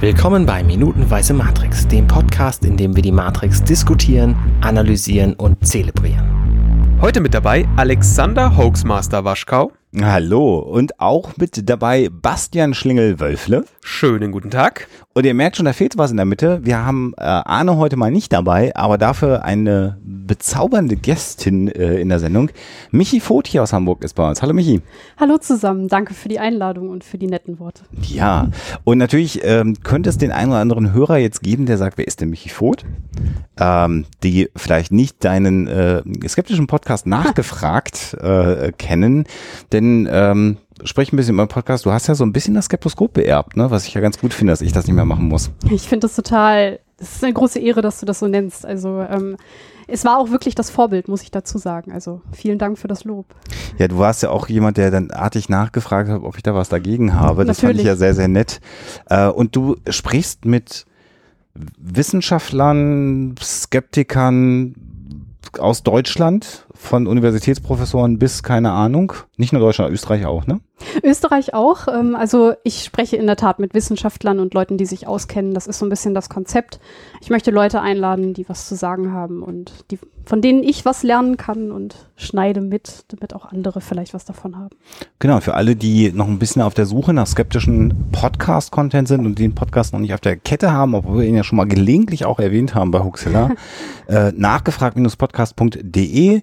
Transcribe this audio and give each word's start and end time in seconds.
Willkommen 0.00 0.46
bei 0.46 0.64
Minutenweise 0.64 1.34
Matrix, 1.34 1.86
dem 1.86 2.06
Podcast, 2.06 2.64
in 2.64 2.78
dem 2.78 2.96
wir 2.96 3.02
die 3.02 3.12
Matrix 3.12 3.62
diskutieren, 3.62 4.34
analysieren 4.62 5.34
und 5.34 5.66
zelebrieren. 5.66 6.96
Heute 7.02 7.20
mit 7.20 7.34
dabei 7.34 7.68
Alexander 7.76 8.56
Hoaxmaster 8.56 9.26
Waschkau. 9.26 9.72
Hallo 9.98 10.60
und 10.60 11.00
auch 11.00 11.36
mit 11.36 11.68
dabei 11.68 12.10
Bastian 12.12 12.74
Schlingel-Wölfle. 12.74 13.64
Schönen 13.82 14.30
guten 14.30 14.50
Tag. 14.50 14.86
Und 15.12 15.26
ihr 15.26 15.34
merkt 15.34 15.56
schon, 15.56 15.66
da 15.66 15.72
fehlt 15.72 15.98
was 15.98 16.12
in 16.12 16.16
der 16.16 16.26
Mitte. 16.26 16.60
Wir 16.62 16.86
haben 16.86 17.12
äh, 17.16 17.22
Arne 17.24 17.76
heute 17.76 17.96
mal 17.96 18.12
nicht 18.12 18.32
dabei, 18.32 18.74
aber 18.76 18.98
dafür 18.98 19.44
eine 19.44 19.98
bezaubernde 20.04 20.94
Gästin 20.94 21.66
äh, 21.66 22.00
in 22.00 22.08
der 22.08 22.20
Sendung. 22.20 22.50
Michi 22.92 23.18
Voth 23.18 23.48
hier 23.48 23.64
aus 23.64 23.72
Hamburg 23.72 24.04
ist 24.04 24.14
bei 24.14 24.28
uns. 24.28 24.40
Hallo 24.42 24.54
Michi. 24.54 24.80
Hallo 25.18 25.38
zusammen, 25.38 25.88
danke 25.88 26.14
für 26.14 26.28
die 26.28 26.38
Einladung 26.38 26.90
und 26.90 27.02
für 27.02 27.18
die 27.18 27.26
netten 27.26 27.58
Worte. 27.58 27.82
Ja, 28.02 28.48
und 28.84 28.98
natürlich 28.98 29.40
ähm, 29.42 29.74
könnte 29.82 30.08
es 30.08 30.18
den 30.18 30.30
einen 30.30 30.52
oder 30.52 30.60
anderen 30.60 30.92
Hörer 30.92 31.16
jetzt 31.16 31.42
geben, 31.42 31.66
der 31.66 31.78
sagt, 31.78 31.98
wer 31.98 32.06
ist 32.06 32.20
denn 32.20 32.30
Michi 32.30 32.48
Voth? 32.48 32.84
Ähm, 33.58 34.04
die 34.22 34.48
vielleicht 34.54 34.92
nicht 34.92 35.24
deinen 35.24 35.66
äh, 35.66 36.02
skeptischen 36.28 36.68
Podcast 36.68 37.06
nachgefragt 37.08 38.14
äh, 38.14 38.70
kennen, 38.78 39.24
denn 39.72 39.79
ähm, 39.84 40.56
sprich 40.84 41.12
ein 41.12 41.16
bisschen 41.16 41.34
über 41.34 41.44
den 41.44 41.48
Podcast. 41.48 41.86
Du 41.86 41.92
hast 41.92 42.06
ja 42.06 42.14
so 42.14 42.24
ein 42.24 42.32
bisschen 42.32 42.54
das 42.54 42.66
Skeptoskop 42.66 43.12
beerbt, 43.12 43.56
ne? 43.56 43.70
was 43.70 43.86
ich 43.86 43.94
ja 43.94 44.00
ganz 44.00 44.18
gut 44.18 44.34
finde, 44.34 44.52
dass 44.52 44.60
ich 44.60 44.72
das 44.72 44.86
nicht 44.86 44.96
mehr 44.96 45.04
machen 45.04 45.28
muss. 45.28 45.50
Ich 45.70 45.88
finde 45.88 46.06
das 46.06 46.16
total, 46.16 46.80
es 46.98 47.16
ist 47.16 47.24
eine 47.24 47.32
große 47.32 47.58
Ehre, 47.58 47.82
dass 47.82 48.00
du 48.00 48.06
das 48.06 48.18
so 48.18 48.28
nennst. 48.28 48.64
Also 48.64 49.00
ähm, 49.00 49.36
es 49.86 50.04
war 50.04 50.18
auch 50.18 50.30
wirklich 50.30 50.54
das 50.54 50.70
Vorbild, 50.70 51.08
muss 51.08 51.22
ich 51.22 51.30
dazu 51.30 51.58
sagen. 51.58 51.92
Also 51.92 52.22
vielen 52.32 52.58
Dank 52.58 52.78
für 52.78 52.88
das 52.88 53.04
Lob. 53.04 53.26
Ja, 53.78 53.88
du 53.88 53.98
warst 53.98 54.22
ja 54.22 54.30
auch 54.30 54.48
jemand, 54.48 54.76
der 54.76 54.90
dann 54.90 55.10
artig 55.10 55.48
nachgefragt 55.48 56.08
hat, 56.08 56.22
ob 56.22 56.36
ich 56.36 56.42
da 56.42 56.54
was 56.54 56.68
dagegen 56.68 57.14
habe. 57.14 57.44
Das 57.44 57.58
Natürlich. 57.58 57.78
fand 57.78 57.80
ich 57.80 57.86
ja 57.86 57.96
sehr, 57.96 58.14
sehr 58.14 58.28
nett. 58.28 58.60
Äh, 59.08 59.28
und 59.28 59.56
du 59.56 59.76
sprichst 59.88 60.44
mit 60.44 60.86
Wissenschaftlern, 61.54 63.34
Skeptikern 63.42 64.74
aus 65.58 65.82
Deutschland, 65.82 66.66
von 66.80 67.06
Universitätsprofessoren 67.06 68.18
bis 68.18 68.42
keine 68.42 68.72
Ahnung. 68.72 69.12
Nicht 69.36 69.52
nur 69.52 69.60
Deutschland, 69.60 69.92
Österreich 69.92 70.24
auch, 70.24 70.46
ne? 70.46 70.60
Österreich 71.04 71.52
auch. 71.52 71.88
Ähm, 71.88 72.16
also 72.16 72.54
ich 72.64 72.84
spreche 72.84 73.16
in 73.16 73.26
der 73.26 73.36
Tat 73.36 73.58
mit 73.58 73.74
Wissenschaftlern 73.74 74.40
und 74.40 74.54
Leuten, 74.54 74.78
die 74.78 74.86
sich 74.86 75.06
auskennen. 75.06 75.52
Das 75.52 75.66
ist 75.66 75.78
so 75.78 75.84
ein 75.84 75.90
bisschen 75.90 76.14
das 76.14 76.30
Konzept. 76.30 76.80
Ich 77.20 77.28
möchte 77.28 77.50
Leute 77.50 77.82
einladen, 77.82 78.32
die 78.32 78.48
was 78.48 78.66
zu 78.66 78.76
sagen 78.76 79.12
haben 79.12 79.42
und 79.42 79.84
die, 79.90 79.98
von 80.24 80.40
denen 80.40 80.62
ich 80.62 80.86
was 80.86 81.02
lernen 81.02 81.36
kann 81.36 81.70
und 81.70 82.08
schneide 82.16 82.62
mit, 82.62 83.04
damit 83.08 83.34
auch 83.34 83.44
andere 83.44 83.82
vielleicht 83.82 84.14
was 84.14 84.24
davon 84.24 84.56
haben. 84.56 84.74
Genau, 85.18 85.40
für 85.40 85.52
alle, 85.54 85.76
die 85.76 86.10
noch 86.12 86.28
ein 86.28 86.38
bisschen 86.38 86.62
auf 86.62 86.72
der 86.72 86.86
Suche 86.86 87.12
nach 87.12 87.26
skeptischen 87.26 88.06
Podcast-Content 88.10 89.06
sind 89.06 89.26
und 89.26 89.38
den 89.38 89.54
Podcast 89.54 89.92
noch 89.92 90.00
nicht 90.00 90.14
auf 90.14 90.20
der 90.20 90.36
Kette 90.36 90.72
haben, 90.72 90.94
obwohl 90.94 91.18
wir 91.18 91.28
ihn 91.28 91.36
ja 91.36 91.44
schon 91.44 91.56
mal 91.56 91.68
gelegentlich 91.68 92.24
auch 92.24 92.40
erwähnt 92.40 92.74
haben 92.74 92.90
bei 92.90 93.00
Huxilla, 93.00 93.50
äh, 94.08 94.32
nachgefragt-podcast.de 94.34 96.40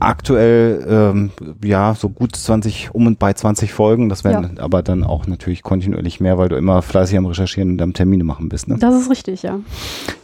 aktuell 0.00 0.84
ähm, 0.88 1.30
ja 1.62 1.94
so 1.94 2.08
gut 2.08 2.36
20 2.36 2.94
um 2.94 3.06
und 3.06 3.18
bei 3.18 3.32
20 3.32 3.72
Folgen. 3.72 4.08
Das 4.08 4.24
werden 4.24 4.58
aber 4.58 4.82
dann 4.82 5.04
auch 5.04 5.26
natürlich 5.26 5.62
kontinuierlich 5.62 6.20
mehr, 6.20 6.38
weil 6.38 6.48
du 6.48 6.56
immer 6.56 6.82
fleißig 6.82 7.16
am 7.16 7.26
Recherchieren 7.26 7.72
und 7.72 7.82
am 7.82 7.92
Termine 7.92 8.24
machen 8.24 8.48
bist. 8.48 8.68
Ne? 8.68 8.76
Das 8.78 8.94
ist 8.94 9.10
richtig, 9.10 9.42
ja. 9.42 9.60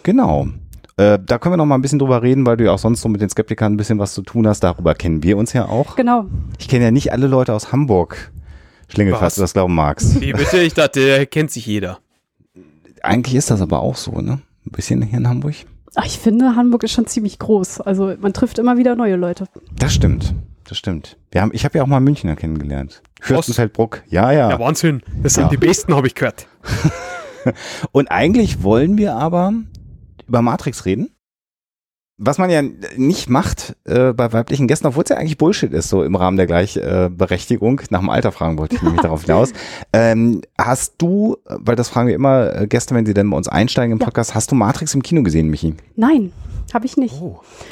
Genau. 0.02 0.48
Äh, 0.96 1.18
da 1.24 1.38
können 1.38 1.54
wir 1.54 1.56
noch 1.56 1.66
mal 1.66 1.76
ein 1.76 1.82
bisschen 1.82 1.98
drüber 1.98 2.22
reden, 2.22 2.44
weil 2.44 2.56
du 2.56 2.64
ja 2.64 2.72
auch 2.72 2.78
sonst 2.78 3.00
so 3.00 3.08
mit 3.08 3.20
den 3.20 3.30
Skeptikern 3.30 3.72
ein 3.72 3.76
bisschen 3.76 3.98
was 3.98 4.12
zu 4.12 4.22
tun 4.22 4.46
hast. 4.46 4.60
Darüber 4.60 4.94
kennen 4.94 5.22
wir 5.22 5.38
uns 5.38 5.52
ja 5.52 5.66
auch. 5.66 5.96
Genau. 5.96 6.26
Ich 6.58 6.68
kenne 6.68 6.84
ja 6.84 6.91
nicht 6.91 7.12
alle 7.12 7.26
Leute 7.26 7.54
aus 7.54 7.72
Hamburg. 7.72 8.32
Schlingel, 8.88 9.14
falls 9.14 9.36
du 9.36 9.41
das 9.41 9.52
glauben 9.52 9.74
magst. 9.74 10.20
Wie 10.20 10.32
bitte? 10.32 10.60
Ich 10.60 10.74
dachte, 10.74 11.00
der 11.00 11.26
kennt 11.26 11.50
sich 11.50 11.64
jeder. 11.64 12.00
Eigentlich 13.02 13.36
ist 13.36 13.50
das 13.50 13.62
aber 13.62 13.80
auch 13.80 13.96
so, 13.96 14.20
ne? 14.20 14.41
Ein 14.66 14.72
bisschen 14.72 15.00
hier 15.00 15.18
in 15.18 15.28
Hamburg. 15.28 15.54
Ach, 15.94 16.05
ich 16.06 16.19
finde, 16.19 16.55
Hamburg 16.56 16.83
ist 16.84 16.92
schon 16.92 17.06
ziemlich 17.06 17.38
groß. 17.38 17.80
Also 17.80 18.14
man 18.20 18.33
trifft 18.33 18.58
immer 18.58 18.76
wieder 18.76 18.94
neue 18.97 19.16
Leute. 19.16 19.47
Das 19.76 19.92
stimmt. 19.92 20.34
Das 20.65 20.78
stimmt. 20.78 21.16
Wir 21.32 21.42
haben, 21.42 21.50
ich 21.53 21.65
habe 21.65 21.78
ja 21.78 21.82
auch 21.82 21.88
mal 21.88 21.98
Münchner 22.00 22.37
kennengelernt. 22.37 23.03
Fürstenfeldbruck. 23.20 24.03
Ja, 24.09 24.31
ja. 24.31 24.50
Ja, 24.50 24.59
Wahnsinn. 24.60 25.03
Das 25.22 25.34
sind 25.34 25.44
Ja. 25.44 25.48
die 25.50 25.56
Besten, 25.56 25.94
habe 25.94 26.06
ich 26.06 26.15
gehört. 26.15 26.47
Und 27.92 28.10
eigentlich 28.10 28.62
wollen 28.62 28.97
wir 28.98 29.15
aber 29.15 29.53
über 30.28 30.42
Matrix 30.42 30.84
reden. 30.84 31.10
Was 32.22 32.36
man 32.36 32.50
ja 32.50 32.60
nicht 32.97 33.31
macht 33.31 33.76
äh, 33.84 34.12
bei 34.12 34.31
weiblichen 34.32 34.69
Gästen, 34.69 34.86
obwohl 34.88 35.04
es 35.04 35.08
ja 35.08 35.16
eigentlich 35.16 35.38
Bullshit 35.38 35.72
ist, 35.72 35.88
so 35.88 36.04
im 36.04 36.14
Rahmen 36.16 36.36
der 36.36 36.47
Gleichberechtigung. 36.47 37.81
Nach 37.88 38.00
dem 38.00 38.10
Alter 38.10 38.31
fragen 38.31 38.58
wollte 38.58 38.76
ich 38.76 38.82
nämlich 38.82 39.00
darauf 39.00 39.22
hinaus. 39.25 39.53
Ähm, 39.92 40.42
hast 40.59 40.94
du, 40.98 41.36
weil 41.47 41.75
das 41.75 41.88
fragen 41.88 42.09
wir 42.09 42.14
immer 42.14 42.54
äh, 42.54 42.66
Gäste, 42.66 42.94
wenn 42.94 43.06
sie 43.06 43.14
dann 43.14 43.28
bei 43.30 43.36
uns 43.36 43.48
einsteigen 43.48 43.92
im 43.92 43.98
Ja. 43.98 44.04
Podcast, 44.04 44.34
hast 44.34 44.50
du 44.50 44.54
Matrix 44.54 44.94
im 44.94 45.03
Kino 45.03 45.22
gesehen, 45.22 45.48
Michi? 45.48 45.75
Nein, 45.97 46.32
habe 46.72 46.86
ich 46.86 46.97
nicht. 46.97 47.14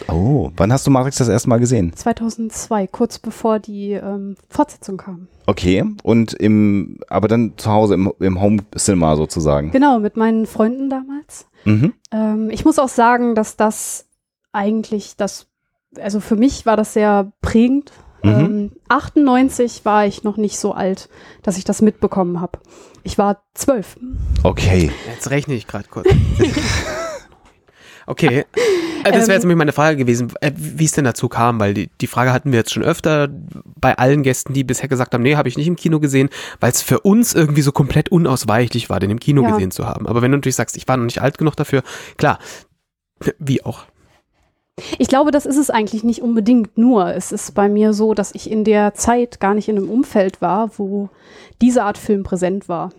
Oh, 0.08 0.50
wann 0.56 0.72
hast 0.72 0.86
du 0.86 0.90
Matrix 0.90 1.18
das 1.18 1.28
erste 1.28 1.48
Mal 1.48 1.58
gesehen? 1.60 1.92
2002, 1.94 2.86
kurz 2.88 3.18
bevor 3.18 3.58
die 3.60 3.92
ähm, 3.92 4.36
Fortsetzung 4.48 4.96
kam. 4.96 5.28
Okay, 5.46 5.84
und 6.02 6.32
im, 6.34 6.98
aber 7.08 7.28
dann 7.28 7.52
zu 7.56 7.70
Hause 7.70 7.94
im, 7.94 8.12
im 8.20 8.40
Home 8.40 8.58
Cinema 8.76 9.14
sozusagen. 9.16 9.70
Genau, 9.70 10.00
mit 10.00 10.16
meinen 10.16 10.46
Freunden 10.46 10.90
damals. 10.90 11.46
Mhm. 11.64 11.92
Ähm, 12.12 12.50
ich 12.50 12.64
muss 12.64 12.78
auch 12.78 12.88
sagen, 12.88 13.34
dass 13.34 13.56
das 13.56 14.06
eigentlich 14.58 15.16
das, 15.16 15.46
also 15.96 16.20
für 16.20 16.36
mich 16.36 16.66
war 16.66 16.76
das 16.76 16.92
sehr 16.92 17.32
prägend. 17.40 17.92
Mhm. 18.24 18.30
Ähm, 18.30 18.72
98 18.88 19.84
war 19.84 20.04
ich 20.04 20.24
noch 20.24 20.36
nicht 20.36 20.58
so 20.58 20.72
alt, 20.72 21.08
dass 21.42 21.56
ich 21.56 21.64
das 21.64 21.80
mitbekommen 21.80 22.40
habe. 22.40 22.58
Ich 23.04 23.16
war 23.16 23.44
zwölf. 23.54 23.96
Okay. 24.42 24.90
Jetzt 25.06 25.30
rechne 25.30 25.54
ich 25.54 25.66
gerade 25.66 25.88
kurz. 25.88 26.08
Okay, 28.10 28.46
äh, 29.04 29.12
das 29.12 29.28
wäre 29.28 29.32
jetzt 29.34 29.42
Ähm, 29.44 29.48
nämlich 29.48 29.58
meine 29.58 29.72
Frage 29.74 29.98
gewesen, 29.98 30.32
äh, 30.40 30.50
wie 30.56 30.86
es 30.86 30.92
denn 30.92 31.04
dazu 31.04 31.28
kam, 31.28 31.60
weil 31.60 31.74
die, 31.74 31.90
die 32.00 32.06
Frage 32.06 32.32
hatten 32.32 32.52
wir 32.52 32.58
jetzt 32.58 32.72
schon 32.72 32.82
öfter 32.82 33.28
bei 33.78 33.98
allen 33.98 34.22
Gästen, 34.22 34.54
die 34.54 34.64
bisher 34.64 34.88
gesagt 34.88 35.12
haben, 35.12 35.20
nee, 35.20 35.36
habe 35.36 35.46
ich 35.46 35.58
nicht 35.58 35.66
im 35.66 35.76
Kino 35.76 36.00
gesehen, 36.00 36.30
weil 36.58 36.72
es 36.72 36.80
für 36.80 37.00
uns 37.00 37.34
irgendwie 37.34 37.60
so 37.60 37.70
komplett 37.70 38.08
unausweichlich 38.08 38.88
war, 38.88 38.98
den 38.98 39.10
im 39.10 39.20
Kino 39.20 39.42
Ja. 39.42 39.50
gesehen 39.50 39.70
zu 39.72 39.86
haben. 39.86 40.06
Aber 40.06 40.22
wenn 40.22 40.30
du 40.30 40.38
natürlich 40.38 40.56
sagst, 40.56 40.78
ich 40.78 40.88
war 40.88 40.96
noch 40.96 41.04
nicht 41.04 41.20
alt 41.20 41.36
genug 41.36 41.54
dafür, 41.56 41.82
klar, 42.16 42.38
wie 43.38 43.62
auch. 43.62 43.84
Ich 44.98 45.08
glaube, 45.08 45.30
das 45.30 45.46
ist 45.46 45.56
es 45.56 45.70
eigentlich 45.70 46.04
nicht 46.04 46.22
unbedingt 46.22 46.78
nur. 46.78 47.14
Es 47.14 47.32
ist 47.32 47.54
bei 47.54 47.68
mir 47.68 47.92
so, 47.92 48.14
dass 48.14 48.34
ich 48.34 48.50
in 48.50 48.64
der 48.64 48.94
Zeit 48.94 49.40
gar 49.40 49.54
nicht 49.54 49.68
in 49.68 49.76
einem 49.76 49.90
Umfeld 49.90 50.40
war, 50.40 50.70
wo 50.78 51.08
diese 51.60 51.84
Art 51.84 51.98
Film 51.98 52.22
präsent 52.22 52.68
war. 52.68 52.90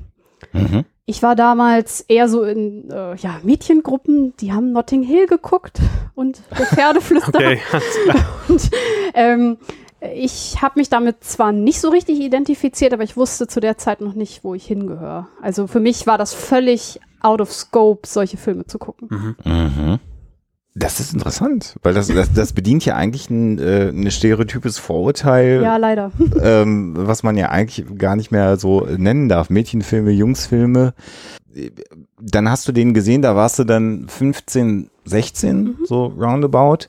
Mhm. 0.53 0.85
Ich 1.05 1.23
war 1.23 1.35
damals 1.35 2.01
eher 2.01 2.29
so 2.29 2.43
in 2.43 2.89
äh, 2.91 3.15
ja, 3.15 3.39
Mädchengruppen, 3.41 4.35
die 4.37 4.53
haben 4.53 4.71
Notting 4.71 5.01
Hill 5.01 5.25
geguckt 5.25 5.79
und 6.13 6.41
der 6.57 6.67
Pferdeflüsterer. 6.67 7.53
Okay. 7.53 7.59
Und 8.47 8.69
ähm, 9.15 9.57
ich 10.13 10.61
habe 10.61 10.79
mich 10.79 10.89
damit 10.89 11.23
zwar 11.23 11.51
nicht 11.51 11.81
so 11.81 11.89
richtig 11.89 12.19
identifiziert, 12.19 12.93
aber 12.93 13.03
ich 13.03 13.17
wusste 13.17 13.47
zu 13.47 13.59
der 13.59 13.77
Zeit 13.77 14.01
noch 14.01 14.13
nicht, 14.13 14.43
wo 14.43 14.53
ich 14.53 14.65
hingehöre. 14.65 15.27
Also 15.41 15.67
für 15.67 15.79
mich 15.79 16.07
war 16.07 16.17
das 16.17 16.33
völlig 16.33 16.99
out 17.21 17.41
of 17.41 17.51
scope, 17.51 18.07
solche 18.07 18.37
Filme 18.37 18.65
zu 18.65 18.79
gucken. 18.79 19.35
Mhm. 19.43 19.99
Das 20.75 20.99
ist 20.99 21.13
interessant, 21.13 21.75
weil 21.81 21.93
das, 21.93 22.07
das, 22.07 22.31
das 22.31 22.53
bedient 22.53 22.85
ja 22.85 22.95
eigentlich 22.95 23.29
ein, 23.29 23.57
äh, 23.59 23.89
ein 23.89 24.09
stereotypes 24.11 24.77
Vorurteil, 24.77 25.61
Ja, 25.63 25.77
leider. 25.77 26.11
ähm, 26.41 26.93
was 26.95 27.23
man 27.23 27.37
ja 27.37 27.49
eigentlich 27.49 27.85
gar 27.97 28.15
nicht 28.15 28.31
mehr 28.31 28.57
so 28.57 28.81
nennen 28.81 29.29
darf. 29.29 29.49
Mädchenfilme, 29.49 30.11
Jungsfilme. 30.11 30.93
Dann 32.21 32.49
hast 32.49 32.67
du 32.67 32.71
den 32.71 32.93
gesehen, 32.93 33.21
da 33.23 33.35
warst 33.35 33.57
du 33.59 33.63
dann 33.63 34.07
15, 34.07 34.89
16, 35.05 35.77
so 35.85 36.05
roundabout. 36.05 36.87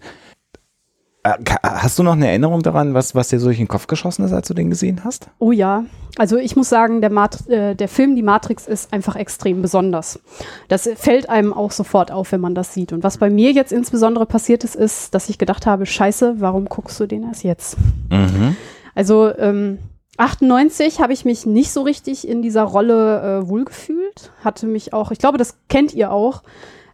Äh, 1.23 1.35
Hast 1.63 1.99
du 1.99 2.03
noch 2.03 2.13
eine 2.13 2.29
Erinnerung 2.29 2.63
daran, 2.63 2.95
was, 2.95 3.15
was 3.15 3.29
dir 3.29 3.39
so 3.39 3.47
durch 3.47 3.59
den 3.59 3.69
Kopf 3.69 3.87
geschossen 3.87 4.25
ist, 4.25 4.33
als 4.33 4.49
du 4.49 4.55
den 4.55 4.71
gesehen 4.71 5.03
hast? 5.05 5.29
Oh 5.39 5.53
ja, 5.53 5.85
also 6.17 6.37
ich 6.37 6.57
muss 6.57 6.69
sagen, 6.69 7.01
der, 7.01 7.11
Mat 7.11 7.49
äh, 7.49 7.75
der 7.75 7.89
Film 7.89 8.17
Die 8.17 8.23
Matrix 8.23 8.67
ist 8.67 8.93
einfach 8.93 9.17
extrem 9.17 9.63
besonders. 9.63 10.21
Das 10.69 10.89
fällt 10.97 11.29
einem 11.29 11.53
auch 11.53 11.71
sofort 11.73 12.11
auf, 12.11 12.33
wenn 12.33 12.41
man 12.41 12.55
das 12.55 12.75
sieht. 12.75 12.93
Und 12.93 13.05
was 13.05 13.19
bei 13.19 13.31
mir 13.31 13.53
jetzt 13.53 13.73
insbesondere 13.73 14.27
passiert 14.27 14.65
ist, 14.65 14.77
ist, 14.77 15.15
dass 15.15 15.29
ich 15.29 15.39
gedacht 15.39 15.67
habe, 15.67 15.87
scheiße, 15.87 16.37
warum 16.39 16.67
guckst 16.67 16.99
du 17.01 17.07
den 17.07 17.25
erst 17.25 17.45
jetzt? 17.45 17.77
Mhm. 18.11 18.57
Also 18.95 19.35
ähm, 19.37 19.79
98 20.17 21.01
habe 21.01 21.13
ich 21.13 21.25
mich 21.25 21.47
nicht 21.47 21.71
so 21.71 21.83
richtig 21.83 22.29
in 22.29 22.43
dieser 22.43 22.63
Rolle 22.63 23.43
äh, 23.43 23.49
wohlgefühlt. 23.49 24.33
Hatte 24.45 24.67
mich 24.67 24.93
auch, 24.93 25.11
ich 25.11 25.19
glaube, 25.19 25.39
das 25.39 25.57
kennt 25.69 25.95
ihr 25.95 26.13
auch. 26.13 26.43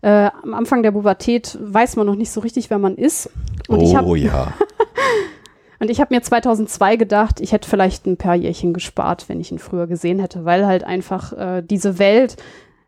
Äh, 0.06 0.31
am 0.44 0.55
Anfang 0.55 0.85
der 0.85 0.93
Pubertät 0.93 1.58
weiß 1.61 1.97
man 1.97 2.06
noch 2.06 2.14
nicht 2.14 2.31
so 2.31 2.38
richtig, 2.41 2.70
wer 2.70 2.79
man 2.79 2.94
ist. 2.94 3.29
Und 3.67 3.81
ich 3.82 3.97
habe 3.97 4.06
oh 4.06 4.14
ja. 4.14 4.53
und 5.81 5.91
ich 5.91 6.00
habe 6.00 6.14
mir 6.14 6.23
2002 6.23 6.94
gedacht, 6.94 7.41
ich 7.41 7.50
hätte 7.50 7.69
vielleicht 7.69 8.06
ein 8.06 8.17
paar 8.17 8.37
Jährchen 8.37 8.73
gespart, 8.73 9.29
wenn 9.29 9.41
ich 9.41 9.50
ihn 9.50 9.58
früher 9.58 9.88
gesehen 9.88 10.20
hätte, 10.20 10.44
weil 10.44 10.64
halt 10.64 10.85
einfach 10.85 11.32
äh, 11.32 11.61
diese 11.61 11.99
Welt 11.99 12.37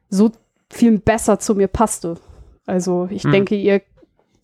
so 0.09 0.31
viel 0.70 0.97
besser 1.00 1.41
zu 1.41 1.56
mir 1.56 1.67
passte. 1.67 2.19
Also 2.67 3.09
ich 3.11 3.25
Hm. 3.25 3.32
denke, 3.32 3.56
ihr, 3.56 3.82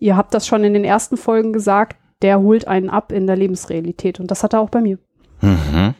ihr 0.01 0.17
habt 0.17 0.35
das 0.35 0.45
schon 0.45 0.65
in 0.65 0.75
den 0.75 0.85
ersten 0.85 1.17
Folgen 1.17 1.53
gesagt, 1.53 1.97
der 2.23 2.41
holt 2.41 2.67
einen 2.67 2.91
ab 2.91 3.13
in 3.13 3.29
der 3.29 3.37
Lebensrealität 3.37 4.19
und 4.19 4.33
das 4.33 4.43
hat 4.43 4.53
er 4.53 4.59
auch 4.61 4.71
bei 4.71 4.81
mir. 4.81 4.99
Mhm. 5.43 5.95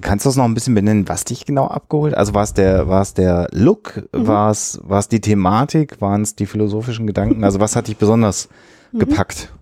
Kannst 0.00 0.24
du 0.24 0.28
das 0.30 0.36
noch 0.36 0.44
ein 0.44 0.54
bisschen 0.54 0.74
benennen, 0.74 1.08
was 1.08 1.24
dich 1.24 1.44
genau 1.44 1.66
abgeholt? 1.66 2.14
Also 2.14 2.32
war 2.34 2.42
es 2.42 2.54
der, 2.54 2.88
war 2.88 3.02
es 3.02 3.12
der 3.14 3.48
Look, 3.52 3.96
Mhm. 4.12 4.26
war 4.26 4.50
es, 4.50 4.80
war 4.82 4.98
es 4.98 5.08
die 5.08 5.20
Thematik, 5.20 6.00
waren 6.00 6.22
es 6.22 6.34
die 6.36 6.46
philosophischen 6.46 7.06
Gedanken? 7.06 7.44
Also 7.44 7.60
was 7.60 7.76
hat 7.76 7.88
dich 7.88 7.96
besonders 7.98 8.48
Mhm. 8.92 8.98
gepackt? 9.00 9.52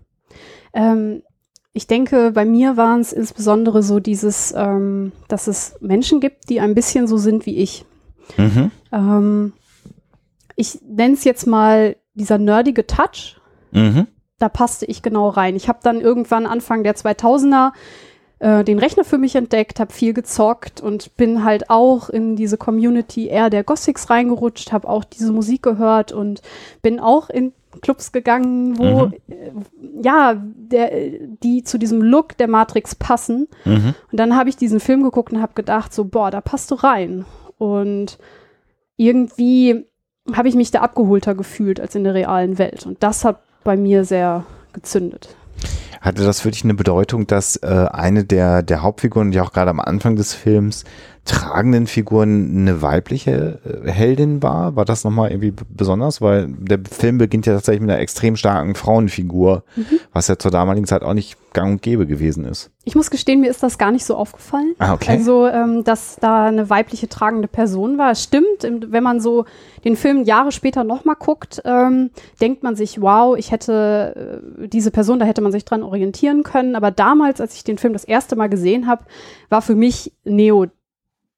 Ähm, 0.74 1.22
ich 1.72 1.86
denke, 1.86 2.30
bei 2.32 2.44
mir 2.44 2.76
waren 2.76 3.00
es 3.00 3.12
insbesondere 3.12 3.82
so 3.82 3.98
dieses, 3.98 4.52
ähm, 4.56 5.10
dass 5.28 5.46
es 5.48 5.74
Menschen 5.80 6.20
gibt, 6.20 6.48
die 6.50 6.60
ein 6.60 6.74
bisschen 6.74 7.06
so 7.06 7.16
sind 7.16 7.46
wie 7.46 7.56
ich. 7.56 7.84
Mhm. 8.36 8.70
Ähm, 8.92 9.52
ich 10.54 10.78
nenne 10.86 11.14
es 11.14 11.24
jetzt 11.24 11.46
mal 11.46 11.96
dieser 12.14 12.38
nerdige 12.38 12.86
Touch. 12.86 13.40
Mhm. 13.72 14.06
Da 14.38 14.48
passte 14.48 14.86
ich 14.86 15.02
genau 15.02 15.28
rein. 15.30 15.56
Ich 15.56 15.68
habe 15.68 15.78
dann 15.82 16.00
irgendwann 16.00 16.46
Anfang 16.46 16.84
der 16.84 16.94
2000er 16.94 17.72
äh, 18.42 18.64
den 18.64 18.80
Rechner 18.80 19.04
für 19.04 19.18
mich 19.18 19.36
entdeckt, 19.36 19.78
habe 19.78 19.92
viel 19.92 20.12
gezockt 20.12 20.80
und 20.80 21.16
bin 21.16 21.44
halt 21.44 21.70
auch 21.70 22.10
in 22.10 22.34
diese 22.34 22.56
Community 22.56 23.28
eher 23.28 23.50
der 23.50 23.62
Gothics 23.62 24.10
reingerutscht, 24.10 24.72
habe 24.72 24.88
auch 24.88 25.04
diese 25.04 25.32
Musik 25.32 25.62
gehört 25.62 26.10
und 26.10 26.42
bin 26.82 26.98
auch 26.98 27.30
in 27.30 27.52
Clubs 27.80 28.10
gegangen, 28.10 28.76
wo 28.78 29.06
Mhm. 29.06 29.12
äh, 29.28 30.02
ja, 30.02 30.34
der, 30.36 30.90
die 31.42 31.62
zu 31.62 31.78
diesem 31.78 32.02
Look 32.02 32.36
der 32.36 32.48
Matrix 32.48 32.96
passen. 32.96 33.46
Mhm. 33.64 33.94
Und 34.10 34.18
dann 34.18 34.36
habe 34.36 34.48
ich 34.50 34.56
diesen 34.56 34.80
Film 34.80 35.04
geguckt 35.04 35.32
und 35.32 35.40
habe 35.40 35.54
gedacht, 35.54 35.94
so, 35.94 36.04
boah, 36.04 36.30
da 36.32 36.40
passt 36.40 36.70
du 36.72 36.74
rein. 36.74 37.24
Und 37.58 38.18
irgendwie 38.96 39.86
habe 40.34 40.48
ich 40.48 40.56
mich 40.56 40.72
da 40.72 40.80
abgeholter 40.80 41.34
gefühlt 41.36 41.80
als 41.80 41.94
in 41.94 42.02
der 42.04 42.14
realen 42.14 42.58
Welt. 42.58 42.86
Und 42.86 43.02
das 43.02 43.24
hat 43.24 43.40
bei 43.62 43.76
mir 43.76 44.04
sehr 44.04 44.44
gezündet. 44.72 45.36
Hatte 46.02 46.24
das 46.24 46.40
für 46.40 46.50
dich 46.50 46.64
eine 46.64 46.74
Bedeutung, 46.74 47.26
dass 47.26 47.56
äh, 47.56 47.66
eine 47.90 48.24
der, 48.24 48.62
der 48.62 48.82
Hauptfiguren, 48.82 49.30
die 49.30 49.40
auch 49.40 49.52
gerade 49.52 49.70
am 49.70 49.80
Anfang 49.80 50.16
des 50.16 50.34
Films 50.34 50.84
tragenden 51.24 51.86
Figuren 51.86 52.50
eine 52.62 52.82
weibliche 52.82 53.60
äh, 53.84 53.88
Heldin 53.90 54.42
war? 54.42 54.74
War 54.74 54.84
das 54.84 55.04
nochmal 55.04 55.30
irgendwie 55.30 55.54
besonders? 55.70 56.20
Weil 56.20 56.48
der 56.48 56.80
Film 56.90 57.18
beginnt 57.18 57.46
ja 57.46 57.54
tatsächlich 57.54 57.80
mit 57.82 57.90
einer 57.90 58.00
extrem 58.00 58.34
starken 58.34 58.74
Frauenfigur, 58.74 59.62
Mhm. 59.76 60.00
was 60.12 60.26
ja 60.28 60.36
zur 60.36 60.50
damaligen 60.50 60.86
Zeit 60.86 61.02
auch 61.02 61.14
nicht 61.14 61.36
gang 61.52 61.72
und 61.72 61.82
gäbe 61.82 62.06
gewesen 62.06 62.44
ist. 62.46 62.70
Ich 62.84 62.96
muss 62.96 63.10
gestehen, 63.10 63.40
mir 63.40 63.50
ist 63.50 63.62
das 63.62 63.78
gar 63.78 63.92
nicht 63.92 64.04
so 64.04 64.16
aufgefallen. 64.16 64.74
Ah, 64.78 64.94
okay. 64.94 65.10
Also, 65.12 65.46
ähm, 65.46 65.84
dass 65.84 66.16
da 66.20 66.46
eine 66.46 66.68
weibliche 66.70 67.08
tragende 67.08 67.46
Person 67.46 67.98
war. 67.98 68.10
Es 68.10 68.22
stimmt, 68.24 68.64
im- 68.64 68.90
wenn 68.90 69.04
man 69.04 69.20
so 69.20 69.44
den 69.84 69.94
Film 69.94 70.24
Jahre 70.24 70.50
später 70.50 70.82
nochmal 70.82 71.14
guckt, 71.16 71.62
ähm, 71.64 72.10
denkt 72.40 72.64
man 72.64 72.74
sich, 72.74 73.00
wow, 73.00 73.36
ich 73.36 73.52
hätte 73.52 74.40
äh, 74.62 74.66
diese 74.68 74.90
Person, 74.90 75.20
da 75.20 75.26
hätte 75.26 75.42
man 75.42 75.52
sich 75.52 75.64
dran 75.64 75.82
orientieren 75.92 76.42
können. 76.42 76.74
Aber 76.74 76.90
damals, 76.90 77.40
als 77.40 77.54
ich 77.54 77.62
den 77.64 77.78
Film 77.78 77.92
das 77.92 78.04
erste 78.04 78.34
Mal 78.34 78.48
gesehen 78.48 78.86
habe, 78.88 79.04
war 79.50 79.62
für 79.62 79.74
mich 79.76 80.12
Neo 80.24 80.66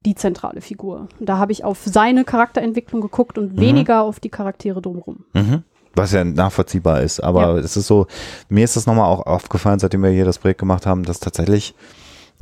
die 0.06 0.14
zentrale 0.14 0.60
Figur. 0.60 1.08
Da 1.20 1.38
habe 1.38 1.52
ich 1.52 1.64
auf 1.64 1.80
seine 1.84 2.24
Charakterentwicklung 2.24 3.00
geguckt 3.00 3.36
und 3.38 3.54
Mhm. 3.54 3.60
weniger 3.60 4.02
auf 4.02 4.20
die 4.20 4.28
Charaktere 4.30 4.80
drumherum. 4.82 5.24
Mhm. 5.32 5.62
Was 5.96 6.12
ja 6.12 6.24
nachvollziehbar 6.24 7.02
ist, 7.02 7.20
aber 7.20 7.40
Ja. 7.54 7.58
es 7.58 7.76
ist 7.76 7.86
so, 7.86 8.06
mir 8.48 8.64
ist 8.64 8.76
das 8.76 8.86
nochmal 8.86 9.06
auch 9.10 9.24
aufgefallen, 9.26 9.78
seitdem 9.78 10.02
wir 10.02 10.10
hier 10.10 10.24
das 10.24 10.38
Projekt 10.38 10.60
gemacht 10.60 10.86
haben, 10.86 11.04
dass 11.04 11.20
tatsächlich 11.20 11.74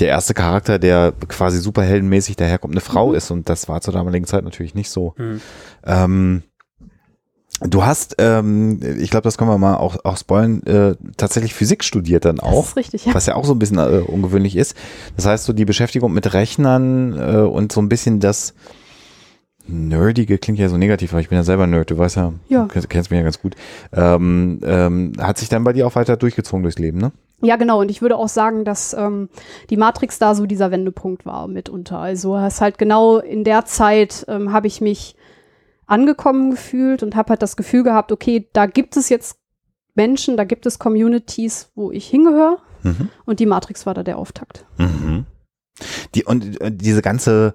der 0.00 0.08
erste 0.08 0.32
Charakter, 0.32 0.78
der 0.78 1.12
quasi 1.28 1.58
superheldenmäßig 1.58 2.34
daherkommt, 2.36 2.72
eine 2.72 2.80
Frau 2.80 3.10
Mhm. 3.10 3.14
ist 3.14 3.30
und 3.30 3.48
das 3.48 3.68
war 3.68 3.80
zur 3.82 3.92
damaligen 3.92 4.24
Zeit 4.26 4.42
natürlich 4.42 4.74
nicht 4.74 4.90
so. 4.90 5.14
Ähm, 5.84 6.42
du 7.68 7.84
hast, 7.84 8.16
ähm, 8.18 8.80
ich 8.98 9.10
glaube, 9.10 9.24
das 9.24 9.38
können 9.38 9.50
wir 9.50 9.58
mal 9.58 9.76
auch, 9.76 10.04
auch 10.04 10.16
spoilen, 10.16 10.66
äh, 10.66 10.94
tatsächlich 11.16 11.54
Physik 11.54 11.84
studiert 11.84 12.24
dann 12.24 12.36
Das 12.36 12.44
auch. 12.46 12.66
ist 12.68 12.76
richtig, 12.76 13.06
ja. 13.06 13.14
Was 13.14 13.26
ja 13.26 13.34
auch 13.34 13.44
so 13.44 13.52
ein 13.54 13.58
bisschen 13.58 13.78
äh, 13.78 14.02
ungewöhnlich 14.06 14.56
ist. 14.56 14.76
Das 15.16 15.26
heißt, 15.26 15.44
so 15.44 15.52
die 15.52 15.64
Beschäftigung 15.64 16.12
mit 16.12 16.32
Rechnern 16.34 17.16
äh, 17.18 17.36
und 17.40 17.72
so 17.72 17.80
ein 17.80 17.88
bisschen 17.88 18.20
das 18.20 18.54
Nerdige 19.68 20.38
klingt 20.38 20.58
ja 20.58 20.68
so 20.68 20.76
negativ, 20.76 21.12
weil 21.12 21.20
ich 21.20 21.28
bin 21.28 21.36
ja 21.38 21.44
selber 21.44 21.68
Nerd, 21.68 21.90
du 21.90 21.96
weißt 21.96 22.16
ja, 22.16 22.32
Ja. 22.48 22.64
du 22.64 22.86
kennst 22.88 23.10
mich 23.10 23.16
ja 23.18 23.22
ganz 23.22 23.40
gut. 23.40 23.54
Ähm, 23.92 24.60
ähm, 24.64 25.12
hat 25.20 25.38
sich 25.38 25.48
dann 25.48 25.62
bei 25.62 25.72
dir 25.72 25.86
auch 25.86 25.94
weiter 25.94 26.16
durchgezogen 26.16 26.64
durchs 26.64 26.80
Leben, 26.80 26.98
ne? 26.98 27.12
Ja, 27.44 27.56
genau. 27.56 27.80
Und 27.80 27.90
ich 27.90 28.02
würde 28.02 28.16
auch 28.16 28.28
sagen, 28.28 28.64
dass 28.64 28.92
ähm, 28.94 29.28
die 29.70 29.76
Matrix 29.76 30.18
da 30.18 30.34
so 30.34 30.46
dieser 30.46 30.70
Wendepunkt 30.70 31.26
war 31.26 31.46
mitunter. 31.48 31.98
Also 31.98 32.36
es 32.36 32.60
halt 32.60 32.78
genau 32.78 33.18
in 33.18 33.44
der 33.44 33.64
Zeit 33.64 34.24
ähm, 34.28 34.52
habe 34.52 34.66
ich 34.66 34.80
mich 34.80 35.16
angekommen 35.92 36.50
gefühlt 36.50 37.02
und 37.02 37.14
habe 37.14 37.30
halt 37.30 37.42
das 37.42 37.54
Gefühl 37.54 37.84
gehabt, 37.84 38.12
okay, 38.12 38.48
da 38.54 38.64
gibt 38.64 38.96
es 38.96 39.10
jetzt 39.10 39.36
Menschen, 39.94 40.38
da 40.38 40.44
gibt 40.44 40.64
es 40.64 40.78
Communities, 40.78 41.70
wo 41.74 41.92
ich 41.92 42.06
hingehöre. 42.08 42.58
Mhm. 42.82 43.10
Und 43.26 43.40
die 43.40 43.46
Matrix 43.46 43.84
war 43.84 43.92
da 43.92 44.02
der 44.02 44.16
Auftakt. 44.16 44.64
Mhm. 44.78 45.26
Die, 46.14 46.24
und 46.24 46.60
äh, 46.62 46.72
diese 46.72 47.02
ganze 47.02 47.54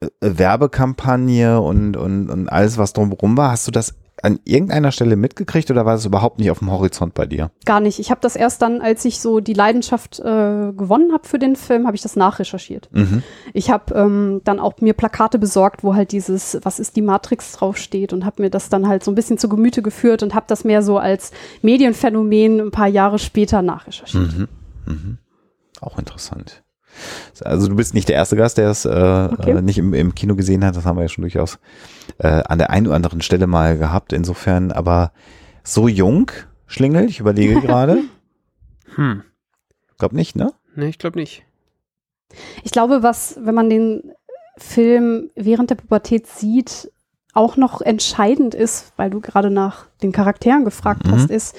äh, 0.00 0.08
Werbekampagne 0.20 1.60
und, 1.60 1.96
und, 1.96 2.28
und 2.28 2.48
alles, 2.48 2.76
was 2.76 2.92
drumherum 2.92 3.36
war, 3.36 3.52
hast 3.52 3.68
du 3.68 3.70
das 3.70 3.94
an 4.22 4.38
irgendeiner 4.44 4.92
Stelle 4.92 5.16
mitgekriegt 5.16 5.70
oder 5.70 5.86
war 5.86 5.94
das 5.94 6.04
überhaupt 6.04 6.38
nicht 6.38 6.50
auf 6.50 6.58
dem 6.58 6.70
Horizont 6.70 7.14
bei 7.14 7.26
dir? 7.26 7.50
Gar 7.64 7.80
nicht. 7.80 7.98
Ich 7.98 8.10
habe 8.10 8.20
das 8.20 8.36
erst 8.36 8.62
dann, 8.62 8.80
als 8.80 9.04
ich 9.04 9.20
so 9.20 9.40
die 9.40 9.52
Leidenschaft 9.52 10.20
äh, 10.20 10.72
gewonnen 10.72 11.12
habe 11.12 11.26
für 11.26 11.38
den 11.38 11.56
Film, 11.56 11.86
habe 11.86 11.96
ich 11.96 12.02
das 12.02 12.16
nachrecherchiert. 12.16 12.88
Mhm. 12.92 13.22
Ich 13.52 13.70
habe 13.70 13.94
ähm, 13.94 14.40
dann 14.44 14.60
auch 14.60 14.80
mir 14.80 14.94
Plakate 14.94 15.38
besorgt, 15.38 15.82
wo 15.82 15.94
halt 15.94 16.12
dieses, 16.12 16.58
was 16.62 16.78
ist 16.78 16.96
die 16.96 17.02
Matrix 17.02 17.52
draufsteht 17.52 18.12
und 18.12 18.24
habe 18.24 18.42
mir 18.42 18.50
das 18.50 18.68
dann 18.68 18.88
halt 18.88 19.04
so 19.04 19.10
ein 19.10 19.14
bisschen 19.14 19.38
zu 19.38 19.48
Gemüte 19.48 19.82
geführt 19.82 20.22
und 20.22 20.34
habe 20.34 20.46
das 20.48 20.64
mehr 20.64 20.82
so 20.82 20.98
als 20.98 21.32
Medienphänomen 21.62 22.60
ein 22.60 22.70
paar 22.70 22.88
Jahre 22.88 23.18
später 23.18 23.62
nachrecherchiert. 23.62 24.36
Mhm. 24.36 24.48
Mhm. 24.86 25.18
Auch 25.80 25.98
interessant. 25.98 26.62
Also 27.44 27.68
du 27.68 27.76
bist 27.76 27.94
nicht 27.94 28.08
der 28.08 28.16
erste 28.16 28.36
Gast, 28.36 28.58
der 28.58 28.70
es 28.70 28.84
äh, 28.84 28.88
Okay. 28.88 29.50
äh, 29.52 29.62
nicht 29.62 29.78
im, 29.78 29.94
im 29.94 30.14
Kino 30.14 30.34
gesehen 30.36 30.64
hat. 30.64 30.76
Das 30.76 30.84
haben 30.84 30.96
wir 30.96 31.02
ja 31.02 31.08
schon 31.08 31.22
durchaus 31.22 31.58
äh, 32.18 32.26
an 32.46 32.58
der 32.58 32.70
einen 32.70 32.86
oder 32.86 32.96
anderen 32.96 33.22
Stelle 33.22 33.46
mal 33.46 33.76
gehabt. 33.78 34.12
Insofern, 34.12 34.72
aber 34.72 35.12
so 35.64 35.88
jung, 35.88 36.30
Schlingel, 36.66 37.06
ich 37.08 37.20
überlege 37.20 37.60
gerade. 37.60 38.02
Hm. 38.96 39.22
Glaub 39.98 40.12
nicht, 40.12 40.36
ne? 40.36 40.52
Nee, 40.74 40.88
ich 40.88 40.98
glaube 40.98 41.18
nicht. 41.18 41.44
Ich 42.62 42.70
glaube, 42.72 43.02
was, 43.02 43.38
wenn 43.42 43.54
man 43.54 43.68
den 43.70 44.12
Film 44.56 45.30
während 45.34 45.70
der 45.70 45.74
Pubertät 45.76 46.26
sieht, 46.26 46.90
auch 47.32 47.56
noch 47.56 47.80
entscheidend 47.80 48.54
ist, 48.54 48.92
weil 48.96 49.10
du 49.10 49.20
gerade 49.20 49.50
nach 49.50 49.86
den 50.02 50.10
Charakteren 50.12 50.64
gefragt 50.64 51.06
Mhm. 51.06 51.12
hast, 51.12 51.30
ist 51.30 51.54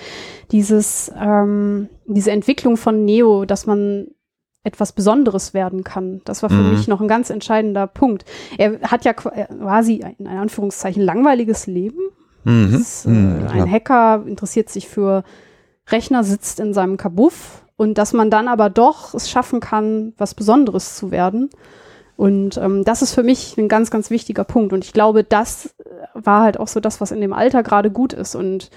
dieses, 0.52 1.12
ähm, 1.18 1.88
diese 2.06 2.32
Entwicklung 2.32 2.76
von 2.78 3.06
Neo, 3.06 3.46
dass 3.46 3.66
man 3.66 4.08
etwas 4.64 4.92
Besonderes 4.92 5.54
werden 5.54 5.84
kann. 5.84 6.22
Das 6.26 6.44
war 6.44 6.50
für 6.50 6.56
Mhm. 6.56 6.72
mich 6.72 6.88
noch 6.88 7.02
ein 7.02 7.08
ganz 7.08 7.30
entscheidender 7.30 7.88
Punkt. 7.88 8.26
Er 8.58 8.80
hat 8.82 9.06
ja 9.06 9.14
qua- 9.14 9.32
quasi 9.32 10.04
ein, 10.04 10.16
in 10.20 10.28
Anführungszeichen 10.28 11.02
langweiliges 11.02 11.66
Leben. 11.68 12.00
Mhm. 12.44 12.76
Ist, 12.76 13.06
äh, 13.06 13.10
Mhm, 13.10 13.48
ein. 13.48 13.72
Hacker 13.72 14.24
interessiert 14.28 14.70
sich 14.70 14.88
für 14.88 15.24
Rechner, 15.90 16.24
sitzt 16.24 16.60
in 16.60 16.74
seinem 16.74 16.98
Kabuff 16.98 17.66
und 17.76 17.98
dass 17.98 18.14
man 18.14 18.30
dann 18.30 18.48
aber 18.48 18.70
doch 18.70 19.14
es 19.16 19.30
schaffen 19.30 19.60
kann, 19.60 20.14
was 20.18 20.36
Besonderes 20.36 20.96
zu 20.96 21.10
werden. 21.12 21.50
Und 22.16 22.58
ähm, 22.58 22.84
das 22.84 23.02
ist 23.02 23.14
für 23.16 23.24
mich 23.24 23.58
ein 23.58 23.68
ganz, 23.68 23.90
ganz 23.90 24.12
wichtiger 24.12 24.44
Punkt. 24.44 24.74
Und 24.74 24.84
ich 24.86 24.94
glaube, 24.94 25.24
das 25.24 25.74
äh, 25.80 25.90
war 26.14 26.44
halt 26.44 26.60
auch 26.60 26.68
so 26.68 26.80
das, 26.80 27.02
was 27.02 27.12
in 27.12 27.20
dem 27.22 27.34
Alter 27.34 27.64
gerade 27.64 27.90
gut 27.90 28.14
ist 28.14 28.36
und 28.36 28.70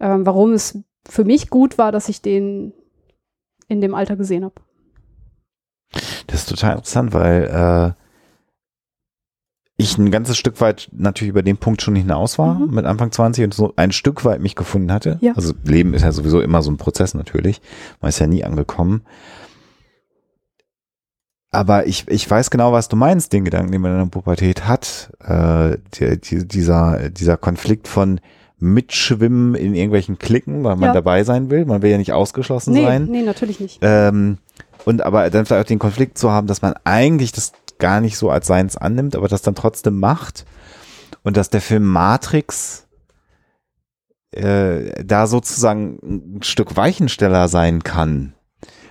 ähm, 0.00 0.26
warum 0.26 0.52
es 0.52 0.78
für 1.08 1.24
mich 1.24 1.48
gut 1.48 1.78
war, 1.78 1.92
dass 1.92 2.10
ich 2.10 2.20
den 2.20 2.74
in 3.68 3.80
dem 3.80 3.94
Alter 3.94 4.16
gesehen 4.16 4.44
habe. 4.44 4.54
Das 6.26 6.40
ist 6.40 6.48
total 6.48 6.72
interessant, 6.76 7.12
weil 7.12 7.94
äh, 7.96 8.00
ich 9.76 9.96
ein 9.98 10.10
ganzes 10.10 10.36
Stück 10.36 10.60
weit 10.60 10.88
natürlich 10.92 11.30
über 11.30 11.42
den 11.42 11.56
Punkt 11.56 11.80
schon 11.82 11.96
hinaus 11.96 12.38
war, 12.38 12.54
Mhm. 12.54 12.74
mit 12.74 12.84
Anfang 12.84 13.10
20 13.12 13.44
und 13.44 13.54
so 13.54 13.72
ein 13.76 13.92
Stück 13.92 14.24
weit 14.24 14.40
mich 14.40 14.54
gefunden 14.54 14.92
hatte. 14.92 15.18
Ja. 15.20 15.32
Also 15.34 15.54
Leben 15.64 15.94
ist 15.94 16.02
ja 16.02 16.12
sowieso 16.12 16.40
immer 16.40 16.62
so 16.62 16.70
ein 16.70 16.76
Prozess 16.76 17.14
natürlich. 17.14 17.60
Man 18.00 18.10
ist 18.10 18.18
ja 18.18 18.26
nie 18.26 18.44
angekommen. 18.44 19.02
Aber 21.52 21.86
ich, 21.86 22.06
ich 22.08 22.30
weiß 22.30 22.50
genau, 22.50 22.72
was 22.72 22.88
du 22.88 22.94
meinst, 22.96 23.32
den 23.32 23.44
Gedanken, 23.44 23.72
den 23.72 23.80
man 23.80 23.92
in 23.92 23.98
der 23.98 24.06
Pubertät 24.06 24.68
hat. 24.68 25.10
Äh, 25.20 25.78
die, 25.94 26.20
die, 26.20 26.46
dieser, 26.46 27.10
dieser 27.10 27.36
Konflikt 27.36 27.88
von 27.88 28.20
Mitschwimmen 28.58 29.54
in 29.56 29.74
irgendwelchen 29.74 30.18
Klicken, 30.18 30.62
weil 30.62 30.76
man 30.76 30.88
Ja. 30.90 30.92
dabei 30.92 31.24
sein 31.24 31.50
will. 31.50 31.64
Man 31.64 31.82
will 31.82 31.90
ja 31.90 31.98
nicht 31.98 32.12
ausgeschlossen 32.12 32.74
Nee, 32.74 32.84
sein. 32.84 33.06
nee, 33.06 33.22
natürlich 33.22 33.58
nicht. 33.58 33.78
Ähm, 33.82 34.38
und 34.84 35.02
aber 35.02 35.28
dann 35.30 35.46
vielleicht 35.46 35.64
auch 35.64 35.68
den 35.68 35.78
Konflikt 35.78 36.18
zu 36.18 36.30
haben, 36.30 36.46
dass 36.46 36.62
man 36.62 36.74
eigentlich 36.84 37.32
das 37.32 37.52
gar 37.78 38.00
nicht 38.00 38.16
so 38.16 38.30
als 38.30 38.46
seins 38.46 38.76
annimmt, 38.76 39.16
aber 39.16 39.28
das 39.28 39.42
dann 39.42 39.54
trotzdem 39.54 39.98
macht. 39.98 40.44
Und 41.22 41.36
dass 41.36 41.50
der 41.50 41.60
Film 41.60 41.84
Matrix 41.84 42.86
äh, 44.32 45.04
da 45.04 45.26
sozusagen 45.26 45.98
ein 46.38 46.42
Stück 46.42 46.76
Weichensteller 46.76 47.48
sein 47.48 47.82
kann. 47.82 48.34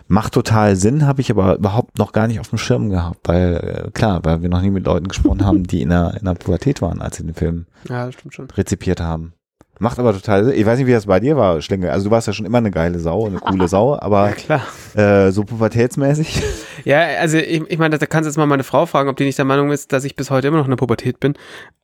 Macht 0.08 0.34
total 0.34 0.76
Sinn, 0.76 1.06
habe 1.06 1.22
ich 1.22 1.30
aber 1.30 1.56
überhaupt 1.56 2.00
noch 2.00 2.12
gar 2.12 2.28
nicht 2.28 2.40
auf 2.40 2.50
dem 2.50 2.58
Schirm 2.58 2.90
gehabt, 2.90 3.28
weil 3.28 3.86
äh, 3.88 3.92
klar, 3.92 4.22
weil 4.24 4.42
wir 4.42 4.50
noch 4.50 4.62
nie 4.62 4.72
mit 4.72 4.86
Leuten 4.86 5.08
gesprochen 5.08 5.46
haben, 5.46 5.66
die 5.66 5.84
in 5.84 5.90
der, 5.90 6.16
in 6.20 6.26
der 6.26 6.34
Pubertät 6.34 6.82
waren, 6.82 7.02
als 7.02 7.18
sie 7.18 7.24
den 7.24 7.36
Film 7.36 7.68
Ja, 7.88 8.10
rezipiert 8.58 9.02
haben. 9.02 9.34
Macht 9.80 9.98
aber 9.98 10.14
total 10.14 10.46
Sinn. 10.46 10.54
Ich 10.56 10.66
weiß 10.66 10.78
nicht, 10.78 10.88
wie 10.88 10.92
das 10.92 11.06
bei 11.06 11.20
dir 11.20 11.38
war, 11.38 11.62
Schlingel. 11.62 11.90
Also 11.90 12.10
du 12.10 12.12
warst 12.12 12.28
ja 12.28 12.34
schon 12.34 12.46
immer 12.46 12.58
eine 12.58 12.72
geile 12.72 13.00
Sau, 13.00 13.26
eine 13.26 13.40
coole 13.40 13.68
Sau, 13.68 13.98
aber 13.98 14.32
klar. 14.32 14.62
äh, 14.96 15.32
so 15.32 15.44
pubertätsmäßig. 15.44 16.42
Ja, 16.86 17.00
also 17.20 17.38
ich, 17.38 17.62
ich 17.70 17.78
meine, 17.78 17.98
da 17.98 18.06
kannst 18.06 18.26
du 18.26 18.30
jetzt 18.30 18.38
mal 18.38 18.46
meine 18.46 18.64
Frau 18.64 18.86
fragen, 18.86 19.10
ob 19.10 19.18
die 19.18 19.26
nicht 19.26 19.38
der 19.38 19.46
Meinung 19.46 19.72
ist, 19.72 19.92
dass 19.92 20.04
ich 20.04 20.16
bis 20.16 20.32
heute 20.32 20.48
immer 20.48 20.58
noch 20.58 20.66
in 20.66 20.72
der 20.72 20.78
Pubertät 20.78 21.20
bin. 21.20 21.34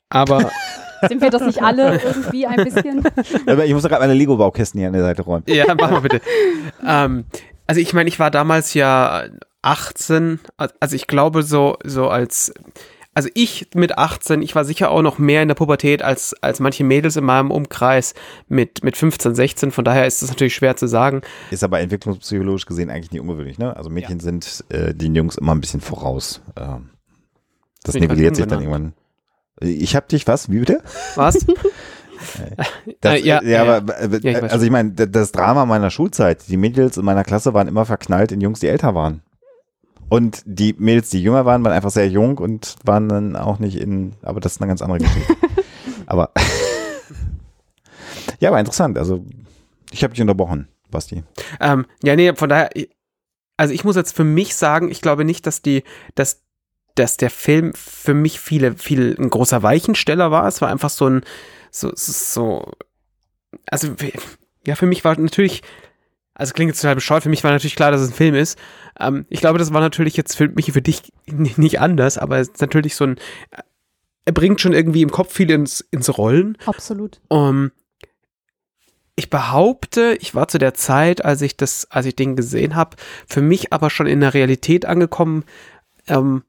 Aber 0.10 0.52
Sind 1.08 1.22
wir 1.22 1.30
das 1.30 1.42
nicht 1.42 1.62
alle 1.62 2.02
irgendwie 2.04 2.46
ein 2.46 2.64
bisschen? 2.64 3.04
aber 3.48 3.66
ich 3.66 3.74
muss 3.74 3.84
doch 3.84 3.90
gerade 3.90 4.02
meine 4.02 4.14
Lego-Baukästen 4.14 4.80
hier 4.80 4.88
an 4.88 4.94
der 4.94 5.04
Seite 5.04 5.22
räumen. 5.24 5.44
ja, 5.48 5.66
mach 5.76 5.92
mal 5.92 6.02
bitte. 6.02 6.22
ähm, 6.88 7.26
also 7.68 7.82
ich 7.82 7.94
meine, 7.94 8.08
ich 8.08 8.20
war 8.20 8.32
damals 8.32 8.74
ja 8.74 9.24
18, 9.62 10.40
also 10.58 10.96
ich 10.96 11.08
glaube 11.08 11.44
so, 11.44 11.78
so 11.84 12.08
als, 12.08 12.54
also 13.16 13.30
ich 13.34 13.70
mit 13.74 13.98
18, 13.98 14.42
ich 14.42 14.54
war 14.56 14.66
sicher 14.66 14.92
auch 14.92 15.02
noch 15.02 15.18
mehr 15.18 15.42
in 15.42 15.48
der 15.48 15.56
Pubertät 15.56 16.04
als, 16.04 16.36
als 16.44 16.60
manche 16.60 16.84
Mädels 16.84 17.16
in 17.16 17.24
meinem 17.24 17.50
Umkreis 17.50 18.14
mit, 18.50 18.84
mit 18.84 18.98
15, 18.98 19.34
16, 19.34 19.72
von 19.72 19.86
daher 19.86 20.06
ist 20.06 20.22
das 20.22 20.30
natürlich 20.30 20.54
schwer 20.54 20.76
zu 20.76 20.86
sagen. 20.88 21.22
Ist 21.50 21.64
aber 21.64 21.80
entwicklungspsychologisch 21.80 22.66
gesehen 22.66 22.90
eigentlich 22.90 23.12
nicht 23.12 23.22
ungewöhnlich, 23.22 23.58
ne? 23.58 23.76
Also 23.76 23.90
Mädchen 23.90 24.20
sind 24.20 24.66
äh, 24.70 24.94
den 24.94 25.16
Jungs 25.16 25.38
immer 25.38 25.56
ein 25.56 25.62
bisschen 25.62 25.80
voraus. 25.80 26.42
Ähm, 26.58 26.90
das 27.84 27.96
ich 27.96 28.02
nivelliert 28.02 28.36
sich 28.36 28.48
dann 28.48 28.60
irgendwann. 28.60 28.94
Ich 29.62 29.96
hab 29.96 30.10
dich, 30.10 30.28
was? 30.28 30.52
Wie 30.52 30.60
bitte? 30.60 30.84
Was? 31.16 31.46
Das, 33.02 33.16
Äh, 33.16 33.26
ja, 33.26 33.44
ja, 33.44 33.66
ja, 33.66 33.76
aber 33.76 34.00
äh, 34.00 34.10
Ja, 34.22 34.32
ich 34.32 34.42
weiß 34.42 34.52
also 34.54 34.66
ich 34.66 34.72
meine, 34.72 34.92
das 34.92 35.32
Drama 35.32 35.66
meiner 35.66 35.90
Schulzeit, 35.90 36.48
die 36.48 36.58
Mädels 36.58 36.98
in 36.98 37.06
meiner 37.06 37.24
Klasse 37.24 37.54
waren 37.54 37.68
immer 37.68 37.86
verknallt 37.86 38.32
in 38.32 38.42
Jungs, 38.42 38.62
die 38.62 38.68
älter 38.68 38.96
waren. 38.96 39.22
Und 40.10 40.44
die 40.46 40.76
Mädels, 40.78 41.10
die 41.10 41.22
jünger 41.22 41.46
waren, 41.46 41.64
waren 41.64 41.74
einfach 41.74 41.90
sehr 41.90 42.08
jung 42.08 42.38
und 42.38 42.76
waren 42.84 43.10
dann 43.10 43.36
auch 43.36 43.60
nicht 43.60 43.78
in, 43.78 44.14
aber 44.22 44.40
das 44.40 44.54
ist 44.54 44.62
eine 44.62 44.68
ganz 44.68 44.82
andere 44.82 45.00
Geschichte. 45.00 45.36
aber 46.06 46.32
ja, 48.40 48.50
aber 48.50 48.60
interessant. 48.60 48.98
Also 48.98 49.26
ich 49.92 50.04
habe 50.04 50.14
dich 50.14 50.22
unterbrochen, 50.22 50.68
Basti. 50.92 51.24
Ähm, 51.60 51.86
ja, 52.04 52.16
nee, 52.16 52.34
von 52.36 52.50
daher, 52.50 52.70
also 53.58 53.74
ich 53.74 53.84
muss 53.84 53.96
jetzt 53.96 54.16
für 54.16 54.24
mich 54.24 54.56
sagen, 54.56 54.92
ich 54.92 55.02
glaube 55.02 55.26
nicht, 55.26 55.48
dass 55.48 55.62
die, 55.62 55.84
dass, 56.14 56.44
dass 56.94 57.18
der 57.18 57.30
Film 57.32 57.74
für 57.74 58.14
mich 58.14 58.40
viele, 58.40 58.76
viel 58.76 59.16
ein 59.20 59.30
großer 59.30 59.64
Weichensteller 59.64 60.30
war. 60.30 60.48
Es 60.48 60.62
war 60.62 60.70
einfach 60.70 60.90
so 60.90 61.08
ein, 61.08 61.22
so, 61.72 61.92
so 61.96 62.72
also 63.70 63.96
ja, 64.66 64.76
für 64.76 64.86
mich 64.86 65.04
war 65.04 65.18
natürlich, 65.20 65.62
also 66.36 66.54
klingt 66.54 66.70
jetzt 66.70 66.82
total 66.82 66.96
bescheuert, 66.96 67.24
für 67.24 67.30
mich 67.30 67.44
war 67.44 67.52
natürlich 67.52 67.76
klar, 67.76 67.92
dass 67.92 68.02
es 68.02 68.10
ein 68.10 68.14
Film 68.14 68.36
ist. 68.36 68.60
Ähm, 69.00 69.26
ich 69.30 69.40
glaube, 69.40 69.58
das 69.58 69.74
war 69.74 69.82
natürlich 69.82 70.18
jetzt 70.18 70.36
für 70.36 70.50
mich, 70.50 70.72
für 70.72 70.82
dich 70.82 71.12
nicht 71.26 71.80
anders, 71.80 72.18
aber 72.18 72.38
es 72.40 72.50
ist 72.50 72.62
natürlich 72.62 72.96
so 72.96 73.06
ein, 73.06 73.16
er 74.26 74.34
bringt 74.34 74.60
schon 74.60 74.74
irgendwie 74.74 75.02
im 75.02 75.12
Kopf 75.12 75.34
viel 75.34 75.50
ins, 75.50 75.82
ins 75.92 76.16
Rollen. 76.18 76.58
Absolut. 76.66 77.22
Um, 77.30 77.72
ich 79.16 79.30
behaupte, 79.30 80.18
ich 80.20 80.36
war 80.36 80.50
zu 80.50 80.58
der 80.58 80.74
Zeit, 80.74 81.24
als 81.24 81.42
ich 81.42 81.56
das, 81.56 81.90
als 81.90 82.06
ich 82.06 82.18
den 82.18 82.36
gesehen 82.36 82.76
habe, 82.76 82.98
für 83.26 83.42
mich 83.42 83.72
aber 83.72 83.90
schon 83.90 84.08
in 84.08 84.20
der 84.20 84.34
Realität 84.34 84.86
angekommen, 84.86 85.46
ähm, 86.08 86.44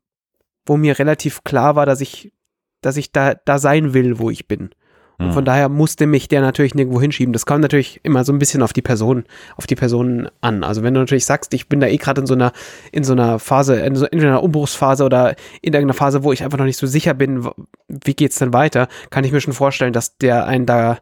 wo 0.64 0.76
mir 0.76 0.99
relativ 0.99 1.45
klar 1.45 1.76
war, 1.76 1.87
dass 1.87 2.00
ich, 2.00 2.33
dass 2.81 2.97
ich 2.97 3.12
da, 3.12 3.35
da 3.35 3.61
sein 3.61 3.95
will, 3.95 4.19
wo 4.19 4.31
ich 4.31 4.49
bin. 4.49 4.71
Und 5.18 5.32
von 5.32 5.44
daher 5.44 5.68
musste 5.68 6.06
mich 6.06 6.28
der 6.28 6.42
natürlich 6.42 6.75
nirgendwo 6.75 7.00
hinschieben. 7.00 7.32
Das 7.32 7.46
kommt 7.46 7.62
natürlich 7.62 8.00
immer 8.02 8.23
so 8.25 8.32
ein 8.32 8.38
bisschen 8.38 8.62
auf 8.62 8.73
die 8.73 8.82
Person, 8.82 9.25
auf 9.56 9.66
die 9.66 9.75
Person 9.75 10.28
an. 10.42 10.62
Also 10.62 10.82
wenn 10.82 10.92
du 10.92 11.00
natürlich 11.00 11.25
sagst, 11.25 11.54
ich 11.54 11.68
bin 11.68 11.80
da 11.80 11.87
eh 11.87 11.96
gerade 11.96 12.20
in 12.20 12.26
so 12.26 12.35
einer, 12.35 12.52
in 12.92 13.02
so 13.02 13.12
einer 13.12 13.38
Phase, 13.38 13.76
in 13.76 13.96
so 13.96 14.06
in 14.06 14.20
einer 14.20 14.42
Umbruchsphase 14.42 15.04
oder 15.04 15.30
in 15.62 15.73
irgendeiner 15.73 15.94
Phase, 15.94 16.23
wo 16.23 16.32
ich 16.32 16.44
einfach 16.44 16.58
noch 16.58 16.66
nicht 16.66 16.76
so 16.76 16.87
sicher 16.87 17.14
bin, 17.14 17.49
wie 17.88 18.14
geht's 18.14 18.38
denn 18.38 18.52
weiter, 18.52 18.88
kann 19.11 19.25
ich 19.25 19.32
mir 19.32 19.40
schon 19.40 19.54
vorstellen, 19.54 19.94
dass 19.94 20.18
der 20.18 20.46
einen 20.46 20.66
da 20.66 20.99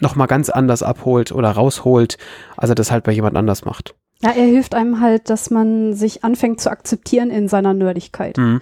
nochmal 0.00 0.28
ganz 0.28 0.48
anders 0.48 0.82
abholt 0.82 1.32
oder 1.32 1.50
rausholt, 1.50 2.18
als 2.56 2.70
er 2.70 2.74
das 2.76 2.90
halt 2.90 3.04
bei 3.04 3.12
jemand 3.12 3.36
anders 3.36 3.64
macht. 3.64 3.94
Ja, 4.22 4.30
er 4.30 4.44
hilft 4.44 4.74
einem 4.74 5.00
halt, 5.00 5.30
dass 5.30 5.50
man 5.50 5.94
sich 5.94 6.24
anfängt 6.24 6.60
zu 6.60 6.70
akzeptieren 6.70 7.30
in 7.30 7.48
seiner 7.48 7.74
Nerdigkeit. 7.74 8.36
Mhm. 8.36 8.60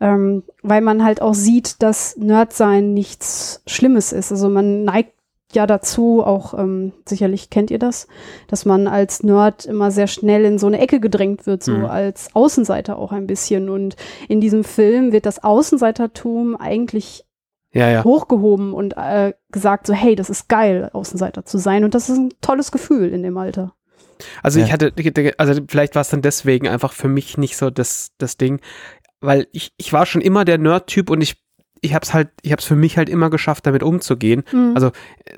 Ähm, 0.00 0.44
weil 0.62 0.80
man 0.80 1.04
halt 1.04 1.20
auch 1.20 1.34
sieht, 1.34 1.82
dass 1.82 2.16
Nerdsein 2.16 2.94
nichts 2.94 3.62
Schlimmes 3.66 4.12
ist. 4.12 4.32
Also 4.32 4.48
man 4.48 4.84
neigt 4.84 5.12
ja 5.52 5.66
dazu, 5.66 6.22
auch 6.24 6.54
ähm, 6.56 6.92
sicherlich 7.06 7.50
kennt 7.50 7.70
ihr 7.70 7.78
das, 7.80 8.06
dass 8.48 8.64
man 8.64 8.86
als 8.86 9.22
Nerd 9.24 9.66
immer 9.66 9.90
sehr 9.90 10.06
schnell 10.06 10.44
in 10.44 10.58
so 10.58 10.68
eine 10.68 10.78
Ecke 10.78 11.00
gedrängt 11.00 11.44
wird, 11.46 11.62
so 11.64 11.72
Mhm. 11.72 11.84
als 11.86 12.34
Außenseiter 12.34 12.96
auch 12.96 13.12
ein 13.12 13.26
bisschen. 13.26 13.68
Und 13.68 13.96
in 14.28 14.40
diesem 14.40 14.64
Film 14.64 15.12
wird 15.12 15.26
das 15.26 15.42
Außenseitertum 15.42 16.56
eigentlich 16.56 17.24
Ja, 17.72 17.88
ja. 17.90 18.04
hochgehoben 18.04 18.72
und 18.72 18.96
äh, 18.96 19.32
gesagt, 19.52 19.86
so 19.86 19.92
hey, 19.92 20.14
das 20.16 20.30
ist 20.30 20.48
geil, 20.48 20.88
Außenseiter 20.92 21.44
zu 21.44 21.58
sein. 21.58 21.84
Und 21.84 21.94
das 21.94 22.08
ist 22.08 22.16
ein 22.16 22.32
tolles 22.40 22.72
Gefühl 22.72 23.12
in 23.12 23.22
dem 23.22 23.36
Alter. 23.36 23.74
Also 24.42 24.60
Ja. 24.60 24.66
ich 24.66 24.72
hatte, 24.72 24.92
also 25.38 25.62
vielleicht 25.68 25.94
war 25.94 26.02
es 26.02 26.10
dann 26.10 26.20
deswegen 26.22 26.68
einfach 26.68 26.92
für 26.92 27.08
mich 27.08 27.38
nicht 27.38 27.56
so 27.56 27.70
das, 27.70 28.10
das 28.18 28.36
Ding, 28.36 28.60
weil 29.20 29.46
ich, 29.52 29.72
ich 29.76 29.92
war 29.92 30.06
schon 30.06 30.20
immer 30.20 30.44
der 30.44 30.58
Nerd-Typ 30.58 31.10
und 31.10 31.20
ich, 31.20 31.36
ich 31.82 31.94
hab's 31.94 32.12
halt, 32.12 32.28
ich 32.42 32.52
hab's 32.52 32.64
für 32.64 32.76
mich 32.76 32.96
halt 32.98 33.08
immer 33.08 33.30
geschafft, 33.30 33.66
damit 33.66 33.82
umzugehen. 33.82 34.44
Mhm. 34.52 34.72
Also, 34.74 34.90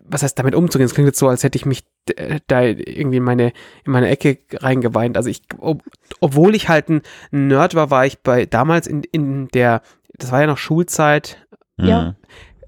was 0.04 0.22
heißt 0.22 0.38
damit 0.38 0.54
umzugehen? 0.54 0.86
Es 0.86 0.94
klingt 0.94 1.06
jetzt 1.06 1.18
so, 1.18 1.28
als 1.28 1.44
hätte 1.44 1.56
ich 1.56 1.66
mich 1.66 1.84
äh, 2.16 2.40
da 2.48 2.62
irgendwie 2.62 3.18
in 3.18 3.22
meine, 3.22 3.52
in 3.84 3.92
meine 3.92 4.08
Ecke 4.08 4.38
reingeweint. 4.52 5.16
Also 5.16 5.30
ich, 5.30 5.42
ob, 5.58 5.82
obwohl 6.20 6.54
ich 6.54 6.68
halt 6.68 6.88
ein 6.88 7.02
Nerd 7.30 7.74
war, 7.74 7.90
war 7.90 8.06
ich 8.06 8.18
bei, 8.20 8.46
damals 8.46 8.86
in, 8.86 9.02
in 9.04 9.48
der, 9.48 9.82
das 10.18 10.32
war 10.32 10.40
ja 10.40 10.46
noch 10.46 10.58
Schulzeit, 10.58 11.46
Ja. 11.76 12.16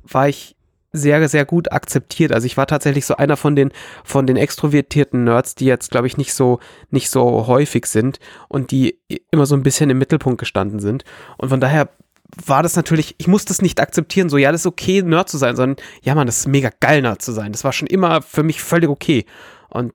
war 0.02 0.28
ich 0.28 0.56
sehr, 0.94 1.28
sehr 1.28 1.44
gut 1.44 1.72
akzeptiert. 1.72 2.32
Also 2.32 2.46
ich 2.46 2.56
war 2.56 2.66
tatsächlich 2.66 3.04
so 3.04 3.16
einer 3.16 3.36
von 3.36 3.56
den, 3.56 3.72
von 4.04 4.26
den 4.26 4.36
extrovertierten 4.36 5.24
Nerds, 5.24 5.56
die 5.56 5.66
jetzt, 5.66 5.90
glaube 5.90 6.06
ich, 6.06 6.16
nicht 6.16 6.32
so, 6.32 6.60
nicht 6.90 7.10
so 7.10 7.48
häufig 7.48 7.86
sind 7.86 8.20
und 8.48 8.70
die 8.70 9.00
immer 9.30 9.44
so 9.44 9.56
ein 9.56 9.64
bisschen 9.64 9.90
im 9.90 9.98
Mittelpunkt 9.98 10.38
gestanden 10.38 10.78
sind. 10.78 11.04
Und 11.36 11.48
von 11.48 11.60
daher 11.60 11.90
war 12.46 12.62
das 12.62 12.76
natürlich, 12.76 13.16
ich 13.18 13.26
musste 13.26 13.52
es 13.52 13.60
nicht 13.60 13.80
akzeptieren, 13.80 14.28
so, 14.28 14.36
ja, 14.36 14.52
das 14.52 14.62
ist 14.62 14.66
okay, 14.66 15.02
Nerd 15.02 15.28
zu 15.28 15.36
sein, 15.36 15.56
sondern, 15.56 15.84
ja, 16.02 16.14
man, 16.14 16.26
das 16.26 16.38
ist 16.38 16.48
mega 16.48 16.70
geil, 16.80 17.02
Nerd 17.02 17.22
zu 17.22 17.32
sein. 17.32 17.52
Das 17.52 17.64
war 17.64 17.72
schon 17.72 17.88
immer 17.88 18.22
für 18.22 18.44
mich 18.44 18.62
völlig 18.62 18.88
okay. 18.88 19.26
Und 19.68 19.92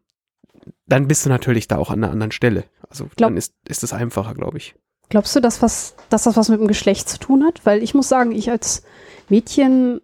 dann 0.86 1.08
bist 1.08 1.25
du 1.25 1.29
natürlich 1.29 1.68
da 1.68 1.77
auch 1.77 1.89
an 1.89 2.03
einer 2.03 2.12
anderen 2.12 2.32
Stelle. 2.32 2.65
Also 2.89 3.06
Glaub- 3.15 3.29
dann 3.29 3.38
ist, 3.38 3.53
ist 3.68 3.84
es 3.84 3.94
einfacher, 3.94 4.34
glaube 4.34 4.58
ich. 4.58 4.75
Glaubst 5.10 5.36
du, 5.36 5.39
dass, 5.39 5.62
was, 5.62 5.96
dass 6.10 6.24
das 6.24 6.38
was 6.38 6.50
mit 6.50 6.60
dem 6.60 6.68
Geschlecht 6.68 7.10
zu 7.10 7.18
tun 7.18 7.44
hat? 7.44 7.65
Weil 7.65 7.82
ich 7.82 7.96
muss 7.96 8.10
sagen, 8.10 8.32
ich 8.32 8.51
als 8.51 8.84
Mädchen 9.27 10.01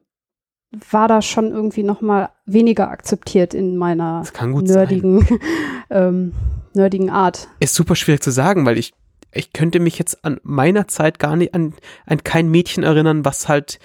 war 0.90 1.08
da 1.08 1.22
schon 1.22 1.52
irgendwie 1.52 1.84
noch 1.84 2.02
mal 2.02 2.30
weniger 2.46 2.90
akzeptiert 2.90 3.54
in 3.54 3.78
meiner 3.78 4.24
nerdigen, 4.42 5.28
ähm, 5.90 6.34
nerdigen 6.74 7.10
Art. 7.10 7.48
Ist 7.60 7.76
super 7.76 7.96
schwierig 7.96 8.22
zu 8.22 8.32
sagen, 8.32 8.66
weil 8.66 8.78
ich, 8.78 8.94
ich 9.32 9.54
könnte 9.54 9.80
mich 9.80 9.98
jetzt 9.98 10.24
an 10.26 10.40
meiner 10.44 10.88
Zeit 10.88 11.20
gar 11.20 11.36
nicht 11.36 11.54
an, 11.54 11.74
an 12.06 12.24
kein 12.24 12.50
Mädchen 12.50 12.84
erinnern, 12.84 13.26
was 13.26 13.48
halt 13.48 13.80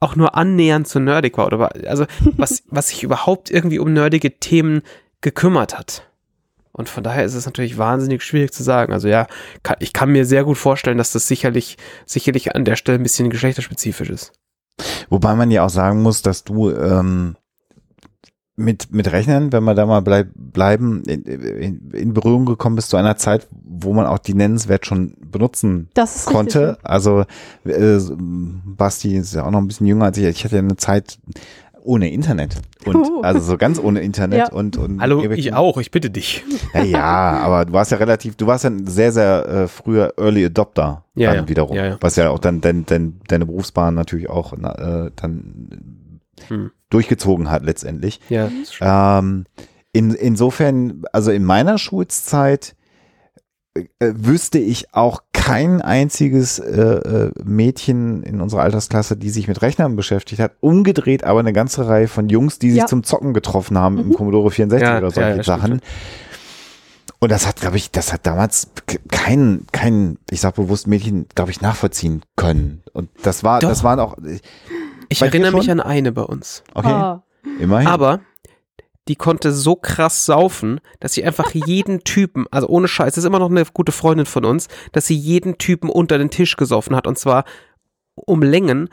auch 0.00 0.16
nur 0.16 0.34
annähernd 0.34 0.86
so 0.86 0.98
nerdig 0.98 1.38
war 1.38 1.46
oder 1.46 1.58
war, 1.58 1.72
also 1.86 2.06
was, 2.36 2.62
was 2.68 2.88
sich 2.88 3.02
überhaupt 3.02 3.50
irgendwie 3.50 3.78
um 3.78 3.92
nerdige 3.92 4.38
Themen 4.38 4.82
gekümmert 5.20 5.78
hat. 5.78 6.08
Und 6.72 6.90
von 6.90 7.02
daher 7.02 7.24
ist 7.24 7.34
es 7.34 7.46
natürlich 7.46 7.78
wahnsinnig 7.78 8.22
schwierig 8.22 8.52
zu 8.52 8.62
sagen. 8.62 8.92
Also 8.92 9.08
ja, 9.08 9.26
kann, 9.62 9.76
ich 9.80 9.94
kann 9.94 10.12
mir 10.12 10.26
sehr 10.26 10.44
gut 10.44 10.58
vorstellen, 10.58 10.98
dass 10.98 11.12
das 11.12 11.26
sicherlich, 11.26 11.78
sicherlich 12.04 12.54
an 12.54 12.66
der 12.66 12.76
Stelle 12.76 12.98
ein 12.98 13.02
bisschen 13.02 13.30
geschlechterspezifisch 13.30 14.10
ist. 14.10 14.32
Wobei 15.08 15.34
man 15.34 15.50
ja 15.50 15.64
auch 15.64 15.70
sagen 15.70 16.02
muss, 16.02 16.22
dass 16.22 16.44
du 16.44 16.70
ähm, 16.70 17.36
mit, 18.56 18.90
mit 18.90 19.12
Rechnern, 19.12 19.52
wenn 19.52 19.64
wir 19.64 19.74
da 19.74 19.84
mal 19.84 20.00
bleib, 20.00 20.28
bleiben, 20.34 21.02
in, 21.04 21.22
in, 21.22 21.90
in 21.90 22.14
Berührung 22.14 22.46
gekommen 22.46 22.76
bist 22.76 22.88
zu 22.88 22.96
einer 22.96 23.16
Zeit, 23.16 23.46
wo 23.50 23.92
man 23.92 24.06
auch 24.06 24.18
die 24.18 24.34
Nennenswert 24.34 24.86
schon 24.86 25.14
benutzen 25.20 25.90
konnte. 26.24 26.70
Richtig. 26.70 26.84
Also 26.84 27.24
äh, 27.64 27.98
Basti 28.18 29.16
ist 29.16 29.34
ja 29.34 29.44
auch 29.44 29.50
noch 29.50 29.60
ein 29.60 29.68
bisschen 29.68 29.86
jünger 29.86 30.06
als 30.06 30.16
ich. 30.16 30.24
Ich 30.26 30.44
hatte 30.44 30.56
ja 30.56 30.62
eine 30.62 30.76
Zeit 30.76 31.18
ohne 31.86 32.10
Internet. 32.10 32.56
Und 32.84 32.96
Uh. 32.96 33.20
also 33.22 33.40
so 33.40 33.56
ganz 33.56 33.78
ohne 33.78 34.00
Internet 34.00 34.38
Ja. 34.38 34.52
und, 34.52 34.76
und 34.76 35.00
Hallo, 35.00 35.22
ich 35.30 35.54
auch, 35.54 35.78
ich 35.78 35.90
bitte 35.90 36.10
dich. 36.10 36.44
Ja, 36.74 36.82
ja, 36.84 37.02
aber 37.38 37.64
du 37.64 37.72
warst 37.72 37.90
ja 37.92 37.96
relativ, 37.98 38.36
du 38.36 38.46
warst 38.46 38.64
ja 38.64 38.70
ein 38.70 38.86
sehr, 38.86 39.12
sehr 39.12 39.48
äh, 39.48 39.68
früher 39.68 40.14
Early 40.18 40.44
Adopter 40.46 41.04
Ja, 41.14 41.30
dann 41.34 41.44
ja. 41.44 41.48
wiederum. 41.48 41.76
Ja, 41.76 41.86
ja. 41.86 41.96
Was 42.00 42.16
ja 42.16 42.30
auch 42.30 42.38
dann 42.38 42.60
dein, 42.60 42.84
dein, 42.86 43.20
deine 43.28 43.46
Berufsbahn 43.46 43.94
natürlich 43.94 44.28
auch 44.28 44.52
äh, 44.52 45.10
dann 45.16 46.20
Hm. 46.48 46.70
durchgezogen 46.90 47.50
hat 47.50 47.62
letztendlich. 47.64 48.20
Ja, 48.28 48.50
Ähm, 48.80 49.46
in, 49.92 50.10
insofern, 50.12 51.02
also 51.12 51.30
in 51.30 51.44
meiner 51.44 51.78
Schulzeit 51.78 52.76
äh, 53.74 53.84
wüsste 54.00 54.58
ich 54.58 54.92
auch 54.94 55.22
kein 55.46 55.80
einziges 55.80 56.58
äh, 56.58 56.80
äh, 56.80 57.30
Mädchen 57.44 58.24
in 58.24 58.40
unserer 58.40 58.62
Altersklasse, 58.62 59.16
die 59.16 59.30
sich 59.30 59.46
mit 59.46 59.62
Rechnern 59.62 59.94
beschäftigt 59.94 60.40
hat. 60.40 60.52
Umgedreht 60.60 61.22
aber 61.22 61.38
eine 61.38 61.52
ganze 61.52 61.86
Reihe 61.86 62.08
von 62.08 62.28
Jungs, 62.28 62.58
die 62.58 62.70
sich 62.70 62.80
Ja. 62.80 62.86
zum 62.86 63.04
Zocken 63.04 63.32
getroffen 63.32 63.78
haben 63.78 63.98
im 63.98 64.08
Mhm. 64.08 64.12
Commodore 64.14 64.50
64 64.50 64.84
Ja, 64.88 64.98
oder 64.98 65.12
solche 65.12 65.36
ja. 65.36 65.42
Sachen. 65.44 65.80
Und 67.20 67.30
das 67.30 67.46
hat, 67.46 67.60
glaube 67.60 67.76
ich, 67.76 67.92
das 67.92 68.12
hat 68.12 68.26
damals 68.26 68.68
kein, 69.08 69.66
kein, 69.72 70.18
ich 70.30 70.40
sag 70.40 70.56
bewusst 70.56 70.86
Mädchen, 70.88 71.26
glaube 71.36 71.52
ich, 71.52 71.60
nachvollziehen 71.60 72.22
können. 72.34 72.82
Und 72.92 73.08
das 73.22 73.44
war, 73.44 73.60
Doch. 73.60 73.68
das 73.68 73.84
waren 73.84 74.00
auch, 74.00 74.16
Ich 75.08 75.20
dir 75.20 75.26
erinnere 75.26 75.52
mich 75.56 75.70
an 75.70 75.78
eine 75.80 76.10
bei 76.12 76.22
uns. 76.22 76.64
okay. 76.74 76.88
Ah, 76.88 77.22
Immerhin. 77.60 77.86
Aber 77.86 78.18
die 79.08 79.16
konnte 79.16 79.52
so 79.52 79.76
krass 79.76 80.26
saufen, 80.26 80.80
dass 81.00 81.12
sie 81.12 81.24
einfach 81.24 81.52
jeden 81.54 82.04
Typen, 82.04 82.46
also 82.50 82.68
ohne 82.68 82.88
Scheiß, 82.88 83.16
ist 83.16 83.24
immer 83.24 83.38
noch 83.38 83.50
eine 83.50 83.64
gute 83.66 83.92
Freundin 83.92 84.26
von 84.26 84.44
uns, 84.44 84.68
dass 84.92 85.06
sie 85.06 85.16
jeden 85.16 85.58
Typen 85.58 85.88
unter 85.88 86.18
den 86.18 86.30
Tisch 86.30 86.56
gesoffen 86.56 86.96
hat 86.96 87.06
und 87.06 87.18
zwar 87.18 87.44
um 88.14 88.42
Längen. 88.42 88.88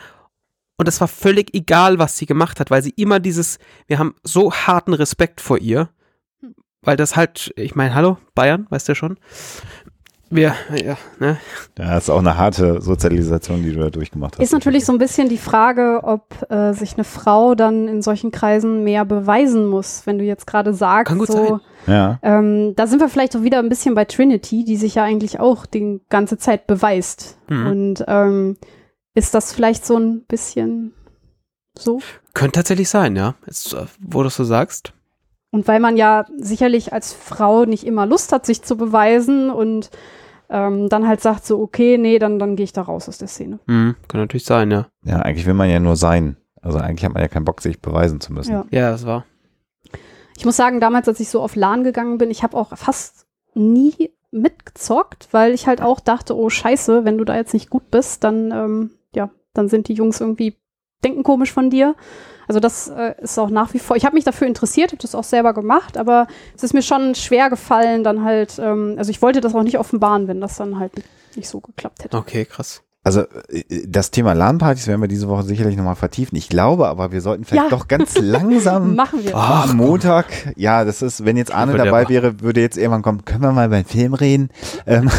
Und 0.77 0.87
es 0.87 0.99
war 1.01 1.07
völlig 1.07 1.53
egal, 1.53 1.99
was 1.99 2.17
sie 2.17 2.25
gemacht 2.25 2.59
hat, 2.59 2.71
weil 2.71 2.83
sie 2.83 2.93
immer 2.95 3.19
dieses, 3.19 3.57
wir 3.87 3.99
haben 3.99 4.15
so 4.23 4.51
harten 4.51 4.93
Respekt 4.93 5.41
vor 5.41 5.57
ihr, 5.57 5.89
weil 6.81 6.97
das 6.97 7.15
halt, 7.15 7.53
ich 7.55 7.75
meine, 7.75 7.95
hallo, 7.95 8.17
Bayern, 8.35 8.67
weißt 8.69 8.89
du 8.89 8.95
schon? 8.95 9.17
Wir, 10.33 10.55
ja, 10.83 10.97
ne? 11.19 11.37
Das 11.75 12.05
ist 12.05 12.09
auch 12.09 12.17
eine 12.17 12.37
harte 12.37 12.81
Sozialisation, 12.81 13.61
die 13.61 13.71
du 13.71 13.81
da 13.81 13.91
durchgemacht 13.91 14.33
hast. 14.33 14.43
Ist 14.43 14.51
natürlich 14.51 14.83
so 14.83 14.91
ein 14.91 14.97
bisschen 14.97 15.29
die 15.29 15.37
Frage, 15.37 15.99
ob 16.01 16.49
äh, 16.49 16.73
sich 16.73 16.95
eine 16.95 17.03
Frau 17.03 17.53
dann 17.53 17.87
in 17.87 18.01
solchen 18.01 18.31
Kreisen 18.31 18.83
mehr 18.83 19.05
beweisen 19.05 19.67
muss, 19.67 20.07
wenn 20.07 20.17
du 20.17 20.23
jetzt 20.23 20.47
gerade 20.47 20.73
sagst, 20.73 21.09
Kann 21.09 21.19
gut 21.19 21.27
so, 21.27 21.45
sein. 21.45 21.59
Ja. 21.85 22.19
ähm, 22.23 22.73
da 22.75 22.87
sind 22.87 22.99
wir 22.99 23.09
vielleicht 23.09 23.35
auch 23.35 23.43
wieder 23.43 23.59
ein 23.59 23.69
bisschen 23.69 23.93
bei 23.93 24.05
Trinity, 24.05 24.63
die 24.63 24.75
sich 24.75 24.95
ja 24.95 25.03
eigentlich 25.03 25.39
auch 25.39 25.67
die 25.67 26.01
ganze 26.09 26.39
Zeit 26.39 26.65
beweist. 26.65 27.37
Mhm. 27.49 27.67
Und 27.67 28.05
ähm, 28.07 28.57
ist 29.13 29.35
das 29.35 29.53
vielleicht 29.53 29.85
so 29.85 29.97
ein 29.97 30.23
bisschen 30.25 30.93
so? 31.77 31.99
Könnte 32.33 32.53
tatsächlich 32.59 32.89
sein, 32.89 33.15
ja. 33.15 33.35
Jetzt, 33.45 33.71
äh, 33.73 33.85
wo 33.99 34.21
du 34.21 34.29
es 34.29 34.35
so 34.35 34.43
sagst. 34.43 34.93
Und 35.51 35.67
weil 35.67 35.79
man 35.79 35.95
ja 35.95 36.25
sicherlich 36.37 36.91
als 36.91 37.13
Frau 37.13 37.65
nicht 37.65 37.83
immer 37.83 38.07
Lust 38.07 38.31
hat, 38.31 38.47
sich 38.47 38.63
zu 38.63 38.75
beweisen 38.75 39.51
und 39.51 39.91
ähm, 40.53 40.87
dann 40.87 41.07
halt 41.07 41.19
sagt 41.19 41.45
so, 41.45 41.59
okay, 41.59 41.97
nee, 41.97 42.19
dann, 42.19 42.37
dann 42.37 42.55
gehe 42.55 42.63
ich 42.63 42.73
da 42.73 42.83
raus 42.83 43.09
aus 43.09 43.17
der 43.17 43.27
Szene. 43.27 43.59
Mhm, 43.65 43.95
kann 44.07 44.21
natürlich 44.21 44.45
sein, 44.45 44.69
ja. 44.69 44.87
Ja, 45.03 45.17
eigentlich 45.17 45.47
will 45.47 45.55
man 45.55 45.69
ja 45.69 45.79
nur 45.79 45.95
sein. 45.95 46.37
Also 46.61 46.77
eigentlich 46.77 47.03
hat 47.03 47.13
man 47.13 47.23
ja 47.23 47.27
keinen 47.27 47.43
Bock, 47.43 47.59
sich 47.59 47.81
beweisen 47.81 48.21
zu 48.21 48.31
müssen. 48.31 48.51
Ja. 48.51 48.65
Ja, 48.69 48.91
das 48.91 49.05
war. 49.05 49.25
Ich 50.37 50.45
muss 50.45 50.55
sagen, 50.55 50.79
damals, 50.79 51.07
als 51.07 51.19
ich 51.19 51.29
so 51.29 51.41
auf 51.41 51.55
LAN 51.55 51.83
gegangen 51.83 52.19
bin, 52.19 52.29
ich 52.29 52.43
habe 52.43 52.55
auch 52.55 52.77
fast 52.77 53.25
nie 53.55 54.11
mitgezockt, 54.29 55.27
weil 55.31 55.53
ich 55.53 55.65
halt 55.65 55.81
auch 55.81 55.99
dachte, 55.99 56.37
oh 56.37 56.49
scheiße, 56.49 57.03
wenn 57.03 57.17
du 57.17 57.23
da 57.23 57.35
jetzt 57.35 57.53
nicht 57.53 57.71
gut 57.71 57.89
bist, 57.89 58.23
dann, 58.23 58.51
ähm, 58.51 58.91
ja, 59.15 59.31
dann 59.53 59.69
sind 59.69 59.87
die 59.87 59.93
Jungs 59.93 60.21
irgendwie, 60.21 60.55
denken 61.03 61.23
komisch 61.23 61.51
von 61.51 61.71
dir. 61.71 61.95
Also 62.47 62.59
das 62.59 62.87
äh, 62.89 63.15
ist 63.21 63.37
auch 63.39 63.49
nach 63.49 63.73
wie 63.73 63.79
vor, 63.79 63.95
ich 63.95 64.05
habe 64.05 64.15
mich 64.15 64.23
dafür 64.23 64.47
interessiert, 64.47 64.91
habe 64.91 65.01
das 65.01 65.15
auch 65.15 65.23
selber 65.23 65.53
gemacht, 65.53 65.97
aber 65.97 66.27
es 66.55 66.63
ist 66.63 66.73
mir 66.73 66.81
schon 66.81 67.15
schwer 67.15 67.49
gefallen, 67.49 68.03
dann 68.03 68.23
halt, 68.23 68.59
ähm, 68.59 68.95
also 68.97 69.11
ich 69.11 69.21
wollte 69.21 69.41
das 69.41 69.55
auch 69.55 69.63
nicht 69.63 69.79
offenbaren, 69.79 70.27
wenn 70.27 70.41
das 70.41 70.57
dann 70.57 70.79
halt 70.79 70.91
nicht 71.35 71.49
so 71.49 71.59
geklappt 71.61 72.03
hätte. 72.03 72.17
Okay, 72.17 72.45
krass. 72.45 72.81
Also 73.05 73.21
äh, 73.49 73.63
das 73.87 74.11
Thema 74.11 74.33
LAN-Partys 74.33 74.87
werden 74.87 75.01
wir 75.01 75.07
diese 75.07 75.27
Woche 75.27 75.43
sicherlich 75.43 75.75
nochmal 75.75 75.95
vertiefen. 75.95 76.37
Ich 76.37 76.47
glaube 76.49 76.87
aber, 76.87 77.11
wir 77.11 77.21
sollten 77.21 77.43
vielleicht 77.43 77.65
Ja. 77.65 77.69
doch 77.69 77.87
ganz 77.87 78.17
langsam 78.19 78.95
Machen 78.95 79.23
wir. 79.23 79.35
Ach, 79.35 79.69
am 79.69 79.77
Montag, 79.77 80.25
ja, 80.55 80.85
das 80.85 81.01
ist, 81.01 81.25
wenn 81.25 81.35
jetzt 81.37 81.53
Arne 81.53 81.75
dabei 81.77 82.07
wäre, 82.09 82.39
würde 82.41 82.61
jetzt 82.61 82.77
irgendwann 82.77 83.01
kommen, 83.01 83.25
können 83.25 83.41
wir 83.41 83.51
mal 83.51 83.69
beim 83.69 83.85
Film 83.85 84.13
reden? 84.13 84.49
Ähm, 84.85 85.09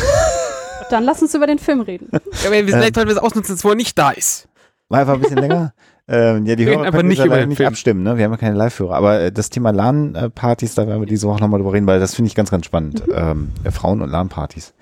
Dann 0.90 1.04
lass 1.04 1.22
uns 1.22 1.34
über 1.34 1.46
den 1.46 1.58
Film 1.58 1.80
reden. 1.80 2.08
Ja, 2.12 2.20
aber 2.46 2.52
wir 2.52 2.64
vielleicht 2.68 2.94
sollten 2.94 3.08
wir 3.08 3.16
es 3.16 3.22
ausnutzen, 3.22 3.58
wo 3.62 3.70
er 3.70 3.74
nicht 3.74 3.98
da 3.98 4.10
ist. 4.10 4.48
War 4.88 5.00
einfach 5.00 5.14
ein 5.14 5.20
bisschen 5.20 5.38
länger. 5.38 5.72
Ähm, 6.06 6.44
ja, 6.44 6.54
die 6.54 6.66
Hörer 6.66 6.82
einfach 6.82 6.98
können 6.98 7.08
nicht 7.08 7.16
nicht, 7.18 7.26
über 7.26 7.38
den 7.38 7.48
nicht 7.48 7.56
Film. 7.56 7.68
abstimmen, 7.68 8.02
ne? 8.02 8.18
Wir 8.18 8.24
haben 8.24 8.32
ja 8.32 8.36
keine 8.36 8.56
Live-Hörer. 8.56 8.94
Aber 8.94 9.20
äh, 9.20 9.32
das 9.32 9.48
Thema 9.48 9.70
LAN-Partys, 9.70 10.74
da 10.74 10.86
werden 10.86 11.00
wir 11.00 11.06
diese 11.06 11.26
Woche 11.26 11.40
nochmal 11.40 11.60
drüber 11.60 11.72
reden, 11.72 11.86
weil 11.86 11.98
das 11.98 12.14
finde 12.14 12.26
ich 12.28 12.34
ganz, 12.34 12.50
ganz 12.50 12.66
spannend. 12.66 13.02
Ähm, 13.10 13.52
äh, 13.64 13.70
Frauen- 13.70 14.02
und 14.02 14.10
LAN-Partys. 14.10 14.74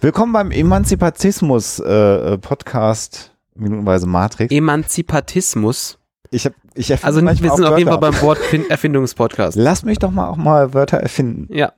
Willkommen 0.00 0.32
beim 0.32 0.52
Emanzipatismus-Podcast 0.52 3.32
Minutenweise 3.54 4.06
Matrix. 4.06 4.54
Emanzipatismus. 4.54 5.98
Ich 6.30 6.46
hab, 6.46 6.52
ich 6.74 6.90
erfinde 6.92 7.06
Also 7.06 7.20
nicht, 7.20 7.42
wir 7.42 7.48
manchmal 7.48 7.56
sind 7.56 7.66
auf 7.66 7.78
jeden 7.78 7.90
Fall 7.90 7.98
beim 7.98 8.20
Wort 8.22 8.38
Erfindungspodcast. 8.70 9.56
Lass 9.56 9.84
mich 9.84 9.98
doch 9.98 10.12
mal 10.12 10.28
auch 10.28 10.36
mal 10.36 10.72
Wörter 10.74 10.98
erfinden. 10.98 11.52
Ja. 11.52 11.72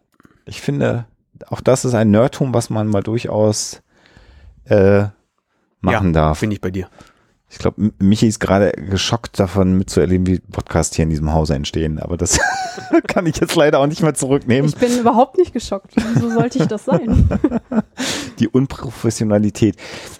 Ich 0.44 0.60
finde, 0.60 1.06
auch 1.48 1.62
das 1.62 1.86
ist 1.86 1.94
ein 1.94 2.10
Nerdtum, 2.10 2.52
was 2.52 2.68
man 2.68 2.88
mal 2.88 3.02
durchaus 3.02 3.80
äh, 4.66 5.04
machen 5.80 6.12
darf. 6.12 6.40
Bin 6.40 6.50
ich 6.50 6.60
bei 6.60 6.70
dir. 6.70 6.86
Ich 7.54 7.58
glaube, 7.61 7.92
Michi 8.00 8.26
ist 8.26 8.40
gerade 8.40 8.73
geschockt 8.73 9.38
davon 9.38 9.78
mitzuerleben, 9.78 10.26
wie 10.26 10.40
Podcasts 10.40 10.96
hier 10.96 11.05
in 11.05 11.11
diesem 11.11 11.33
Hause 11.33 11.55
entstehen. 11.55 12.00
Aber 12.00 12.16
das 12.16 12.40
kann 13.07 13.26
ich 13.26 13.37
jetzt 13.37 13.55
leider 13.55 13.78
auch 13.78 13.87
nicht 13.87 14.02
mehr 14.02 14.12
zurücknehmen. 14.12 14.68
Ich 14.68 14.76
bin 14.76 14.98
überhaupt 14.98 15.38
nicht 15.38 15.52
geschockt. 15.52 15.92
Wieso 15.94 16.31
sollte 16.31 16.59
ich 16.59 16.66
das 16.66 16.85
sein? 16.85 17.28
Die 18.40 18.48
Unprofessionalität. 18.48 19.76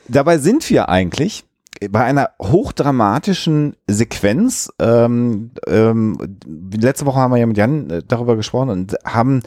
Dabei 0.06 0.38
sind 0.38 0.70
wir 0.70 0.88
eigentlich 0.88 1.44
bei 1.90 2.04
einer 2.04 2.30
hochdramatischen 2.40 3.74
Sequenz. 3.88 4.72
Ähm, 4.78 5.50
ähm, 5.66 6.38
letzte 6.72 7.04
Woche 7.04 7.18
haben 7.18 7.32
wir 7.32 7.38
ja 7.38 7.46
mit 7.46 7.56
Jan 7.56 7.90
äh, 7.90 8.02
darüber 8.06 8.37
gesprochen 8.37 8.68
und 8.70 8.94
haben 9.04 9.42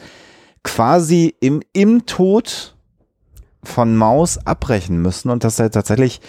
quasi 0.62 1.34
im, 1.40 1.62
im 1.72 2.04
Tod 2.04 2.76
von 3.64 3.96
Maus 3.96 4.38
abbrechen 4.46 5.00
müssen 5.00 5.30
und 5.30 5.42
das 5.42 5.58
halt 5.58 5.72
tatsächlich 5.72 6.20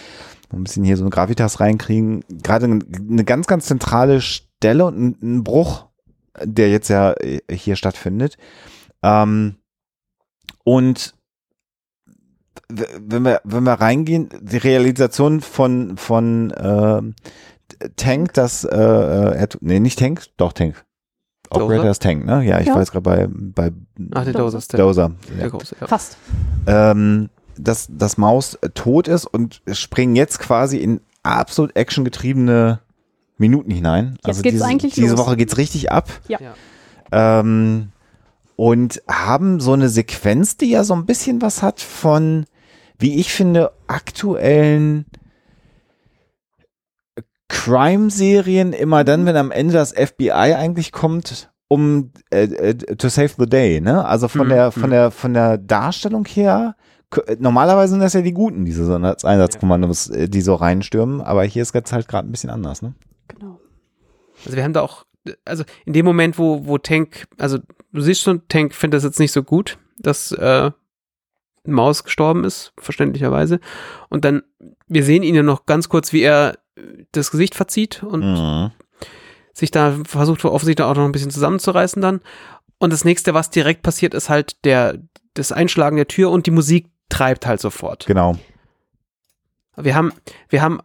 ein 0.52 0.64
bisschen 0.64 0.84
hier 0.84 0.96
so 0.96 1.04
eine 1.04 1.10
Gravitas 1.10 1.60
reinkriegen, 1.60 2.24
gerade 2.42 2.66
eine, 2.66 3.24
ganz, 3.24 3.46
ganz 3.46 3.66
zentrale 3.66 4.20
Stelle 4.20 4.84
und 4.84 4.98
ein, 4.98 5.16
ein 5.22 5.44
Bruch, 5.44 5.86
der 6.42 6.70
jetzt 6.70 6.88
ja 6.88 7.12
äh, 7.12 7.40
hier 7.50 7.76
stattfindet. 7.76 8.36
Ähm, 9.02 9.56
und 10.64 11.14
wenn 12.68 13.22
wir, 13.24 13.40
wenn 13.44 13.64
wir 13.64 13.74
reingehen, 13.74 14.28
die 14.40 14.56
Realisation 14.58 15.40
von, 15.40 15.96
von 15.96 16.52
ähm, 16.56 17.14
Tank, 17.96 18.34
das, 18.34 18.64
äh, 18.64 18.76
äh, 18.76 19.34
er, 19.36 19.48
nee, 19.60 19.80
nicht 19.80 19.98
Tank, 19.98 20.24
doch 20.36 20.52
Tank. 20.52 20.84
Operator 21.50 21.76
Dozer? 21.78 21.90
ist 21.90 22.02
Tank, 22.02 22.24
ne? 22.24 22.44
Ja, 22.44 22.60
ich 22.60 22.66
Ja. 22.68 22.74
war 22.74 22.80
jetzt 22.80 22.92
gerade 22.92 23.02
bei, 23.02 23.26
bei 23.28 23.72
Ach, 24.14 24.24
der 24.24 24.32
Doser 24.34 24.58
ist 24.58 24.72
der, 24.72 24.78
Dozer. 24.78 25.12
der 25.36 25.50
große. 25.50 25.74
Ja. 25.80 25.86
Fast. 25.88 26.16
Ähm, 26.66 27.28
dass 27.62 27.88
das 27.90 28.18
Maus 28.18 28.54
äh, 28.54 28.70
tot 28.70 29.08
ist 29.08 29.26
und 29.26 29.62
springen 29.72 30.16
jetzt 30.16 30.38
quasi 30.38 30.78
in 30.78 31.00
absolut 31.22 31.76
actiongetriebene 31.76 32.80
Minuten 33.38 33.70
hinein. 33.70 34.18
Also 34.22 34.42
geht's 34.42 34.54
diese, 34.54 34.66
eigentlich 34.66 34.94
diese 34.94 35.14
los. 35.14 35.18
Woche 35.18 35.36
geht's 35.36 35.56
richtig 35.56 35.90
ab. 35.90 36.08
Ja. 36.28 36.38
Ja. 36.40 37.40
Ähm, 37.40 37.92
und 38.56 39.02
haben 39.08 39.58
so 39.60 39.72
eine 39.72 39.88
Sequenz, 39.88 40.56
die 40.56 40.70
ja 40.70 40.84
so 40.84 40.94
ein 40.94 41.06
bisschen 41.06 41.40
was 41.40 41.62
hat 41.62 41.80
von, 41.80 42.44
wie 42.98 43.14
ich 43.18 43.32
finde, 43.32 43.72
aktuellen 43.86 45.06
Crime-Serien, 47.48 48.72
immer 48.72 49.02
dann, 49.02 49.26
wenn 49.26 49.36
am 49.36 49.50
Ende 49.50 49.72
das 49.72 49.92
FBI 49.92 50.30
eigentlich 50.30 50.92
kommt, 50.92 51.50
um 51.68 52.12
äh, 52.30 52.44
äh, 52.44 52.74
to 52.74 53.08
save 53.08 53.30
the 53.38 53.48
day, 53.48 53.80
ne? 53.80 54.04
Also 54.04 54.28
von 54.28 54.46
Mhm, 54.46 54.50
der, 54.50 54.72
von 54.72 54.82
mhm. 54.84 54.90
der, 54.90 55.10
von 55.10 55.34
der 55.34 55.58
Darstellung 55.58 56.26
her, 56.26 56.76
normalerweise 57.38 57.92
sind 57.92 58.00
das 58.00 58.12
ja 58.12 58.22
die 58.22 58.32
Guten, 58.32 58.64
diese 58.64 58.84
Sondereinsatzkommandos, 58.84 60.08
äh, 60.10 60.28
die 60.28 60.40
so 60.40 60.54
reinstürmen, 60.54 61.20
aber 61.20 61.44
hier 61.44 61.62
ist 61.62 61.74
jetzt 61.74 61.92
halt 61.92 62.08
gerade 62.08 62.28
ein 62.28 62.32
bisschen 62.32 62.50
anders, 62.50 62.82
ne? 62.82 62.94
Genau. 63.28 63.58
Also 64.44 64.56
wir 64.56 64.64
haben 64.64 64.72
da 64.72 64.82
auch, 64.82 65.04
also 65.44 65.64
in 65.84 65.92
dem 65.92 66.04
Moment, 66.06 66.38
wo, 66.38 66.66
wo 66.66 66.78
Tank, 66.78 67.26
also 67.38 67.58
du 67.92 68.00
siehst 68.00 68.22
schon, 68.22 68.46
Tank 68.48 68.74
findet 68.74 68.98
das 68.98 69.04
jetzt 69.04 69.18
nicht 69.18 69.32
so 69.32 69.42
gut, 69.42 69.78
dass 69.98 70.32
äh, 70.32 70.70
Maus 71.64 72.04
gestorben 72.04 72.44
ist, 72.44 72.72
verständlicherweise. 72.78 73.60
Und 74.08 74.24
dann, 74.24 74.42
wir 74.86 75.04
sehen 75.04 75.22
ihn 75.22 75.34
ja 75.34 75.42
noch 75.42 75.66
ganz 75.66 75.88
kurz, 75.88 76.12
wie 76.12 76.22
er 76.22 76.58
äh, 76.76 77.04
das 77.12 77.30
Gesicht 77.30 77.54
verzieht 77.54 78.02
und 78.02 78.20
Mhm. 78.22 78.70
sich 79.52 79.70
da 79.70 79.96
versucht 80.04 80.44
offensichtlich 80.44 80.86
auch 80.86 80.94
noch 80.96 81.04
ein 81.04 81.12
bisschen 81.12 81.30
zusammenzureißen 81.30 82.00
dann. 82.00 82.20
Und 82.78 82.92
das 82.92 83.04
nächste, 83.04 83.34
was 83.34 83.50
direkt 83.50 83.82
passiert, 83.82 84.14
ist 84.14 84.30
halt 84.30 84.64
der, 84.64 84.98
das 85.34 85.52
Einschlagen 85.52 85.96
der 85.96 86.08
Tür 86.08 86.30
und 86.30 86.46
die 86.46 86.50
Musik 86.50 86.89
treibt 87.10 87.46
halt 87.46 87.60
sofort. 87.60 88.06
Genau. 88.06 88.38
Wir 89.76 89.94
haben, 89.94 90.12
wir 90.48 90.62
haben, 90.62 90.80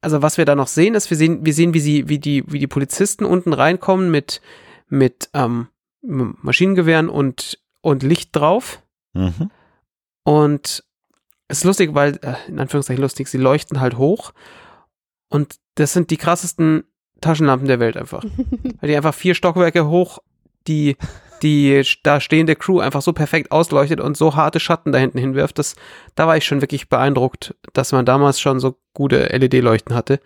also 0.00 0.20
was 0.20 0.36
wir 0.36 0.44
da 0.44 0.54
noch 0.54 0.66
sehen, 0.66 0.94
ist, 0.94 1.08
wir 1.10 1.16
sehen, 1.16 1.44
wir 1.44 1.54
sehen, 1.54 1.72
wie 1.74 1.80
sie, 1.80 2.08
wie 2.08 2.18
die, 2.18 2.44
wie 2.46 2.58
die 2.58 2.66
Polizisten 2.66 3.24
unten 3.24 3.52
reinkommen 3.52 4.10
mit, 4.10 4.42
mit 4.88 5.30
ähm, 5.32 5.68
Maschinengewehren 6.02 7.08
und, 7.08 7.58
und 7.80 8.02
Licht 8.02 8.36
drauf. 8.36 8.82
Mhm. 9.14 9.50
Und 10.24 10.84
es 11.48 11.58
ist 11.58 11.64
lustig, 11.64 11.94
weil, 11.94 12.18
äh, 12.22 12.34
in 12.48 12.58
Anführungszeichen 12.58 13.02
lustig, 13.02 13.28
sie 13.28 13.38
leuchten 13.38 13.80
halt 13.80 13.98
hoch. 13.98 14.32
Und 15.28 15.56
das 15.74 15.92
sind 15.92 16.10
die 16.10 16.16
krassesten 16.16 16.84
Taschenlampen 17.20 17.68
der 17.68 17.80
Welt 17.80 17.96
einfach. 17.96 18.24
Weil 18.80 18.88
die 18.88 18.96
einfach 18.96 19.14
vier 19.14 19.34
Stockwerke 19.34 19.86
hoch 19.86 20.18
die, 20.66 20.96
die 21.42 21.82
da 22.02 22.20
stehende 22.20 22.56
Crew 22.56 22.80
einfach 22.80 23.02
so 23.02 23.12
perfekt 23.12 23.50
ausleuchtet 23.50 24.00
und 24.00 24.16
so 24.16 24.36
harte 24.36 24.60
Schatten 24.60 24.92
da 24.92 24.98
hinten 24.98 25.18
hinwirft. 25.18 25.58
Das, 25.58 25.74
da 26.14 26.26
war 26.26 26.36
ich 26.36 26.44
schon 26.44 26.60
wirklich 26.60 26.88
beeindruckt, 26.88 27.54
dass 27.72 27.92
man 27.92 28.06
damals 28.06 28.40
schon 28.40 28.60
so 28.60 28.76
gute 28.94 29.24
LED-Leuchten 29.36 29.94
hatte. 29.94 30.20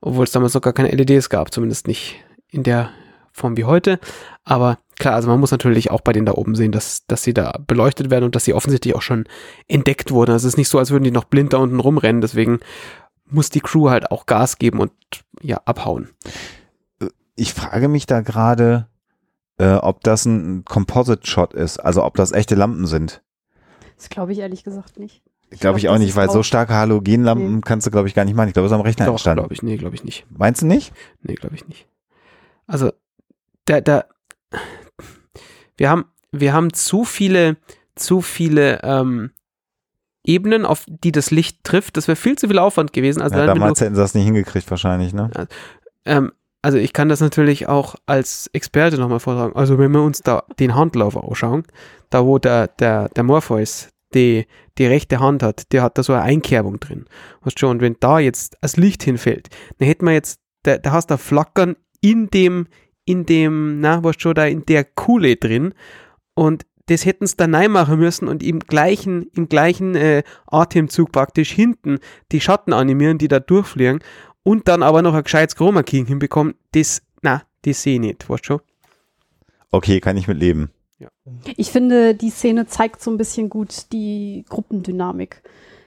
Obwohl 0.00 0.24
es 0.24 0.32
damals 0.32 0.54
noch 0.54 0.60
gar 0.60 0.72
keine 0.72 0.90
LEDs 0.90 1.30
gab, 1.30 1.52
zumindest 1.52 1.88
nicht 1.88 2.16
in 2.50 2.62
der 2.62 2.90
Form 3.32 3.56
wie 3.56 3.64
heute. 3.64 3.98
Aber 4.44 4.78
klar, 4.98 5.14
also 5.14 5.28
man 5.28 5.40
muss 5.40 5.50
natürlich 5.50 5.90
auch 5.90 6.02
bei 6.02 6.12
denen 6.12 6.26
da 6.26 6.32
oben 6.32 6.54
sehen, 6.54 6.72
dass, 6.72 7.06
dass 7.06 7.22
sie 7.22 7.34
da 7.34 7.58
beleuchtet 7.66 8.10
werden 8.10 8.24
und 8.24 8.36
dass 8.36 8.44
sie 8.44 8.54
offensichtlich 8.54 8.94
auch 8.94 9.02
schon 9.02 9.24
entdeckt 9.66 10.12
wurden. 10.12 10.32
Also 10.32 10.46
es 10.46 10.54
ist 10.54 10.58
nicht 10.58 10.68
so, 10.68 10.78
als 10.78 10.90
würden 10.90 11.04
die 11.04 11.10
noch 11.10 11.24
blind 11.24 11.52
da 11.52 11.56
unten 11.56 11.80
rumrennen. 11.80 12.20
Deswegen 12.20 12.60
muss 13.26 13.50
die 13.50 13.60
Crew 13.60 13.90
halt 13.90 14.10
auch 14.10 14.26
Gas 14.26 14.58
geben 14.58 14.78
und 14.78 14.92
ja, 15.40 15.60
abhauen. 15.64 16.10
ich 17.34 17.54
frage 17.54 17.88
mich 17.88 18.06
da 18.06 18.20
gerade, 18.20 18.86
äh, 19.58 19.74
ob 19.74 20.02
das 20.02 20.24
ein 20.26 20.64
Composite-Shot 20.64 21.54
ist, 21.54 21.78
also 21.78 22.04
ob 22.04 22.14
das 22.16 22.32
echte 22.32 22.54
Lampen 22.54 22.86
sind. 22.86 23.22
Das 23.96 24.08
glaube 24.08 24.32
ich 24.32 24.38
ehrlich 24.40 24.64
gesagt 24.64 24.98
nicht. 24.98 25.22
Glaube 25.60 25.78
ich 25.78 25.84
glaub, 25.84 25.92
auch 25.92 25.98
das 25.98 26.04
nicht, 26.06 26.16
weil 26.16 26.30
so 26.30 26.40
auch- 26.40 26.44
starke 26.44 26.74
Halogenlampen 26.74 27.56
Nee. 27.56 27.60
kannst 27.64 27.86
du, 27.86 27.90
glaube 27.92 28.08
ich, 28.08 28.14
gar 28.14 28.24
nicht 28.24 28.34
machen. 28.34 28.48
Ich 28.48 28.54
glaube, 28.54 28.66
es 28.66 28.72
ist 28.72 28.74
am 28.74 28.80
Rechner 28.80 29.06
Doch, 29.06 29.12
entstanden. 29.12 29.40
glaube 29.42 29.54
ich. 29.54 29.62
Nee, 29.62 29.76
glaube 29.76 29.94
ich 29.94 30.02
nicht. 30.02 30.26
Meinst 30.30 30.62
du 30.62 30.66
nicht? 30.66 30.92
Nee, 31.22 31.34
glaube 31.34 31.54
ich 31.54 31.68
nicht. 31.68 31.86
Also, 32.66 32.90
der, 33.68 33.80
der, 33.80 34.08
wir 35.76 35.90
haben, 35.90 36.06
wir 36.32 36.52
haben 36.52 36.72
zu 36.72 37.04
viele, 37.04 37.56
zu 37.94 38.20
viele 38.20 38.80
ähm, 38.82 39.30
Ebenen, 40.24 40.64
auf 40.66 40.84
die 40.88 41.12
das 41.12 41.30
Licht 41.30 41.62
trifft. 41.62 41.96
Das 41.96 42.08
wäre 42.08 42.16
viel 42.16 42.36
zu 42.36 42.48
viel 42.48 42.58
Aufwand 42.58 42.92
gewesen. 42.92 43.22
Also, 43.22 43.36
ja, 43.36 43.46
damals 43.46 43.78
du, 43.78 43.84
hätten 43.84 43.94
sie 43.94 44.00
das 44.00 44.14
nicht 44.14 44.24
hingekriegt 44.24 44.68
wahrscheinlich, 44.70 45.12
ne? 45.12 45.30
ähm, 46.04 46.32
also 46.64 46.78
ich 46.78 46.94
kann 46.94 47.10
das 47.10 47.20
natürlich 47.20 47.68
auch 47.68 47.94
als 48.06 48.48
Experte 48.54 48.96
nochmal 48.96 49.20
vortragen. 49.20 49.54
Also 49.54 49.78
wenn 49.78 49.92
wir 49.92 50.00
uns 50.00 50.22
da 50.22 50.44
den 50.58 50.74
Handlauf 50.74 51.14
anschauen, 51.14 51.64
da 52.08 52.24
wo 52.24 52.38
der, 52.38 52.68
der, 52.68 53.10
der 53.10 53.22
Morpheus 53.22 53.90
die, 54.14 54.46
die 54.78 54.86
rechte 54.86 55.20
Hand 55.20 55.42
hat, 55.42 55.70
der 55.72 55.82
hat 55.82 55.98
da 55.98 56.02
so 56.02 56.14
eine 56.14 56.22
Einkerbung 56.22 56.80
drin. 56.80 57.04
Weißt 57.42 57.58
schon, 57.58 57.72
und 57.72 57.80
wenn 57.82 57.96
da 58.00 58.18
jetzt 58.18 58.56
das 58.62 58.78
Licht 58.78 59.02
hinfällt, 59.02 59.50
dann 59.78 59.88
hätten 59.88 60.06
wir 60.06 60.14
jetzt, 60.14 60.40
da, 60.62 60.78
da 60.78 60.92
hast 60.92 61.10
du 61.10 61.18
Flackern 61.18 61.76
in 62.00 62.30
dem, 62.30 62.66
in 63.04 63.26
dem, 63.26 63.80
na, 63.80 64.02
weißt 64.02 64.22
schon, 64.22 64.34
da 64.34 64.46
in 64.46 64.64
der 64.64 64.84
Kuhle 64.84 65.36
drin 65.36 65.74
und 66.34 66.64
das 66.86 67.04
hätten 67.04 67.26
sie 67.26 67.36
dann 67.36 67.50
machen 67.72 67.98
müssen 67.98 68.26
und 68.26 68.42
im 68.42 68.60
gleichen, 68.60 69.26
im 69.34 69.50
gleichen 69.50 69.94
äh, 69.96 70.22
Atemzug 70.46 71.12
praktisch 71.12 71.50
hinten 71.50 71.98
die 72.32 72.40
Schatten 72.40 72.72
animieren, 72.72 73.18
die 73.18 73.28
da 73.28 73.38
durchfliegen 73.40 74.00
und 74.44 74.68
dann 74.68 74.84
aber 74.84 75.02
noch 75.02 75.14
ein 75.14 75.24
gescheites 75.24 75.56
Chroma 75.56 75.82
Key 75.82 76.04
hinbekommen, 76.04 76.54
das, 76.72 77.02
na, 77.22 77.42
das 77.62 77.82
sehe 77.82 77.94
ich 77.94 78.00
nicht, 78.00 78.28
weißt 78.30 78.44
du 78.44 78.46
schon? 78.46 78.60
Okay, 79.72 80.00
kann 80.00 80.16
ich 80.16 80.28
mit 80.28 80.38
leben. 80.38 80.70
Ich 81.56 81.72
finde, 81.72 82.14
die 82.14 82.30
Szene 82.30 82.66
zeigt 82.66 83.02
so 83.02 83.10
ein 83.10 83.16
bisschen 83.18 83.48
gut 83.50 83.86
die 83.92 84.44
Gruppendynamik. 84.48 85.42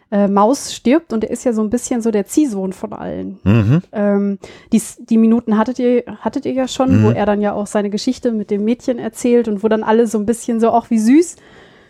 Äh, 0.10 0.28
Maus 0.30 0.74
stirbt 0.74 1.12
und 1.12 1.24
er 1.26 1.32
ist 1.32 1.44
ja 1.44 1.52
so 1.54 1.62
ein 1.62 1.70
bisschen 1.70 2.02
so 2.02 2.12
der 2.12 2.26
Ziehsohn 2.26 2.72
von 2.74 2.94
allen. 2.94 3.40
Mhm. 3.44 3.82
Ähm, 3.92 4.40
die, 4.72 4.82
die 5.10 5.18
Minuten 5.18 5.58
hattet 5.58 5.80
ihr, 5.80 6.04
hattet 6.22 6.46
ihr 6.46 6.54
ja 6.54 6.68
schon, 6.68 7.02
Mhm. 7.02 7.04
wo 7.06 7.10
er 7.12 7.26
dann 7.26 7.42
ja 7.42 7.54
auch 7.54 7.68
seine 7.68 7.90
Geschichte 7.90 8.32
mit 8.32 8.50
dem 8.50 8.64
Mädchen 8.64 9.00
erzählt 9.00 9.48
und 9.50 9.64
wo 9.64 9.68
dann 9.68 9.84
alle 9.84 10.08
so 10.08 10.18
ein 10.18 10.26
bisschen 10.26 10.60
so, 10.62 10.72
ach 10.72 10.90
wie 10.90 11.00
süß. 11.00 11.36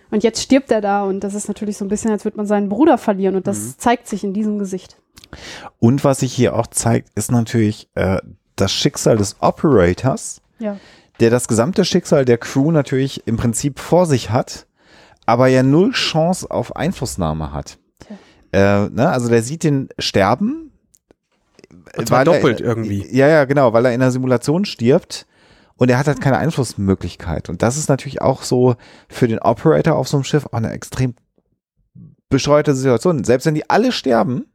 Und 0.10 0.24
jetzt 0.24 0.42
stirbt 0.42 0.72
er 0.72 0.82
da 0.82 1.04
und 1.04 1.20
das 1.24 1.36
ist 1.36 1.48
natürlich 1.48 1.78
so 1.78 1.86
ein 1.86 1.90
bisschen, 1.90 2.10
als 2.12 2.26
würde 2.26 2.38
man 2.38 2.48
seinen 2.48 2.70
Bruder 2.70 2.98
verlieren 2.98 3.36
und 3.36 3.46
das 3.46 3.60
Mhm. 3.60 3.74
zeigt 3.78 4.08
sich 4.08 4.24
in 4.24 4.34
diesem 4.34 4.58
Gesicht. 4.58 4.98
Und 5.80 6.04
was 6.04 6.20
sich 6.22 6.34
hier 6.34 6.56
auch 6.56 6.68
zeigt, 6.68 7.10
ist 7.16 7.32
natürlich 7.32 7.90
äh, 7.96 8.20
das 8.56 8.72
Schicksal 8.72 9.18
des 9.18 9.36
Operators, 9.42 10.42
Ja. 10.60 10.78
der 11.20 11.30
das 11.30 11.48
gesamte 11.48 11.86
Schicksal 11.86 12.26
der 12.26 12.38
Crew 12.38 12.72
natürlich 12.72 13.26
im 13.28 13.38
Prinzip 13.38 13.80
vor 13.80 14.06
sich 14.06 14.30
hat, 14.32 14.68
aber 15.26 15.48
ja 15.48 15.64
null 15.64 15.92
Chance 15.92 16.50
auf 16.50 16.76
Einflussnahme 16.76 17.52
hat. 17.54 17.78
Äh, 18.54 18.88
ne? 18.90 19.10
Also 19.10 19.28
der 19.28 19.44
sieht 19.44 19.64
den 19.64 19.90
sterben. 20.00 20.72
Und 21.98 22.08
zwar 22.08 22.20
weil 22.26 22.28
er- 22.28 22.34
doppelt 22.40 22.62
irgendwie. 22.62 23.06
Ja, 23.16 23.28
ja, 23.28 23.46
genau, 23.46 23.74
weil 23.74 23.86
er 23.86 23.94
in 23.94 24.00
der 24.00 24.12
Simulation 24.12 24.64
stirbt 24.66 25.28
und 25.76 25.90
er 25.92 26.00
hat 26.00 26.08
halt 26.08 26.22
keine 26.22 26.38
Einflussmöglichkeit. 26.38 27.50
Und 27.50 27.62
das 27.62 27.78
ist 27.78 27.90
natürlich 27.90 28.22
auch 28.22 28.44
so 28.44 28.76
für 29.10 29.28
den 29.28 29.40
Operator 29.40 29.96
auf 29.96 30.08
so 30.08 30.18
einem 30.18 30.24
Schiff 30.24 30.46
auch 30.46 30.54
eine 30.54 30.72
extrem 30.72 31.14
bescheuerte 32.30 32.74
Situation. 32.74 33.24
Selbst 33.24 33.46
wenn 33.46 33.56
die 33.56 33.70
alle 33.70 33.92
sterben, 33.92 34.46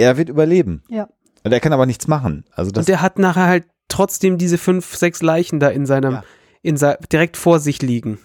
er 0.00 0.16
wird 0.16 0.28
überleben. 0.28 0.82
Ja. 0.88 1.08
Und 1.44 1.52
er 1.52 1.60
kann 1.60 1.72
aber 1.72 1.86
nichts 1.86 2.08
machen. 2.08 2.44
Also 2.54 2.70
das 2.70 2.82
Und 2.82 2.88
der 2.88 3.02
hat 3.02 3.18
nachher 3.18 3.46
halt 3.46 3.64
trotzdem 3.88 4.38
diese 4.38 4.58
fünf, 4.58 4.94
sechs 4.96 5.22
Leichen 5.22 5.60
da 5.60 5.68
in 5.68 5.86
seinem, 5.86 6.12
Ja. 6.14 6.24
in 6.62 6.76
sein, 6.76 6.96
direkt 7.12 7.36
vor 7.36 7.58
sich 7.60 7.82
liegen. 7.82 8.18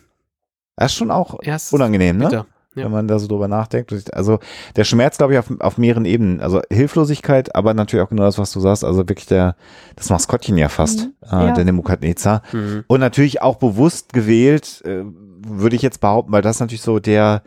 das 0.75 0.91
ist 0.91 0.97
schon 0.97 1.11
auch 1.11 1.38
Er 1.41 1.55
ist 1.55 1.73
unangenehm, 1.73 2.17
ne? 2.17 2.25
bitter. 2.25 2.45
Ja. 2.75 2.83
Wenn 2.83 2.91
man 2.91 3.07
da 3.07 3.19
so 3.19 3.27
drüber 3.27 3.47
nachdenkt. 3.47 3.93
Also 4.13 4.39
der 4.75 4.83
Schmerz, 4.83 5.17
glaube 5.17 5.31
ich, 5.31 5.39
auf, 5.39 5.45
auf 5.61 5.77
mehreren 5.77 6.03
Ebenen. 6.03 6.41
Also 6.41 6.61
Hilflosigkeit, 6.69 7.55
aber 7.55 7.73
natürlich 7.73 8.03
auch 8.05 8.09
genau 8.09 8.23
das, 8.23 8.38
was 8.38 8.51
du 8.51 8.59
sagst. 8.59 8.83
Also 8.83 9.07
wirklich 9.07 9.27
der, 9.27 9.55
das 9.95 10.09
Maskottchen 10.09 10.57
ja 10.57 10.67
fast, 10.67 11.05
Mhm. 11.05 11.13
äh, 11.23 11.45
Ja. 11.47 11.51
der 11.53 11.63
Nebukadnezar. 11.63 12.41
Mhm. 12.51 12.83
Und 12.88 12.99
natürlich 12.99 13.41
auch 13.41 13.55
bewusst 13.55 14.11
gewählt, 14.11 14.81
äh, 14.83 15.03
würde 15.47 15.77
ich 15.77 15.81
jetzt 15.83 16.01
behaupten, 16.01 16.33
weil 16.33 16.41
das 16.41 16.59
natürlich 16.59 16.81
so 16.81 16.99
der, 16.99 17.43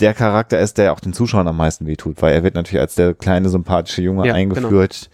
der 0.00 0.14
Charakter 0.14 0.58
ist, 0.58 0.78
der 0.78 0.92
auch 0.92 1.00
den 1.00 1.12
Zuschauern 1.12 1.48
am 1.48 1.56
meisten 1.56 1.86
wehtut, 1.86 2.22
weil 2.22 2.34
er 2.34 2.42
wird 2.42 2.54
natürlich 2.54 2.80
als 2.80 2.94
der 2.94 3.14
kleine 3.14 3.48
sympathische 3.48 4.02
Junge 4.02 4.26
Ja, 4.26 4.34
eingeführt, 4.34 5.10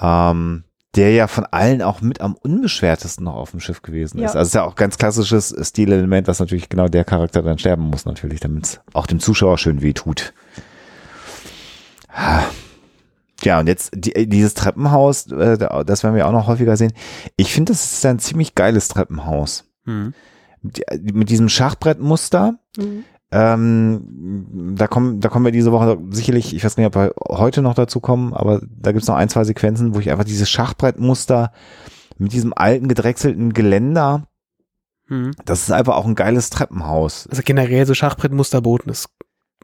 ähm, 0.00 0.64
der 0.96 1.12
ja 1.12 1.28
von 1.28 1.44
allen 1.46 1.82
auch 1.82 2.00
mit 2.00 2.20
am 2.20 2.34
unbeschwertesten 2.34 3.24
noch 3.24 3.36
auf 3.36 3.52
dem 3.52 3.60
Schiff 3.60 3.82
gewesen 3.82 4.18
ist. 4.18 4.34
Ja. 4.34 4.38
Also 4.38 4.40
es 4.40 4.48
ist 4.48 4.54
ja 4.54 4.64
auch 4.64 4.74
ganz 4.74 4.98
klassisches 4.98 5.54
Stilelement, 5.68 6.26
dass 6.26 6.40
natürlich 6.40 6.68
genau 6.68 6.88
der 6.88 7.04
Charakter 7.04 7.42
dann 7.42 7.58
sterben 7.58 7.82
muss, 7.82 8.06
natürlich, 8.06 8.40
damit 8.40 8.64
es 8.64 8.80
auch 8.92 9.06
dem 9.06 9.20
Zuschauer 9.20 9.58
schön 9.58 9.82
wehtut. 9.82 10.32
Ja, 13.42 13.60
und 13.60 13.68
jetzt 13.68 13.92
die, 13.94 14.28
dieses 14.28 14.54
Treppenhaus, 14.54 15.30
äh, 15.30 15.56
das 15.84 16.02
werden 16.02 16.14
wir 16.14 16.26
auch 16.26 16.32
noch 16.32 16.46
häufiger 16.46 16.76
sehen. 16.76 16.92
Ich 17.36 17.52
finde, 17.52 17.72
das 17.72 17.92
ist 17.92 18.06
ein 18.06 18.18
ziemlich 18.18 18.54
geiles 18.54 18.88
Treppenhaus. 18.88 19.64
Mhm. 19.84 20.12
Mit 21.00 21.30
diesem 21.30 21.48
Schachbrettmuster. 21.48 22.58
Mhm. 22.76 23.04
Ähm, 23.32 24.74
da 24.76 24.88
kommen, 24.88 25.20
da 25.20 25.28
kommen 25.28 25.44
wir 25.44 25.52
diese 25.52 25.72
Woche 25.72 25.98
sicherlich, 26.10 26.54
ich 26.54 26.64
weiß 26.64 26.76
nicht, 26.76 26.86
ob 26.86 26.96
wir 26.96 27.12
heute 27.28 27.62
noch 27.62 27.74
dazu 27.74 28.00
kommen, 28.00 28.34
aber 28.34 28.60
da 28.68 28.92
gibt's 28.92 29.06
noch 29.06 29.14
ein, 29.16 29.28
zwei 29.28 29.44
Sequenzen, 29.44 29.94
wo 29.94 30.00
ich 30.00 30.10
einfach 30.10 30.24
dieses 30.24 30.50
Schachbrettmuster 30.50 31.52
mit 32.18 32.32
diesem 32.32 32.52
alten 32.54 32.88
gedrechselten 32.88 33.52
Geländer, 33.52 34.26
Mhm. 35.10 35.32
das 35.44 35.62
ist 35.62 35.72
einfach 35.72 35.96
auch 35.96 36.06
ein 36.06 36.14
geiles 36.14 36.50
Treppenhaus. 36.50 37.26
Also 37.28 37.42
generell 37.44 37.84
so 37.84 37.94
Schachbrettmusterboten 37.94 38.90
ist, 38.92 39.08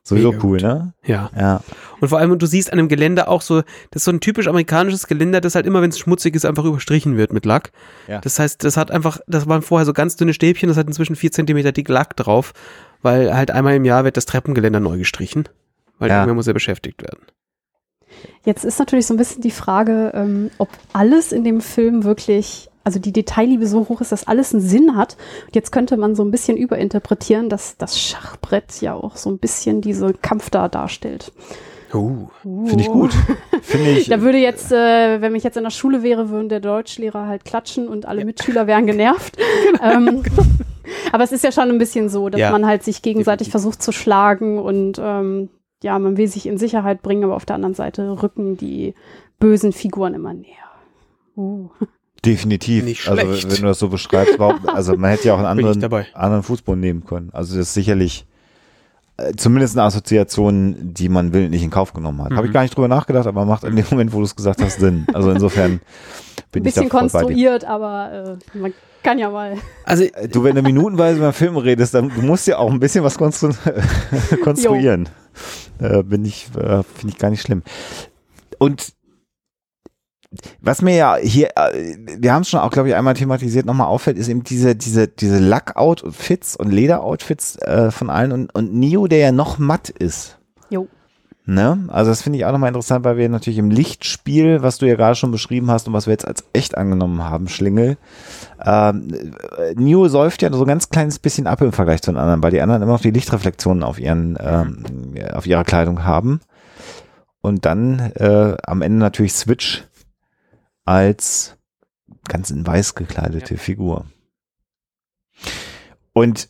Sowieso 0.09 0.31
Mega 0.31 0.45
cool, 0.45 0.59
gut. 0.59 0.63
ne? 0.63 0.93
ja. 1.05 1.31
Ja. 1.37 1.61
Und 2.01 2.09
vor 2.11 2.19
allem, 2.21 2.39
du 2.39 2.47
siehst 2.47 2.71
an 2.71 2.77
dem 2.79 2.87
Geländer 2.87 3.29
auch 3.29 3.43
so, 3.43 3.63
das 3.91 4.03
ist 4.03 4.05
so 4.05 4.13
ein 4.13 4.21
typisch 4.21 4.47
amerikanisches 4.47 5.09
Geländer, 5.09 5.41
das 5.41 5.57
halt 5.57 5.67
immer, 5.67 5.83
wenn 5.83 5.91
es 5.91 5.99
schmutzig 5.99 6.37
ist, 6.37 6.45
einfach 6.45 6.65
überstrichen 6.65 7.17
wird 7.17 7.33
mit 7.33 7.45
Lack. 7.45 7.73
Ja. 8.07 8.21
Das 8.21 8.39
heißt, 8.39 8.63
das 8.63 8.77
hat 8.77 8.93
einfach, 8.93 9.19
das 9.27 9.49
waren 9.49 9.63
vorher 9.63 9.85
so 9.85 9.93
ganz 9.93 10.15
dünne 10.15 10.33
Stäbchen, 10.33 10.69
das 10.69 10.77
hat 10.77 10.87
inzwischen 10.87 11.17
vier 11.17 11.33
Zentimeter 11.33 11.73
dick 11.73 11.89
Lack 11.89 12.15
drauf, 12.17 12.53
weil 13.03 13.35
halt 13.35 13.51
einmal 13.51 13.75
im 13.75 13.85
Jahr 13.85 14.05
wird 14.05 14.17
das 14.17 14.27
Treppengeländer 14.27 14.79
neu 14.79 14.97
gestrichen, 14.99 15.49
weil 15.99 16.09
Ja. 16.09 16.19
irgendwer 16.19 16.35
muss 16.35 16.47
ja 16.47 16.53
beschäftigt 16.53 17.03
werden. 17.03 17.23
Jetzt 18.45 18.65
ist 18.65 18.79
natürlich 18.79 19.07
so 19.09 19.15
ein 19.15 19.19
bisschen 19.19 19.43
die 19.43 19.51
Frage, 19.51 20.13
ähm, 20.15 20.51
ob 20.59 20.69
alles 20.93 21.33
in 21.33 21.43
dem 21.43 21.61
Film 21.61 22.05
wirklich, 22.05 22.71
also 22.87 23.01
die 23.01 23.13
Detailliebe 23.13 23.67
so 23.67 23.89
hoch 23.89 24.01
ist, 24.01 24.13
dass 24.13 24.29
alles 24.29 24.55
einen 24.55 24.63
Sinn 24.63 24.97
hat. 24.97 25.17
Und 25.47 25.57
jetzt 25.57 25.73
könnte 25.73 25.97
man 25.97 26.15
so 26.15 26.25
ein 26.25 26.31
bisschen 26.31 26.57
überinterpretieren, 26.57 27.49
dass 27.49 27.77
das 27.77 27.99
Schachbrett 28.01 28.81
ja 28.81 28.95
auch 28.95 29.17
so 29.17 29.29
ein 29.29 29.39
bisschen 29.39 29.81
diese 29.81 30.13
Kampf 30.15 30.51
da 30.51 30.69
darstellt. 30.69 31.33
Uh. 31.93 32.29
Finde 32.43 32.81
ich 32.81 32.89
gut. 32.89 33.13
Finde 33.63 33.91
ich. 33.91 34.09
Da 34.09 34.21
würde 34.21 34.39
jetzt, 34.39 34.71
äh, 34.71 35.21
wenn 35.21 35.35
ich 35.35 35.43
jetzt 35.43 35.57
in 35.57 35.65
der 35.65 35.71
Schule 35.71 36.05
wäre, 36.05 36.31
würden 36.31 36.49
der 36.49 36.61
Deutschlehrer 36.61 37.27
halt 37.27 37.45
klatschen 37.45 37.89
und 37.89 38.07
alle 38.07 38.25
Mitschüler 38.25 38.69
wären 38.69 38.87
genervt. 38.87 39.37
ähm, 39.83 40.23
aber 41.11 41.25
es 41.25 41.33
ist 41.33 41.43
ja 41.43 41.51
schon 41.51 41.69
ein 41.69 41.79
bisschen 41.79 42.09
so, 42.09 42.29
dass 42.29 42.41
Ja. 42.41 42.53
man 42.53 42.67
halt 42.67 42.85
sich 42.85 43.03
gegenseitig 43.03 43.51
versucht 43.51 43.83
zu 43.83 43.91
schlagen 43.91 44.61
und 44.61 45.01
ähm, 45.03 45.49
ja, 45.83 45.99
man 45.99 46.17
will 46.17 46.29
sich 46.29 46.47
in 46.47 46.57
Sicherheit 46.57 47.03
bringen, 47.03 47.25
aber 47.25 47.35
auf 47.35 47.47
der 47.47 47.57
anderen 47.57 47.75
Seite 47.75 48.23
rücken 48.23 48.57
die 48.57 48.95
bösen 49.41 49.73
Figuren 49.73 50.15
immer 50.15 50.35
näher. 50.35 50.71
Uh. 51.37 51.69
Definitiv. 52.27 52.85
Nicht 52.85 53.09
also 53.09 53.23
schlecht. 53.35 53.51
wenn 53.51 53.63
du 53.63 53.67
das 53.69 53.79
so 53.79 53.89
beschreibst, 53.89 54.39
warum, 54.39 54.69
also 54.69 54.97
man 54.97 55.11
hätte 55.11 55.29
ja 55.29 55.35
auch 55.35 55.39
einen 55.39 55.47
anderen, 55.47 55.81
dabei. 55.81 56.07
anderen 56.13 56.43
Fußboden 56.43 56.81
nehmen 56.81 57.05
können. 57.07 57.31
Also 57.33 57.57
das 57.57 57.69
ist 57.69 57.75
sicherlich 57.75 58.27
äh, 59.17 59.33
zumindest 59.37 59.77
eine 59.79 59.87
Assoziation, 59.87 60.77
die 60.93 61.09
man 61.09 61.33
willentlich 61.33 61.63
in 61.63 61.71
Kauf 61.71 61.93
genommen 61.95 62.23
hat. 62.23 62.33
Habe 62.33 62.47
ich 62.47 62.51
Mhm. 62.51 62.55
gar 62.55 62.63
nicht 62.63 62.77
drüber 62.77 62.89
nachgedacht, 62.89 63.27
aber 63.27 63.45
macht 63.47 63.65
in 63.65 63.75
dem 63.77 63.87
Moment, 63.91 64.13
wo 64.13 64.19
du 64.19 64.25
es 64.25 64.37
gesagt 64.37 64.61
hast, 64.63 64.79
Sinn. 64.81 65.07
Also 65.15 65.31
insofern 65.31 65.73
Ein 65.81 65.81
bin 66.53 66.63
bisschen 66.65 66.85
ich 66.85 66.89
da 66.91 66.99
voll 66.99 67.09
bei 67.09 67.19
dir. 67.19 67.23
konstruiert, 67.25 67.65
aber 67.65 68.39
äh, 68.55 68.59
man 68.59 68.75
kann 69.03 69.19
ja 69.19 69.31
mal. 69.31 69.57
Also, 69.85 70.05
Äh, 70.05 70.29
Du, 70.29 70.43
wenn 70.45 70.55
du 70.57 70.63
minutenweise 70.63 71.19
über 71.19 71.33
Film 71.33 71.57
redest, 71.57 71.95
dann 71.95 72.09
du 72.11 72.23
musst 72.23 72.47
ja 72.47 72.59
auch 72.59 72.71
ein 72.71 72.81
bisschen 72.81 73.05
was 73.05 73.17
konstru 73.17 73.51
konstruieren. 74.43 75.09
Äh, 75.79 76.03
bin 76.03 76.25
ich, 76.25 76.49
äh, 76.57 76.83
finde 76.83 77.09
ich 77.15 77.19
gar 77.19 77.31
nicht 77.31 77.43
schlimm. 77.43 77.63
Und 78.59 78.93
was 80.61 80.83
mir 80.83 80.95
ja 80.95 81.17
hier, 81.17 81.49
äh, 81.57 81.97
wir 82.19 82.33
haben 82.33 82.43
es 82.43 82.49
schon 82.49 82.61
auch, 82.61 82.71
glaube 82.71 82.89
ich, 82.89 82.95
einmal 82.95 83.15
thematisiert, 83.15 83.67
nochmal 83.67 83.89
auffällt, 83.89 84.19
ist 84.19 84.29
eben 84.29 84.45
diese, 84.45 84.77
diese, 84.77 85.09
diese 85.09 85.39
Lack-Outfits 85.39 86.57
und 86.57 86.71
Leder-Outfits 86.71 87.57
äh, 87.57 87.91
von 87.91 88.11
allen 88.11 88.33
und, 88.33 88.55
und 88.55 88.75
Neo, 88.75 89.07
der 89.07 89.19
ja 89.19 89.33
noch 89.33 89.59
matt 89.59 89.89
ist. 89.89 90.39
Jo. 90.71 90.89
Ne? 91.49 91.85
Also 91.89 92.11
das 92.11 92.23
finde 92.23 92.39
ich 92.39 92.45
auch 92.45 92.51
nochmal 92.51 92.69
interessant, 92.69 93.05
weil 93.05 93.17
wir 93.17 93.29
natürlich 93.29 93.59
im 93.59 93.71
Lichtspiel, 93.71 94.63
was 94.63 94.79
du 94.79 94.87
ja 94.87 94.97
gerade 94.97 95.15
schon 95.15 95.31
beschrieben 95.31 95.71
hast 95.71 95.87
und 95.87 95.95
was 95.95 96.07
wir 96.07 96.13
jetzt 96.13 96.27
als 96.27 96.45
echt 96.53 96.77
angenommen 96.77 97.23
haben, 97.23 97.47
Schlingel, 97.47 97.99
ähm, 98.65 99.33
äh, 99.57 99.75
Neo 99.77 100.09
säuft 100.09 100.43
ja 100.43 100.53
so 100.53 100.65
ein 100.65 100.69
ganz 100.69 100.91
kleines 100.91 101.21
bisschen 101.21 101.47
ab 101.47 101.61
im 101.63 101.71
Vergleich 101.71 102.03
zu 102.03 102.11
den 102.11 102.19
anderen, 102.19 102.43
weil 102.43 102.51
die 102.51 102.61
anderen 102.61 102.83
immer 102.83 102.93
noch 102.93 103.01
die 103.01 103.13
Lichtreflexionen 103.13 103.85
auf 103.85 104.01
ihren, 104.01 104.37
ähm, 104.41 105.15
auf 105.33 105.47
ihrer 105.47 105.63
Kleidung 105.63 106.05
haben. 106.05 106.41
Und 107.43 107.65
dann 107.65 108.01
äh, 108.17 108.57
am 108.65 108.83
Ende 108.83 108.99
natürlich 108.99 109.35
Switch 109.35 109.85
als 110.87 111.59
ganz 112.29 112.51
in 112.51 112.67
weiß 112.67 112.95
gekleidete 112.95 113.59
Figur. 113.59 114.07
Und 116.13 116.49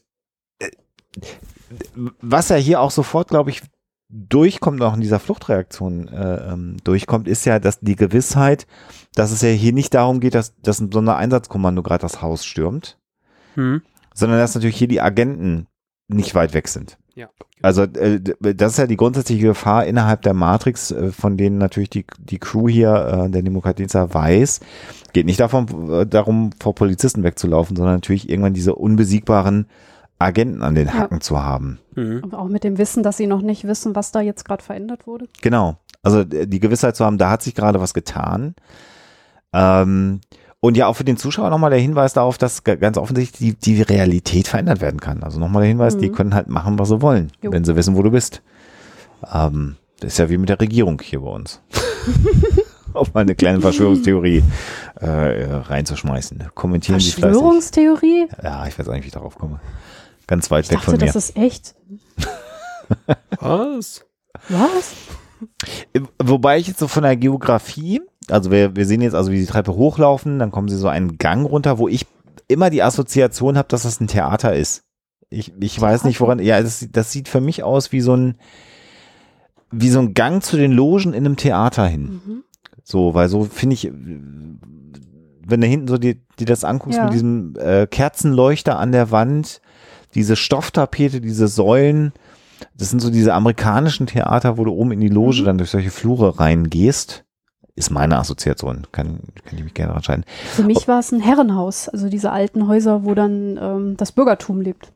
äh, 0.60 0.70
was 2.20 2.50
ja 2.50 2.56
hier 2.56 2.80
auch 2.80 2.92
sofort, 2.92 3.28
glaube 3.28 3.50
ich, 3.50 3.62
durchkommt, 4.08 4.82
auch 4.82 4.94
in 4.94 5.00
dieser 5.00 5.18
Fluchtreaktion 5.18 6.08
äh, 6.08 6.52
ähm, 6.52 6.76
durchkommt, 6.84 7.26
ist 7.26 7.44
ja, 7.44 7.58
dass 7.58 7.80
die 7.80 7.96
Gewissheit, 7.96 8.66
dass 9.14 9.32
es 9.32 9.42
ja 9.42 9.48
hier 9.48 9.72
nicht 9.72 9.94
darum 9.94 10.20
geht, 10.20 10.34
dass, 10.34 10.54
dass 10.60 10.78
ein 10.78 10.92
Sondereinsatzkommando 10.92 11.82
gerade 11.82 12.02
das 12.02 12.22
Haus 12.22 12.44
stürmt, 12.44 12.98
Hm. 13.54 13.82
sondern 14.14 14.38
dass 14.38 14.54
natürlich 14.54 14.76
hier 14.76 14.86
die 14.86 15.00
Agenten 15.00 15.66
nicht 16.08 16.34
weit 16.34 16.54
weg 16.54 16.68
sind. 16.68 16.98
Ja. 17.16 17.30
Also 17.62 17.82
äh, 17.82 18.20
das 18.20 18.72
ist 18.72 18.78
ja 18.78 18.86
die 18.86 18.98
grundsätzliche 18.98 19.46
Gefahr 19.46 19.86
innerhalb 19.86 20.20
der 20.22 20.34
Matrix, 20.34 20.90
äh, 20.90 21.10
von 21.10 21.38
denen 21.38 21.56
natürlich 21.56 21.88
die, 21.88 22.04
die 22.18 22.38
Crew 22.38 22.68
hier, 22.68 23.24
äh, 23.24 23.30
der 23.30 23.42
Demokratiezer 23.42 24.12
weiß, 24.12 24.60
geht 25.14 25.24
nicht 25.24 25.40
davon, 25.40 25.90
äh, 25.90 26.06
darum, 26.06 26.50
vor 26.60 26.74
Polizisten 26.74 27.24
wegzulaufen, 27.24 27.74
sondern 27.74 27.94
natürlich 27.94 28.28
irgendwann 28.28 28.52
diese 28.52 28.74
unbesiegbaren 28.74 29.66
Agenten 30.18 30.62
an 30.62 30.74
den 30.74 30.88
Ja. 30.88 30.94
Hacken 30.94 31.22
zu 31.22 31.42
haben. 31.42 31.78
Mhm. 31.94 32.20
Aber 32.22 32.38
auch 32.38 32.48
mit 32.48 32.64
dem 32.64 32.76
Wissen, 32.76 33.02
dass 33.02 33.16
sie 33.16 33.26
noch 33.26 33.42
nicht 33.42 33.66
wissen, 33.66 33.96
was 33.96 34.12
da 34.12 34.20
jetzt 34.20 34.44
gerade 34.44 34.62
verändert 34.62 35.06
wurde. 35.06 35.26
Genau. 35.40 35.78
Also 36.02 36.22
die 36.22 36.60
Gewissheit 36.60 36.96
zu 36.96 37.04
haben, 37.04 37.18
da 37.18 37.30
hat 37.30 37.42
sich 37.42 37.54
gerade 37.54 37.80
was 37.80 37.94
getan. 37.94 38.54
Ähm, 39.52 40.20
und 40.66 40.76
ja, 40.76 40.86
auch 40.86 40.94
für 40.96 41.04
den 41.04 41.16
Zuschauer 41.16 41.50
nochmal 41.50 41.70
der 41.70 41.78
Hinweis 41.78 42.12
darauf, 42.12 42.38
dass 42.38 42.64
ganz 42.64 42.98
offensichtlich 42.98 43.56
die, 43.60 43.76
die 43.76 43.82
Realität 43.82 44.48
verändert 44.48 44.80
werden 44.80 45.00
kann. 45.00 45.22
Also 45.22 45.38
nochmal 45.40 45.62
der 45.62 45.68
Hinweis, 45.68 45.96
die 45.96 46.08
Mhm. 46.10 46.14
können 46.14 46.34
halt 46.34 46.48
machen, 46.48 46.78
was 46.78 46.88
sie 46.88 47.00
wollen, 47.02 47.30
Jo. 47.42 47.52
wenn 47.52 47.64
sie 47.64 47.76
wissen, 47.76 47.96
wo 47.96 48.02
du 48.02 48.10
bist. 48.10 48.42
Ähm, 49.32 49.76
das 50.00 50.12
ist 50.12 50.18
ja 50.18 50.28
wie 50.28 50.38
mit 50.38 50.48
der 50.48 50.60
Regierung 50.60 51.00
hier 51.02 51.20
bei 51.20 51.30
uns. 51.30 51.60
Auf 52.92 53.12
mal 53.14 53.20
eine 53.20 53.34
kleine 53.34 53.60
Verschwörungstheorie 53.60 54.42
äh, 55.02 55.42
äh, 55.42 55.54
reinzuschmeißen. 55.54 56.44
Kommentieren 56.54 56.98
Sie 57.00 57.10
fleißig. 57.12 57.22
Verschwörungstheorie? 57.32 58.26
Ja, 58.42 58.66
ich 58.66 58.78
weiß 58.78 58.86
nicht, 58.88 59.02
wie 59.02 59.06
ich 59.08 59.12
darauf 59.12 59.36
komme. 59.36 59.60
Ganz 60.26 60.50
weit 60.50 60.64
Ich 60.64 60.70
weg 60.70 60.78
dachte, 60.78 60.90
von 60.92 61.00
mir. 61.00 61.06
das 61.06 61.16
ist 61.16 61.36
echt. 61.36 61.74
Was? 63.40 64.04
Was? 64.48 64.94
Wobei 66.22 66.58
ich 66.58 66.68
jetzt 66.68 66.78
so 66.78 66.88
von 66.88 67.02
der 67.02 67.16
Geografie, 67.16 68.00
also 68.30 68.50
wir, 68.50 68.76
wir 68.76 68.86
sehen 68.86 69.00
jetzt 69.02 69.14
also, 69.14 69.30
wie 69.32 69.38
die 69.40 69.46
Treppe 69.46 69.74
hochlaufen, 69.74 70.38
dann 70.38 70.50
kommen 70.50 70.68
sie 70.68 70.76
so 70.76 70.88
einen 70.88 71.18
Gang 71.18 71.46
runter, 71.48 71.78
wo 71.78 71.88
ich 71.88 72.06
immer 72.48 72.70
die 72.70 72.82
Assoziation 72.82 73.56
habe, 73.58 73.68
dass 73.68 73.82
das 73.82 74.00
ein 74.00 74.06
Theater 74.08 74.54
ist. 74.54 74.82
Ich, 75.30 75.52
ich 75.60 75.80
weiß 75.80 76.04
nicht, 76.04 76.20
woran, 76.20 76.38
ja, 76.38 76.60
das, 76.62 76.86
das 76.92 77.10
sieht 77.12 77.28
für 77.28 77.40
mich 77.40 77.62
aus 77.64 77.90
wie 77.92 78.00
so 78.00 78.14
ein, 78.16 78.36
wie 79.72 79.90
so 79.90 79.98
ein 79.98 80.14
Gang 80.14 80.42
zu 80.42 80.56
den 80.56 80.70
Logen 80.72 81.12
in 81.12 81.26
einem 81.26 81.36
Theater 81.36 81.86
hin. 81.86 82.20
Mhm. 82.24 82.42
So, 82.84 83.14
weil 83.14 83.28
so 83.28 83.42
finde 83.44 83.74
ich, 83.74 83.90
wenn 83.92 85.60
du 85.60 85.66
hinten 85.66 85.88
so 85.88 85.98
dir, 85.98 86.14
dir 86.38 86.46
das 86.46 86.62
anguckst 86.64 86.98
Ja. 86.98 87.04
mit 87.04 87.12
diesem 87.14 87.54
äh, 87.58 87.86
Kerzenleuchter 87.88 88.78
an 88.78 88.92
der 88.92 89.10
Wand, 89.10 89.60
diese 90.14 90.36
Stofftapete, 90.36 91.20
diese 91.20 91.48
Säulen, 91.48 92.12
das 92.76 92.90
sind 92.90 93.00
so 93.00 93.10
diese 93.10 93.34
amerikanischen 93.34 94.06
Theater, 94.06 94.56
wo 94.56 94.64
du 94.64 94.72
oben 94.72 94.92
in 94.92 95.00
die 95.00 95.08
Loge 95.08 95.40
Mhm. 95.42 95.44
dann 95.44 95.58
durch 95.58 95.70
solche 95.70 95.90
Flure 95.90 96.38
reingehst. 96.38 97.24
Ist 97.76 97.90
meine 97.90 98.18
Assoziation. 98.18 98.86
Kann, 98.90 99.20
kann 99.44 99.58
ich 99.58 99.62
mich 99.64 99.74
gerne 99.74 99.92
entscheiden. 99.94 100.24
Für 100.54 100.62
mich 100.64 100.88
war 100.88 100.98
es 100.98 101.12
ein 101.12 101.20
Herrenhaus, 101.20 101.88
also 101.88 102.08
diese 102.08 102.32
alten 102.32 102.66
Häuser, 102.66 103.04
wo 103.04 103.14
dann 103.14 103.58
ähm, 103.60 103.96
das 103.96 104.12
Bürgertum 104.12 104.60
lebt. 104.62 104.92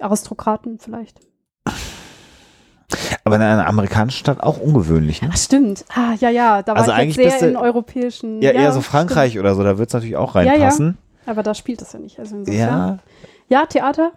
Aristokraten 0.00 0.78
vielleicht. 0.80 1.20
Aber 3.24 3.36
in 3.36 3.42
einer 3.42 3.66
amerikanischen 3.66 4.18
Stadt 4.18 4.42
auch 4.42 4.58
ungewöhnlich, 4.58 5.22
ne? 5.22 5.30
Ach, 5.32 5.36
stimmt. 5.36 5.84
Ah, 5.94 6.14
ja, 6.18 6.28
ja, 6.28 6.62
da 6.62 6.72
war 6.74 6.80
Also 6.82 6.92
ich 6.92 7.14
sehr 7.14 7.40
in 7.48 7.56
europäischen. 7.56 8.42
Ja, 8.42 8.50
eher 8.50 8.72
so 8.72 8.80
stimmt. 8.80 8.90
Frankreich 8.90 9.38
oder 9.38 9.54
so, 9.54 9.62
da 9.62 9.78
wird 9.78 9.88
es 9.88 9.94
natürlich 9.94 10.16
auch 10.16 10.34
Ja, 10.34 10.42
ja. 10.42 10.50
reinpassen. 10.52 10.98
Aber 11.24 11.42
da 11.42 11.54
spielt 11.54 11.80
das 11.80 11.92
ja 11.92 12.00
nicht. 12.00 12.18
Also. 12.18 12.42
Ja, 12.48 12.98
Ja, 13.48 13.66
Theater 13.66 14.12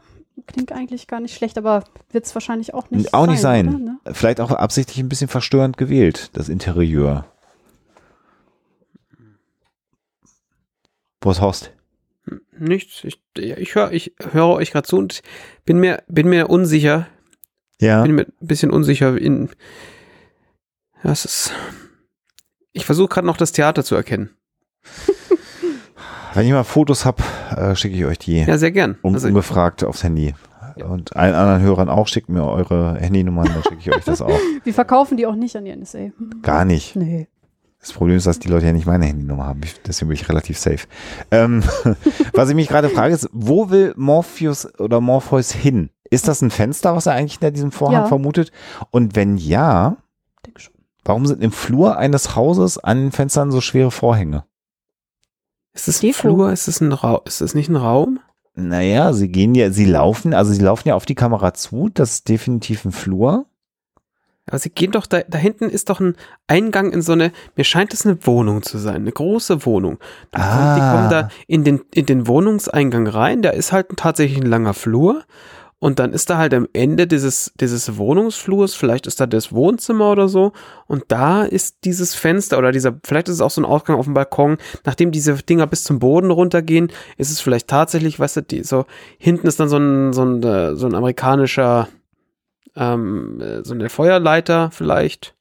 klingt 0.48 0.72
eigentlich 0.72 1.08
gar 1.08 1.20
nicht 1.20 1.36
schlecht, 1.36 1.58
aber 1.58 1.84
wird 2.12 2.26
es 2.26 2.36
wahrscheinlich 2.36 2.74
auch 2.74 2.90
nicht 2.90 3.14
auch 3.14 3.28
nicht 3.28 3.40
sein. 3.40 3.70
Oder? 3.70 3.78
Ne? 3.78 3.98
Vielleicht 4.12 4.42
auch 4.42 4.52
absichtlich 4.52 5.00
ein 5.00 5.08
bisschen 5.08 5.28
verstörend 5.28 5.78
gewählt, 5.78 6.32
das 6.34 6.50
Interieur. 6.50 7.26
Wo 11.26 11.32
ist 11.32 11.42
Horst? 11.42 11.72
Nichts. 12.56 13.04
Ich, 13.04 13.20
ja, 13.36 13.58
ich 13.58 13.74
höre 13.74 13.92
ich 13.92 14.14
höre 14.32 14.50
euch 14.50 14.72
gerade 14.72 14.88
zu 14.88 14.98
und 15.00 15.24
bin 15.66 15.80
mir, 15.80 16.04
bin 16.08 16.30
mir 16.30 16.52
unsicher. 16.52 17.08
Ja. 17.82 18.04
Bin 18.04 18.14
mir 18.14 18.28
ein 18.28 18.48
bisschen 18.48 18.70
unsicher 18.70 19.18
in. 19.20 19.50
Ja, 21.04 21.12
es 21.12 21.26
ist. 21.26 21.52
Ich 22.74 22.86
versuche 22.86 23.08
gerade 23.10 23.26
noch 23.26 23.38
das 23.38 23.54
Theater 23.54 23.84
zu 23.84 23.96
erkennen. 23.96 24.30
Wenn 26.36 26.46
ich 26.46 26.52
mal 26.52 26.64
Fotos 26.64 27.06
hab, 27.06 27.24
äh, 27.58 27.76
schicke 27.76 27.96
ich 27.96 28.06
euch 28.06 28.20
die 28.20 28.42
Ja, 28.44 28.60
sehr 28.60 28.72
gern. 28.72 29.00
un 29.02 29.16
Also, 29.16 29.28
ungefragt 29.28 29.84
aufs 29.84 30.04
Handy. 30.04 30.36
Und 30.76 31.16
allen 31.16 31.34
anderen 31.34 31.62
Hörern 31.62 31.90
auch, 31.90 32.08
schickt 32.08 32.30
mir 32.30 32.44
eure 32.44 32.98
Handynummern, 33.00 33.46
dann 33.48 33.64
schicke 33.64 33.78
ich 33.80 33.96
euch 33.96 34.04
das 34.04 34.22
auch. 34.22 34.38
Wir 34.64 34.74
verkaufen 34.76 35.18
die 35.18 35.26
auch 35.26 35.36
nicht 35.36 35.56
an 35.56 35.66
die 35.66 35.76
NSA. 35.76 36.12
Gar 36.44 36.66
nicht. 36.66 36.96
Nee. 36.96 37.30
Das 37.86 37.94
Problem 37.94 38.18
ist, 38.18 38.26
dass 38.26 38.40
die 38.40 38.48
Leute 38.48 38.66
ja 38.66 38.74
nicht 38.74 38.88
meine 38.88 39.06
Handynummer 39.06 39.46
haben. 39.46 39.62
Ich, 39.64 39.80
deswegen 39.84 40.10
bin 40.10 40.16
ich 40.18 40.28
relativ 40.28 40.58
safe. 40.58 40.88
Ähm, 41.30 41.64
was 42.34 42.50
ich 42.50 42.56
mich 42.56 42.68
gerade 42.68 42.90
frage, 42.90 43.14
ist, 43.14 43.30
wo 43.32 43.70
will 43.70 43.94
Morpheus 43.96 44.68
oder 44.80 45.02
Morpheus 45.02 45.52
hin? 45.52 45.92
Ist 46.10 46.28
das 46.28 46.42
ein 46.42 46.50
Fenster, 46.50 46.96
was 46.96 47.06
er 47.06 47.14
eigentlich 47.14 47.34
hinter 47.34 47.52
diesem 47.52 47.72
Vorhang 47.72 48.02
Ja. 48.02 48.08
vermutet? 48.08 48.52
Und 48.90 49.16
wenn 49.16 49.38
ja, 49.38 49.98
warum 51.04 51.28
sind 51.28 51.44
im 51.44 51.52
Flur 51.52 51.98
eines 51.98 52.36
Hauses 52.36 52.80
an 52.80 52.98
den 52.98 53.12
Fenstern 53.12 53.52
so 53.52 53.62
schwere 53.62 53.92
Vorhänge? 53.92 54.46
ist 55.76 55.88
es 55.88 56.02
ein. 56.02 56.14
Flur? 56.14 56.52
Ist 56.52 56.68
es 56.68 56.82
ein 56.82 56.92
Raum? 56.92 57.20
Ist 57.26 57.42
es 57.42 57.54
nicht 57.54 57.70
ein 57.70 57.76
Raum? 57.76 58.20
Naja, 58.56 59.14
sie 59.14 59.28
gehen 59.28 59.54
ja, 59.54 59.70
sie 59.70 59.86
laufen, 59.86 60.34
also 60.34 60.52
sie 60.54 60.62
laufen 60.62 60.88
ja 60.88 60.96
auf 60.96 61.06
die 61.06 61.14
Kamera 61.14 61.54
zu, 61.54 61.90
das 61.94 62.14
ist 62.14 62.30
definitiv 62.30 62.84
ein 62.84 62.94
Flur. 62.94 63.46
Aber 64.48 64.60
sie 64.60 64.70
gehen 64.70 64.92
doch 64.92 65.08
da, 65.08 65.22
da 65.28 65.38
hinten 65.38 65.70
ist 65.70 65.90
doch 65.90 66.00
ein 66.00 66.16
Eingang 66.48 66.92
in 66.92 67.02
so 67.02 67.14
eine, 67.14 67.32
mir 67.56 67.64
scheint 67.64 67.94
es 67.94 68.06
eine 68.06 68.26
Wohnung 68.28 68.62
zu 68.62 68.78
sein, 68.78 68.98
eine 68.98 69.12
große 69.12 69.66
Wohnung. 69.66 69.98
Die, 70.36 70.40
kommen, 70.40 70.76
die 70.76 70.82
Ah. 70.82 70.92
kommen 70.94 71.10
da 71.10 71.30
in 71.48 71.64
den, 71.64 71.82
in 71.94 72.06
den 72.06 72.28
Wohnungseingang 72.28 73.08
rein, 73.08 73.42
da 73.42 73.50
ist 73.50 73.72
halt 73.72 73.88
tatsächlich 73.98 74.40
ein 74.40 74.46
langer 74.48 74.76
Flur 74.76 75.24
und 75.80 75.98
dann 76.00 76.14
ist 76.14 76.30
da 76.30 76.38
halt 76.38 76.54
am 76.54 76.68
Ende 76.74 77.08
dieses, 77.08 77.52
dieses 77.60 77.98
Wohnungsflurs, 77.98 78.76
vielleicht 78.76 79.08
ist 79.08 79.20
da 79.20 79.26
das 79.26 79.52
Wohnzimmer 79.52 80.12
oder 80.12 80.28
so 80.28 80.52
und 80.86 81.06
da 81.08 81.44
ist 81.44 81.78
dieses 81.84 82.14
Fenster 82.14 82.58
oder 82.60 82.72
dieser, 82.72 83.00
vielleicht 83.04 83.28
ist 83.30 83.36
es 83.36 83.42
auch 83.42 83.50
so 83.52 83.62
ein 83.62 83.66
Ausgang 83.66 83.98
auf 83.98 84.06
dem 84.06 84.14
Balkon, 84.14 84.58
nachdem 84.86 85.12
diese 85.12 85.34
Dinger 85.34 85.66
bis 85.68 85.84
zum 85.84 85.98
Boden 86.00 86.30
runtergehen, 86.32 86.92
ist 87.18 87.32
es 87.32 87.42
vielleicht 87.42 87.68
tatsächlich, 87.68 88.20
weißt 88.20 88.38
du, 88.38 88.42
die, 88.42 88.64
so, 88.64 88.86
hinten 89.18 89.48
ist 89.48 89.60
dann 89.60 89.70
so 89.70 89.78
ein, 89.78 90.14
so 90.14 90.24
ein, 90.24 90.44
äh, 90.44 90.76
so 90.76 90.86
ein 90.86 90.94
amerikanischer, 90.96 91.88
ähm, 92.76 93.40
äh, 93.42 93.64
so 93.64 93.74
eine 93.74 93.90
Feuerleiter 93.90 94.72
vielleicht. 94.72 95.36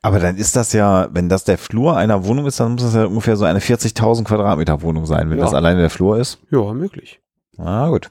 Aber 0.00 0.18
dann 0.18 0.36
ist 0.36 0.56
das 0.56 0.72
ja, 0.72 1.08
wenn 1.12 1.28
das 1.28 1.44
der 1.44 1.58
Flur 1.58 1.96
einer 1.96 2.24
Wohnung 2.24 2.46
ist, 2.46 2.58
dann 2.58 2.72
muss 2.72 2.82
das 2.82 2.94
ja 2.94 3.04
ungefähr 3.04 3.36
so 3.36 3.44
eine 3.44 3.60
40.000 3.60 4.24
Quadratmeter 4.24 4.82
Wohnung 4.82 5.06
sein, 5.06 5.30
wenn 5.30 5.38
Ja. 5.38 5.44
das 5.44 5.54
alleine 5.54 5.80
der 5.80 5.90
Flur 5.90 6.18
ist. 6.18 6.38
Ja, 6.50 6.72
möglich. 6.72 7.20
Ah, 7.58 7.88
gut. 7.88 8.10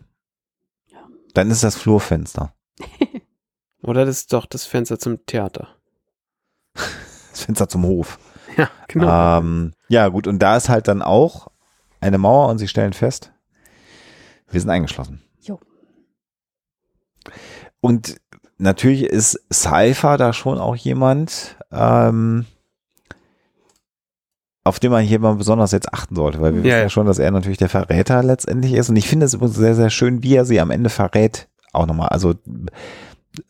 Dann 1.33 1.49
ist 1.51 1.63
das 1.63 1.75
Flurfenster. 1.75 2.53
Oder 3.83 4.05
das 4.05 4.17
ist 4.19 4.33
doch 4.33 4.45
das 4.45 4.65
Fenster 4.65 4.99
zum 4.99 5.25
Theater. 5.25 5.67
Das 6.73 7.43
Fenster 7.43 7.67
zum 7.67 7.85
Hof. 7.85 8.17
Ja, 8.57 8.69
genau. 8.89 9.37
Ähm, 9.39 9.71
ja, 9.87 10.09
gut. 10.09 10.27
Und 10.27 10.39
da 10.39 10.57
ist 10.57 10.67
halt 10.67 10.89
dann 10.89 11.01
auch 11.01 11.47
eine 12.01 12.17
Mauer 12.17 12.49
und 12.49 12.57
sie 12.57 12.67
stellen 12.67 12.91
fest, 12.91 13.31
wir 14.49 14.59
sind 14.59 14.69
eingeschlossen. 14.69 15.21
Jo. 15.39 15.57
Und 17.79 18.17
natürlich 18.61 19.03
ist 19.03 19.39
Cypher 19.51 20.17
da 20.17 20.33
schon 20.33 20.57
auch 20.57 20.75
jemand, 20.75 21.57
ähm, 21.71 22.45
auf 24.63 24.79
den 24.79 24.91
man 24.91 25.03
hier 25.03 25.19
mal 25.19 25.35
besonders 25.35 25.71
jetzt 25.71 25.91
achten 25.91 26.15
sollte, 26.15 26.39
weil 26.39 26.53
wir 26.53 26.59
Ja, 26.59 26.65
wissen 26.65 26.83
ja 26.83 26.89
schon, 26.89 27.07
dass 27.07 27.19
er 27.19 27.31
natürlich 27.31 27.57
der 27.57 27.69
Verräter 27.69 28.21
letztendlich 28.21 28.73
ist. 28.73 28.89
Und 28.89 28.95
ich 28.95 29.07
finde 29.07 29.25
es 29.25 29.33
übrigens 29.33 29.55
sehr, 29.55 29.75
sehr 29.75 29.89
schön, 29.89 30.21
wie 30.23 30.35
er 30.35 30.45
sie 30.45 30.59
am 30.59 30.71
Ende 30.71 30.89
verrät. 30.89 31.47
Auch 31.73 31.87
nochmal, 31.87 32.09
also 32.09 32.31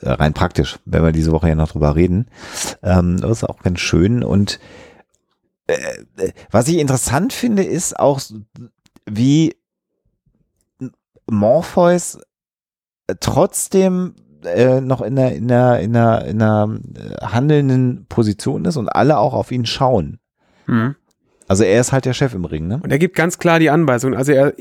äh, 0.01 0.09
rein 0.09 0.33
praktisch, 0.33 0.79
wenn 0.85 1.03
wir 1.03 1.11
diese 1.11 1.31
Woche 1.33 1.49
ja 1.49 1.55
noch 1.55 1.71
drüber 1.71 1.95
reden. 1.95 2.27
Ähm, 2.81 3.19
das 3.19 3.31
ist 3.31 3.43
auch 3.43 3.61
ganz 3.61 3.81
schön. 3.81 4.23
Und 4.23 4.59
äh, 5.67 5.73
äh, 6.17 6.31
was 6.49 6.69
ich 6.69 6.77
interessant 6.77 7.33
finde, 7.33 7.63
ist 7.63 7.99
auch, 7.99 8.21
wie 9.05 9.57
Morpheus 11.29 12.19
äh, 13.07 13.15
trotzdem 13.19 14.15
äh, 14.45 14.81
noch 14.81 15.01
in 15.01 15.17
einer, 15.17 15.31
in 15.33 15.51
einer, 15.51 15.79
in 15.79 15.95
einer, 15.95 16.25
in 16.25 16.41
einer 16.41 16.79
äh, 16.95 17.25
handelnden 17.25 18.05
Position 18.07 18.65
ist 18.65 18.77
und 18.77 18.89
alle 18.89 19.17
auch 19.17 19.33
auf 19.33 19.51
ihn 19.51 19.65
schauen. 19.65 20.19
Mhm. 20.67 20.95
Also 21.47 21.65
er 21.65 21.81
ist 21.81 21.91
halt 21.91 22.05
der 22.05 22.13
Chef 22.13 22.33
im 22.33 22.45
Ring, 22.45 22.67
ne? 22.67 22.79
Und 22.81 22.91
er 22.91 22.99
gibt 22.99 23.13
ganz 23.13 23.37
klar 23.37 23.59
die 23.59 23.69
Anweisung. 23.69 24.15
Also 24.15 24.31
er, 24.31 24.53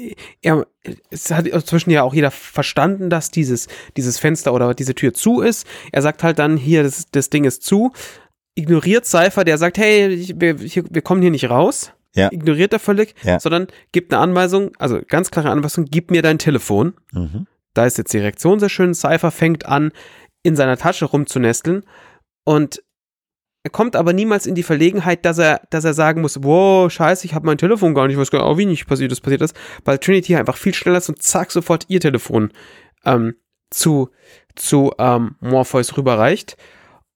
er, 0.43 0.67
es 1.11 1.31
hat 1.31 1.47
inzwischen 1.47 1.91
ja 1.91 2.03
auch 2.03 2.15
jeder 2.15 2.33
verstanden, 2.33 3.11
dass 3.11 3.31
dieses, 3.31 3.69
dieses 3.97 4.19
Fenster 4.19 4.53
oder 4.53 4.75
diese 4.75 4.97
Tür 4.97 5.15
zu 5.15 5.41
ist. 5.41 5.67
Er 5.93 6.03
sagt 6.03 6.25
halt 6.25 6.41
dann, 6.41 6.57
hier, 6.57 6.83
das, 6.83 7.07
das 7.13 7.31
Ding 7.31 7.45
ist 7.45 7.63
zu. 7.63 7.93
Ignoriert 8.57 9.07
Cypher, 9.07 9.45
der 9.45 9.57
sagt, 9.57 9.79
hey, 9.79 10.09
ich, 10.09 10.41
wir, 10.41 10.57
hier, 10.57 10.83
wir 10.91 11.03
kommen 11.03 11.23
hier 11.23 11.31
nicht 11.31 11.49
raus. 11.49 11.93
Ja. 12.17 12.29
ignoriert 12.33 12.73
er 12.73 12.81
völlig, 12.81 13.15
Ja. 13.23 13.39
sondern 13.39 13.69
gibt 13.93 14.13
eine 14.13 14.21
Anweisung, 14.21 14.73
also 14.81 14.99
ganz 15.07 15.31
klare 15.31 15.51
Anweisung, 15.51 15.85
gib 15.89 16.11
mir 16.11 16.23
dein 16.23 16.39
Telefon. 16.39 16.95
Mhm. 17.13 17.47
Da 17.75 17.87
ist 17.87 17.99
jetzt 17.99 18.13
die 18.13 18.19
Reaktion 18.19 18.59
sehr 18.61 18.69
schön. 18.69 18.95
Cypher 18.95 19.31
fängt 19.31 19.67
an, 19.67 19.93
in 20.43 20.57
seiner 20.57 20.77
Tasche 20.77 21.05
rumzunesteln 21.05 21.85
und 22.45 22.83
er 23.63 23.71
kommt 23.71 23.95
aber 23.95 24.13
niemals 24.15 24.47
in 24.47 24.55
die 24.55 24.63
Verlegenheit, 24.63 25.27
dass 25.27 25.39
er, 25.39 25.61
dass 25.69 25.85
er 25.85 25.93
sagen 25.93 26.23
muss, 26.23 26.43
wow, 26.43 26.91
scheiße, 26.91 27.27
ich 27.27 27.35
habe 27.35 27.45
mein 27.45 27.59
Telefon 27.59 27.95
gar 27.95 28.07
nicht, 28.07 28.15
ich 28.15 28.21
weiß 28.21 28.31
gar 28.31 28.49
nicht, 28.49 28.59
wie 28.59 28.67
nicht 28.67 28.87
passiert 28.87 29.13
ist, 29.13 29.21
passiert 29.21 29.43
ist, 29.43 29.55
weil 29.85 29.99
Trinity 29.99 30.35
einfach 30.37 30.57
viel 30.57 30.73
schneller 30.73 30.99
ist 30.99 31.11
und 31.11 31.23
zack, 31.23 31.53
sofort 31.53 31.85
ihr 31.89 32.01
Telefon 32.01 32.53
ähm, 33.05 33.35
zu, 33.69 34.11
zu 34.55 34.93
ähm, 34.99 35.37
Morpheus 35.41 35.97
rüberreicht. 35.97 36.57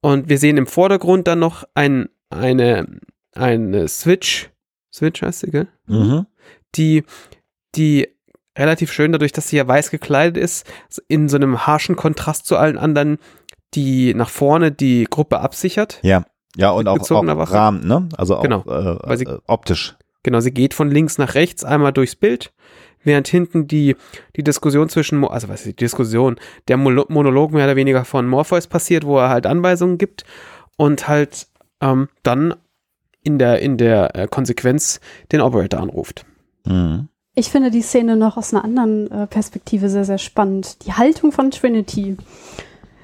Und 0.01 0.29
wir 0.29 0.37
sehen 0.37 0.57
im 0.57 0.67
Vordergrund 0.67 1.27
dann 1.27 1.39
noch 1.39 1.63
ein, 1.73 2.09
eine, 2.29 2.99
eine 3.33 3.87
Switch, 3.87 4.51
Switch 4.93 5.23
heißt 5.23 5.39
sie, 5.39 5.51
gell? 5.51 5.67
Mhm. 5.87 6.27
die, 6.75 7.03
die 7.73 8.14
relativ 8.57 8.91
schön, 8.91 9.11
dadurch, 9.11 9.31
dass 9.31 9.49
sie 9.49 9.57
ja 9.57 9.67
weiß 9.67 9.91
gekleidet 9.91 10.37
ist, 10.37 10.65
in 11.07 11.27
so 11.29 11.35
einem 11.37 11.65
harschen 11.67 11.95
Kontrast 11.95 12.45
zu 12.45 12.57
allen 12.57 12.77
anderen, 12.77 13.17
die 13.73 14.13
nach 14.13 14.29
vorne 14.29 14.71
die 14.71 15.05
Gruppe 15.09 15.39
absichert. 15.39 15.99
Ja. 16.03 16.25
Ja, 16.57 16.69
und 16.71 16.87
auch, 16.87 16.99
auch 16.99 17.25
Waffe. 17.37 17.53
Rahmen, 17.53 17.85
ne? 17.85 18.07
Also 18.17 18.37
auch 18.37 18.43
Genau. 18.43 18.63
äh, 18.65 19.17
sie- 19.17 19.25
äh, 19.25 19.39
optisch. 19.47 19.95
Genau, 20.23 20.39
sie 20.39 20.51
geht 20.51 20.73
von 20.73 20.89
links 20.89 21.17
nach 21.17 21.35
rechts 21.35 21.63
einmal 21.65 21.91
durchs 21.91 22.15
Bild, 22.15 22.53
während 23.03 23.27
hinten 23.27 23.67
die, 23.67 23.95
die 24.37 24.43
Diskussion 24.43 24.87
zwischen, 24.89 25.19
Mo- 25.19 25.27
also 25.27 25.49
was 25.49 25.61
ist 25.61 25.65
die 25.67 25.75
Diskussion, 25.75 26.37
der 26.69 26.77
Molo- 26.77 27.05
Monolog 27.09 27.51
mehr 27.51 27.65
oder 27.65 27.75
weniger 27.75 28.05
von 28.05 28.25
Morpheus 28.25 28.67
passiert, 28.67 29.05
wo 29.05 29.19
er 29.19 29.29
halt 29.29 29.45
Anweisungen 29.45 29.97
gibt 29.97 30.23
und 30.77 31.07
halt 31.09 31.47
ähm, 31.81 32.07
dann 32.23 32.55
in 33.21 33.37
der, 33.37 33.59
in 33.59 33.77
der 33.77 34.15
äh, 34.15 34.27
Konsequenz 34.27 35.01
den 35.33 35.41
Operator 35.41 35.81
anruft. 35.81 36.25
Mhm. 36.65 37.09
Ich 37.35 37.49
finde 37.49 37.69
die 37.69 37.81
Szene 37.81 38.15
noch 38.15 38.37
aus 38.37 38.53
einer 38.53 38.63
anderen 38.63 39.11
äh, 39.11 39.27
Perspektive 39.27 39.89
sehr, 39.89 40.05
sehr 40.05 40.17
spannend. 40.17 40.85
Die 40.85 40.93
Haltung 40.93 41.31
von 41.33 41.51
Trinity. 41.51 42.15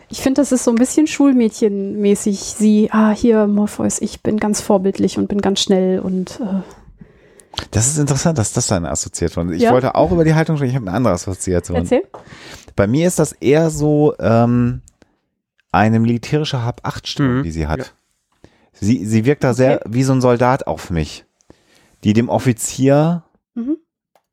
Ich 0.10 0.22
finde, 0.22 0.42
das 0.42 0.52
ist 0.52 0.64
so 0.64 0.72
ein 0.72 0.76
bisschen 0.78 1.06
Schulmädchenmäßig. 1.08 2.40
Sie, 2.40 2.90
ah, 2.92 3.12
hier, 3.12 3.48
Morpheus, 3.48 4.02
ich 4.02 4.22
bin 4.22 4.38
ganz 4.38 4.62
vorbildlich 4.62 5.18
und 5.18 5.28
bin 5.28 5.42
ganz 5.42 5.60
schnell 5.62 6.00
und 6.00 6.40
äh, 6.40 6.62
Das 7.72 7.88
ist 7.88 7.98
interessant, 7.98 8.38
dass 8.38 8.54
das 8.54 8.68
dann 8.68 8.86
assoziiert 8.86 9.36
wurde. 9.36 9.56
Ich 9.56 9.64
Ja. 9.64 9.72
wollte 9.74 9.96
auch 9.96 10.12
über 10.12 10.24
die 10.24 10.34
Haltung 10.34 10.56
sprechen, 10.56 10.72
ich 10.72 10.76
habe 10.78 10.88
eine 10.88 10.96
andere 10.96 11.14
Assoziation. 11.14 11.78
erzähl. 11.78 12.04
Bei 12.78 12.88
mir 12.88 13.08
ist 13.08 13.20
das 13.20 13.34
eher 13.34 13.70
so 13.70 14.14
ähm, 14.20 14.82
eine 15.74 16.00
militärische 16.00 16.64
Hab-Acht-Stimmung, 16.64 17.40
Mhm. 17.40 17.44
die 17.44 17.52
sie 17.52 17.68
hat. 17.68 17.80
Ja. 17.80 17.86
Sie, 18.74 19.06
sie 19.06 19.26
wirkt 19.26 19.44
da 19.44 19.54
sehr 19.54 19.82
wie 19.86 20.04
so 20.04 20.14
ein 20.14 20.22
Soldat 20.22 20.68
auf 20.68 20.90
mich, 20.90 21.26
die 22.06 22.14
dem 22.14 22.30
Offizier 22.30 23.24
Mhm. 23.56 23.76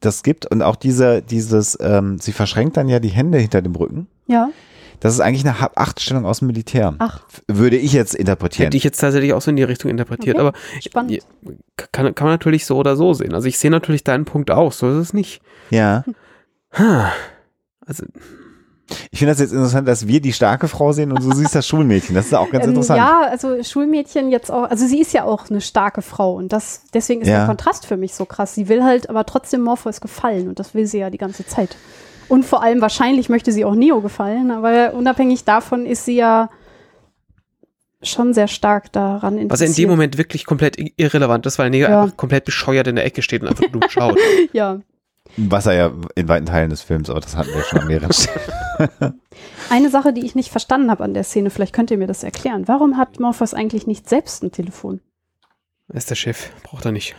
Das 0.00 0.22
gibt 0.22 0.46
und 0.46 0.62
auch 0.62 0.76
diese, 0.76 1.22
dieses, 1.22 1.76
ähm, 1.80 2.18
sie 2.18 2.32
verschränkt 2.32 2.76
dann 2.76 2.88
ja 2.88 3.00
die 3.00 3.08
Hände 3.08 3.38
hinter 3.38 3.62
dem 3.62 3.74
Rücken. 3.74 4.06
Ja, 4.26 4.50
Das 5.00 5.12
ist 5.14 5.20
eigentlich 5.20 5.44
eine 5.44 5.60
Hab-Acht-Stellung 5.60 6.24
aus 6.26 6.38
dem 6.40 6.48
Militär. 6.48 6.94
ach, 6.98 7.20
Würde 7.48 7.76
ich 7.76 7.92
jetzt 7.92 8.14
interpretieren. 8.14 8.66
Hätte 8.66 8.76
ich 8.76 8.84
jetzt 8.84 8.98
tatsächlich 8.98 9.32
auch 9.32 9.40
so 9.40 9.50
in 9.50 9.56
die 9.56 9.62
Richtung 9.62 9.90
interpretiert, 9.90 10.36
Okay. 10.36 10.46
aber 10.46 10.56
spannend. 10.80 11.18
Kann, 11.92 12.14
kann 12.14 12.26
man 12.26 12.34
natürlich 12.34 12.66
so 12.66 12.76
oder 12.76 12.96
so 12.96 13.14
sehen. 13.14 13.32
Also 13.34 13.48
ich 13.48 13.58
sehe 13.58 13.70
natürlich 13.70 14.04
deinen 14.04 14.24
Punkt 14.24 14.50
auch, 14.50 14.72
so 14.72 14.88
ist 14.90 14.96
es 14.96 15.12
nicht. 15.14 15.40
ja. 15.70 16.04
Ha. 16.76 17.12
Also 17.86 18.04
Ich 19.10 19.18
finde 19.18 19.32
das 19.32 19.40
jetzt 19.40 19.52
interessant, 19.52 19.86
dass 19.86 20.06
wir 20.06 20.20
die 20.20 20.32
starke 20.32 20.66
Frau 20.68 20.92
sehen 20.92 21.12
und 21.12 21.22
du 21.22 21.32
siehst 21.34 21.54
das 21.54 21.66
Schulmädchen. 21.66 22.14
Das 22.14 22.26
ist 22.26 22.34
auch 22.34 22.50
ganz 22.50 22.64
Ähm, 22.64 22.70
interessant. 22.70 22.98
ja, 22.98 23.22
also 23.30 23.62
Schulmädchen 23.62 24.30
jetzt 24.30 24.50
auch, 24.50 24.64
also 24.70 24.86
sie 24.86 25.00
ist 25.00 25.12
ja 25.12 25.24
auch 25.24 25.50
eine 25.50 25.60
starke 25.60 26.00
Frau 26.02 26.34
und 26.34 26.52
das, 26.52 26.82
deswegen 26.94 27.20
ist 27.22 27.28
Ja. 27.28 27.38
der 27.38 27.46
Kontrast 27.46 27.84
für 27.86 27.96
mich 27.96 28.14
so 28.14 28.24
krass. 28.24 28.54
Sie 28.54 28.68
will 28.68 28.82
halt 28.84 29.10
aber 29.10 29.26
trotzdem 29.26 29.60
Morpheus 29.62 30.00
gefallen 30.00 30.48
und 30.48 30.58
das 30.58 30.72
will 30.74 30.86
sie 30.86 30.98
ja 30.98 31.10
die 31.10 31.18
ganze 31.18 31.46
Zeit. 31.46 31.76
Und 32.28 32.44
vor 32.44 32.62
allem 32.62 32.80
wahrscheinlich 32.80 33.28
möchte 33.28 33.52
sie 33.52 33.64
auch 33.64 33.74
Neo 33.74 34.00
gefallen, 34.00 34.50
aber 34.50 34.94
unabhängig 34.94 35.44
davon 35.44 35.86
ist 35.86 36.04
sie 36.04 36.16
ja 36.16 36.50
schon 38.02 38.32
sehr 38.32 38.46
stark 38.48 38.92
daran 38.92 39.38
interessiert. 39.38 39.70
was 39.70 39.76
in 39.76 39.82
dem 39.82 39.90
Moment 39.90 40.18
wirklich 40.18 40.46
komplett 40.46 40.76
irrelevant 40.96 41.46
ist, 41.46 41.58
weil 41.58 41.70
Neo 41.70 41.88
Ja. 41.88 42.02
einfach 42.04 42.16
komplett 42.16 42.44
bescheuert 42.44 42.86
in 42.86 42.96
der 42.96 43.04
Ecke 43.04 43.22
steht 43.22 43.42
und 43.42 43.48
einfach 43.48 43.70
nur 43.72 43.82
schaut. 43.88 44.16
Ja. 44.52 44.78
Was 45.36 45.66
er 45.66 45.72
ja 45.74 45.92
in 46.14 46.28
weiten 46.28 46.46
Teilen 46.46 46.70
des 46.70 46.82
Films, 46.82 47.10
aber 47.10 47.20
das 47.20 47.36
hatten 47.36 47.50
wir 47.54 47.62
schon 47.62 47.80
an 47.80 47.86
mehreren 47.86 48.12
Stellen. 48.12 49.20
Eine 49.70 49.90
Sache, 49.90 50.12
die 50.12 50.24
ich 50.24 50.34
nicht 50.34 50.50
verstanden 50.50 50.90
habe 50.90 51.04
an 51.04 51.14
der 51.14 51.24
Szene, 51.24 51.50
vielleicht 51.50 51.74
könnt 51.74 51.90
ihr 51.90 51.98
mir 51.98 52.06
das 52.06 52.22
erklären. 52.24 52.66
Warum 52.66 52.96
hat 52.96 53.20
Morpheus 53.20 53.54
eigentlich 53.54 53.86
nicht 53.86 54.08
selbst 54.08 54.42
ein 54.42 54.52
Telefon? 54.52 55.00
Er 55.88 55.96
ist 55.96 56.10
der 56.10 56.16
Chef, 56.16 56.50
braucht 56.62 56.84
er 56.84 56.92
nicht. 56.92 57.14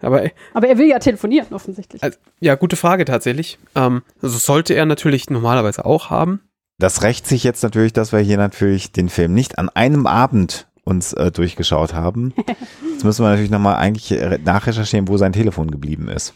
Aber 0.00 0.30
Aber 0.54 0.68
er 0.68 0.78
will 0.78 0.86
ja 0.88 0.98
telefonieren, 1.00 1.52
offensichtlich. 1.52 2.02
also, 2.02 2.18
ja, 2.40 2.54
gute 2.54 2.76
Frage 2.76 3.04
tatsächlich. 3.04 3.58
Ähm, 3.74 4.02
also 4.22 4.38
sollte 4.38 4.74
er 4.74 4.86
natürlich 4.86 5.28
normalerweise 5.30 5.84
auch 5.84 6.10
haben. 6.10 6.40
Das 6.78 7.02
rächt 7.02 7.26
sich 7.26 7.42
jetzt 7.42 7.62
natürlich, 7.64 7.92
dass 7.92 8.12
wir 8.12 8.20
hier 8.20 8.36
natürlich 8.36 8.92
den 8.92 9.08
Film 9.08 9.34
nicht 9.34 9.58
an 9.58 9.68
einem 9.70 10.06
Abend 10.06 10.68
uns 10.84 11.12
äh, 11.12 11.32
durchgeschaut 11.32 11.92
haben. 11.92 12.32
Jetzt 12.92 13.04
müssen 13.04 13.22
wir 13.24 13.28
natürlich 13.30 13.50
nochmal 13.50 13.76
eigentlich 13.76 14.18
nachrecherchieren, 14.44 15.08
wo 15.08 15.16
sein 15.18 15.32
Telefon 15.32 15.70
geblieben 15.70 16.08
ist. 16.08 16.34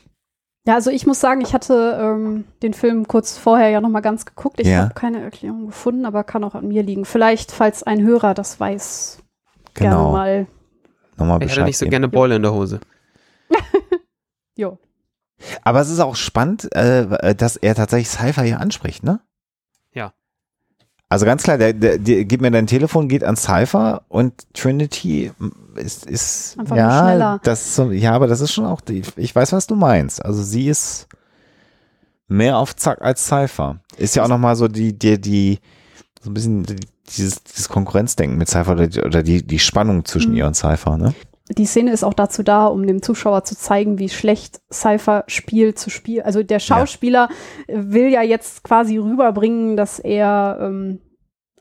Ja, 0.66 0.74
also 0.74 0.90
ich 0.90 1.06
muss 1.06 1.18
sagen, 1.18 1.40
ich 1.40 1.54
hatte 1.54 1.98
ähm, 2.00 2.44
den 2.62 2.72
Film 2.72 3.08
kurz 3.08 3.36
vorher 3.36 3.70
ja 3.70 3.80
noch 3.80 3.88
mal 3.88 4.00
ganz 4.00 4.24
geguckt. 4.24 4.60
Ich 4.60 4.68
Ja. 4.68 4.82
habe 4.84 4.94
keine 4.94 5.20
Erklärung 5.20 5.66
gefunden, 5.66 6.06
aber 6.06 6.22
kann 6.22 6.44
auch 6.44 6.54
an 6.54 6.68
mir 6.68 6.82
liegen. 6.84 7.04
Vielleicht, 7.04 7.50
falls 7.50 7.82
ein 7.82 8.00
Hörer 8.02 8.32
das 8.34 8.60
weiß, 8.60 9.18
gerne 9.74 9.96
Genau. 9.96 10.12
mal. 10.12 10.46
Nochmal 11.16 11.36
Er 11.36 11.40
Bescheid 11.40 11.56
hätte 11.58 11.64
nicht 11.66 11.78
so 11.78 11.84
geben. 11.86 11.90
gerne 11.90 12.08
Beule 12.08 12.36
in 12.36 12.42
der 12.42 12.52
Hose. 12.52 12.80
Jo. 14.56 14.78
Aber 15.64 15.80
es 15.80 15.88
ist 15.90 15.98
auch 15.98 16.14
spannend, 16.14 16.68
äh, 16.76 17.34
dass 17.34 17.56
er 17.56 17.74
tatsächlich 17.74 18.10
Cypher 18.10 18.42
hier 18.42 18.60
anspricht, 18.60 19.02
ne? 19.02 19.20
Ja. 19.92 20.12
Also 21.08 21.24
ganz 21.26 21.42
klar, 21.42 21.58
der, 21.58 21.72
der, 21.72 21.98
der 21.98 22.24
gib 22.26 22.42
mir 22.42 22.50
dein 22.50 22.66
Telefon, 22.66 23.08
geht 23.08 23.24
an 23.24 23.34
Cypher 23.36 24.02
und 24.08 24.46
Trinity 24.54 25.32
ist, 25.76 26.06
ist 26.06 26.58
Einfach 26.58 26.76
ja, 26.76 27.02
schneller. 27.02 27.40
das 27.42 27.80
ja, 27.90 28.12
aber 28.12 28.26
das 28.26 28.40
ist 28.40 28.52
schon 28.52 28.66
auch, 28.66 28.80
die, 28.80 29.02
ich 29.16 29.34
weiß, 29.34 29.52
was 29.52 29.66
du 29.66 29.74
meinst. 29.74 30.24
Also 30.24 30.42
sie 30.42 30.68
ist 30.68 31.08
mehr 32.28 32.56
auf 32.58 32.74
Zack 32.76 33.02
als 33.02 33.26
Cypher. 33.26 33.80
Ist 33.96 34.16
ja 34.16 34.24
auch 34.24 34.28
nochmal 34.28 34.56
so 34.56 34.68
die, 34.68 34.96
die, 34.98 35.20
die, 35.20 35.58
so 36.20 36.30
ein 36.30 36.34
bisschen 36.34 36.62
die, 36.64 36.76
dieses, 37.16 37.42
dieses 37.44 37.68
Konkurrenzdenken 37.68 38.38
mit 38.38 38.48
Cypher 38.48 38.72
oder 38.72 38.86
die, 38.86 39.00
oder 39.02 39.22
die, 39.22 39.46
die 39.46 39.58
Spannung 39.58 40.04
zwischen 40.04 40.30
Mhm. 40.32 40.36
ihr 40.38 40.46
und 40.46 40.54
Cypher, 40.54 40.96
ne? 40.96 41.14
Die 41.48 41.66
Szene 41.66 41.92
ist 41.92 42.04
auch 42.04 42.14
dazu 42.14 42.42
da, 42.42 42.66
um 42.66 42.86
dem 42.86 43.02
Zuschauer 43.02 43.44
zu 43.44 43.56
zeigen, 43.56 43.98
wie 43.98 44.08
schlecht 44.08 44.60
Cypher 44.72 45.24
spielt 45.26 45.78
zu 45.78 45.90
spielen. 45.90 46.24
Also 46.24 46.42
der 46.42 46.60
Schauspieler 46.60 47.28
will 47.68 48.08
ja 48.08 48.22
jetzt 48.22 48.62
quasi 48.62 48.96
rüberbringen, 48.96 49.76
dass 49.76 49.98
er 49.98 50.58
ähm, 50.62 51.00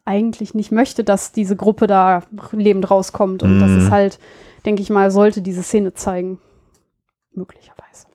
eigentlich 0.05 0.53
nicht 0.53 0.71
möchte, 0.71 1.03
dass 1.03 1.31
diese 1.31 1.55
Gruppe 1.55 1.87
da 1.87 2.23
lebend 2.51 2.89
rauskommt. 2.89 3.43
Und 3.43 3.59
das 3.59 3.69
Mhm. 3.69 3.77
ist 3.79 3.91
halt, 3.91 4.19
denke 4.65 4.81
ich 4.81 4.89
mal, 4.89 5.11
sollte 5.11 5.41
diese 5.41 5.63
Szene 5.63 5.93
zeigen. 5.93 6.39
Möglicherweise. 7.33 8.07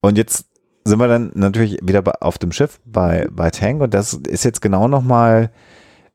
Und 0.00 0.18
jetzt 0.18 0.46
sind 0.84 0.98
wir 0.98 1.08
dann 1.08 1.30
natürlich 1.34 1.78
wieder 1.82 2.02
auf 2.22 2.38
dem 2.38 2.52
Schiff 2.52 2.80
bei, 2.84 3.28
bei 3.30 3.50
Tank 3.50 3.82
und 3.82 3.92
das 3.94 4.14
ist 4.14 4.44
jetzt 4.44 4.60
genau 4.62 4.88
nochmal 4.88 5.50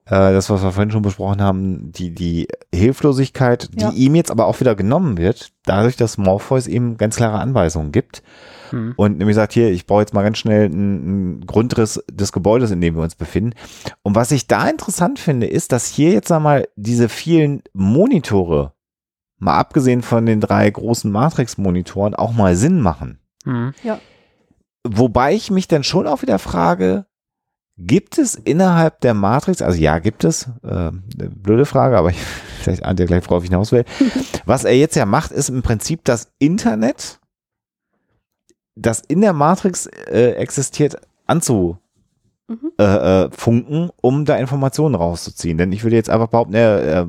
äh, 0.08 0.34
das, 0.34 0.50
was 0.50 0.62
wir 0.63 0.72
vorhin 0.72 0.91
schon 0.91 1.02
besprochen 1.02 1.41
haben, 1.41 1.91
die, 1.91 2.13
die 2.13 2.48
Hilflosigkeit, 2.74 3.70
die 3.74 3.82
Ja. 3.82 3.91
ihm 3.91 4.15
jetzt 4.15 4.32
aber 4.32 4.46
auch 4.46 4.60
wieder 4.60 4.76
genommen 4.76 5.18
wird, 5.18 5.52
dadurch, 5.65 5.96
dass 5.98 6.18
Morpheus 6.18 6.68
ihm 6.68 6.98
ganz 6.98 7.15
klare 7.15 7.39
Anweisungen 7.39 7.91
gibt 7.91 8.22
Hm. 8.72 8.94
und 8.98 9.18
nämlich 9.18 9.36
sagt, 9.36 9.54
hier, 9.54 9.70
ich 9.72 9.86
baue 9.86 10.02
jetzt 10.02 10.13
mal 10.13 10.24
ganz 10.24 10.38
schnell 10.38 10.65
einen, 10.65 10.76
einen 10.76 11.46
Grundriss 11.46 12.04
des 12.12 12.32
Gebäudes, 12.32 12.72
in 12.72 12.82
dem 12.82 12.96
wir 12.96 13.04
uns 13.04 13.15
befinden. 13.15 13.54
Und 14.04 14.15
was 14.15 14.32
ich 14.32 14.48
da 14.48 14.68
interessant 14.68 15.20
finde, 15.20 15.48
ist, 15.48 15.72
dass 15.72 15.88
hier 15.88 16.12
jetzt 16.12 16.32
einmal 16.32 16.68
diese 16.76 17.10
vielen 17.10 17.62
Monitore, 17.74 18.74
mal 19.38 19.58
abgesehen 19.58 20.02
von 20.02 20.26
den 20.26 20.39
drei 20.41 20.70
großen 20.70 21.12
Matrix-Monitoren, 21.12 22.15
auch 22.15 22.34
mal 22.34 22.56
Sinn 22.56 22.80
machen. 22.82 23.20
Hm. 23.44 23.74
Wobei 24.88 25.34
ich 25.34 25.50
mich 25.52 25.68
dann 25.68 25.84
schon 25.84 26.08
auch 26.08 26.22
wieder 26.22 26.39
frage, 26.39 27.06
gibt 27.78 28.17
es 28.17 28.36
innerhalb 28.36 29.01
der 29.01 29.13
Matrix, 29.13 29.61
also 29.61 29.78
ja, 29.80 29.99
gibt 29.99 30.23
es, 30.23 30.49
äh, 30.63 30.91
blöde 30.91 31.65
Frage, 31.65 31.97
aber 31.97 32.09
ich, 32.09 32.17
vielleicht 32.61 32.84
ahnt 32.84 32.99
ihr 32.99 33.05
gleich, 33.05 33.28
worauf 33.30 33.43
ich 33.43 33.49
hinaus 33.49 33.71
will. 33.71 33.86
Was 34.45 34.63
er 34.63 34.78
jetzt 34.78 34.95
ja 34.95 35.05
macht, 35.05 35.32
ist 35.32 35.49
im 35.49 35.61
Prinzip 35.61 36.03
das 36.05 36.32
Internet, 36.39 37.19
das 38.76 38.99
in 38.99 39.21
der 39.21 39.34
Matrix 39.34 39.88
äh, 39.88 40.32
existiert, 40.32 40.97
anzu 41.26 41.78
Mhm. 42.48 42.72
äh, 42.80 43.24
äh, 43.24 43.30
funken, 43.32 43.89
um 44.02 44.24
da 44.26 44.36
Informationen 44.38 44.93
rauszuziehen. 44.93 45.58
Denn 45.58 45.72
ich 45.72 45.84
würde 45.84 45.96
jetzt 45.96 46.12
einfach 46.12 46.28
behaupten, 46.28 46.54
er, 46.54 46.80
er 46.84 47.08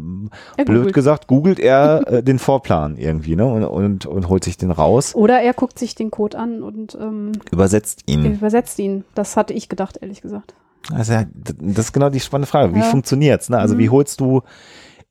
Er 0.56 0.64
blöd 0.64 0.78
googelt. 0.78 0.94
gesagt, 0.94 1.26
googelt 1.26 1.58
er 1.60 2.02
äh, 2.10 2.22
den 2.22 2.38
Vorplan 2.38 2.96
irgendwie, 2.96 3.36
ne? 3.36 3.44
Und, 3.44 3.64
und, 3.64 4.06
und 4.06 4.28
holt 4.30 4.44
sich 4.44 4.56
den 4.56 4.70
raus, 4.70 5.14
Oder 5.14 5.42
er 5.42 5.52
guckt 5.52 5.78
sich 5.78 5.94
den 5.94 6.10
Code 6.10 6.38
an 6.38 6.62
und 6.62 6.96
ähm, 6.98 7.32
übersetzt 7.52 8.02
ihn. 8.06 8.24
übersetzt 8.36 8.78
ihn. 8.78 9.04
Das 9.14 9.36
hatte 9.36 9.52
ich 9.52 9.68
gedacht, 9.68 9.98
ehrlich 10.00 10.22
gesagt. 10.22 10.54
Also 10.90 11.12
das 11.34 11.86
ist 11.86 11.92
genau 11.92 12.08
die 12.08 12.20
spannende 12.20 12.46
Frage. 12.48 12.74
Wie 12.74 12.78
Ja. 12.78 12.84
funktioniert's? 12.84 13.50
Ne? 13.50 13.58
Also 13.58 13.74
Mhm. 13.74 13.78
wie 13.80 13.90
holst 13.90 14.20
du 14.20 14.40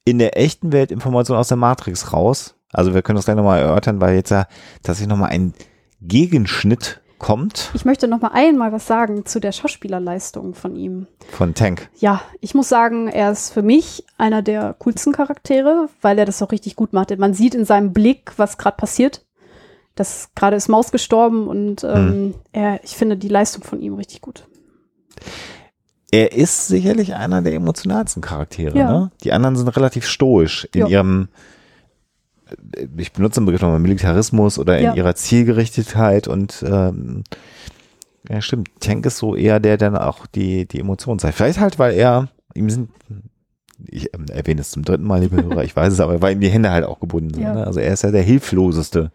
in 0.06 0.18
der 0.20 0.38
echten 0.40 0.72
Welt 0.72 0.90
Informationen 0.92 1.40
aus 1.40 1.50
der 1.50 1.58
Matrix 1.58 2.14
raus? 2.14 2.56
Also 2.74 2.94
wir 2.96 3.04
können 3.04 3.18
das 3.18 3.26
gleich 3.26 3.38
nochmal 3.38 3.60
erörtern, 3.62 4.02
weil 4.02 4.16
jetzt 4.16 4.32
ja 4.32 4.48
tatsächlich 4.82 5.08
nochmal 5.10 5.30
ein 5.30 5.54
Gegenschnitt 6.02 7.02
kommt 7.20 7.72
Ich 7.74 7.86
möchte 7.86 8.08
noch 8.08 8.22
mal 8.22 8.32
einmal 8.34 8.72
was 8.72 8.88
sagen 8.88 9.26
zu 9.26 9.40
der 9.40 9.52
Schauspielerleistung 9.52 10.54
von 10.54 10.76
ihm. 10.76 11.08
von 11.32 11.54
Tank. 11.54 11.90
Ja, 11.98 12.22
ich 12.42 12.54
muss 12.56 12.70
sagen, 12.70 13.08
er 13.08 13.32
ist 13.32 13.52
für 13.52 13.62
mich 13.62 14.04
einer 14.18 14.42
der 14.42 14.76
coolsten 14.80 15.14
Charaktere, 15.14 15.88
weil 16.02 16.20
er 16.20 16.26
das 16.26 16.42
auch 16.42 16.52
richtig 16.52 16.76
gut 16.76 16.94
macht. 16.94 17.18
Man 17.18 17.34
sieht 17.34 17.56
in 17.56 17.66
seinem 17.66 17.94
Blick, 17.94 18.34
was 18.38 18.58
gerade 18.58 18.78
passiert. 18.78 19.24
Das 19.96 20.30
gerade 20.36 20.58
ist 20.58 20.68
Maus 20.68 20.92
gestorben 20.92 21.48
und 21.48 21.84
ähm, 21.86 22.34
er, 22.52 22.84
ich 22.84 22.98
finde 22.98 23.16
die 23.16 23.30
Leistung 23.30 23.64
von 23.64 23.80
ihm 23.82 23.94
richtig 23.94 24.20
gut. 24.22 24.46
Er 26.12 26.34
ist 26.34 26.68
sicherlich 26.68 27.16
einer 27.16 27.42
der 27.42 27.54
emotionalsten 27.54 28.22
Charaktere. 28.22 28.78
Ja. 28.78 28.92
Ne? 28.92 29.12
Die 29.24 29.32
anderen 29.34 29.56
sind 29.56 29.68
relativ 29.70 30.06
stoisch 30.06 30.68
in 30.74 30.82
Ja. 30.82 30.88
ihrem, 30.88 31.30
ich 32.98 33.12
benutze 33.14 33.40
den 33.40 33.46
Begriff 33.46 33.62
nochmal, 33.62 33.80
Militarismus 33.80 34.60
oder 34.60 34.78
in 34.78 34.84
Ja. 34.86 34.94
ihrer 34.94 35.16
Zielgerichtetheit 35.16 36.28
und 36.28 36.64
ähm, 36.68 37.24
ja 38.30 38.42
stimmt, 38.42 38.70
Tank 38.80 39.06
ist 39.06 39.18
so 39.18 39.36
eher 39.36 39.60
der, 39.60 39.78
der 39.78 39.92
dann 39.92 40.02
auch 40.02 40.26
die, 40.28 40.68
die 40.68 40.80
Emotionen 40.80 41.20
zeigt. 41.20 41.36
Vielleicht 41.36 41.60
halt, 41.60 41.80
weil 41.80 41.94
er, 41.96 42.28
ihm 42.54 42.70
sind, 42.70 42.90
ich 43.88 44.14
ähm, 44.14 44.26
erwähne 44.32 44.62
es 44.62 44.72
zum 44.72 44.84
dritten 44.84 45.06
Mal, 45.06 45.22
liebe 45.22 45.42
Hörer, 45.42 45.64
ich 45.64 45.76
weiß 45.76 45.94
es, 45.94 46.00
aber 46.00 46.22
weil 46.22 46.34
ihm 46.34 46.40
die 46.40 46.50
Hände 46.50 46.72
halt 46.72 46.86
auch 46.86 47.00
gebunden 47.00 47.34
sind. 47.34 47.44
Ja. 47.44 47.54
Ne? 47.54 47.66
Also 47.68 47.80
er 47.80 47.94
ist 47.94 48.04
ja 48.04 48.12
der 48.12 48.22
hilfloseste 48.24 49.12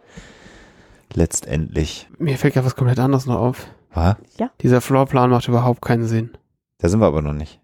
letztendlich. 1.14 2.08
Mir 2.18 2.36
fällt 2.38 2.54
ja 2.54 2.64
was 2.64 2.76
komplett 2.76 2.98
anderes 2.98 3.26
noch 3.26 3.38
auf. 3.38 3.66
Was? 3.92 4.16
Dieser 4.60 4.80
Floorplan 4.80 5.30
macht 5.30 5.48
überhaupt 5.48 5.82
keinen 5.82 6.04
Sinn. 6.04 6.30
Da 6.78 6.88
sind 6.88 7.00
wir 7.00 7.06
aber 7.06 7.22
noch 7.22 7.32
nicht. 7.32 7.60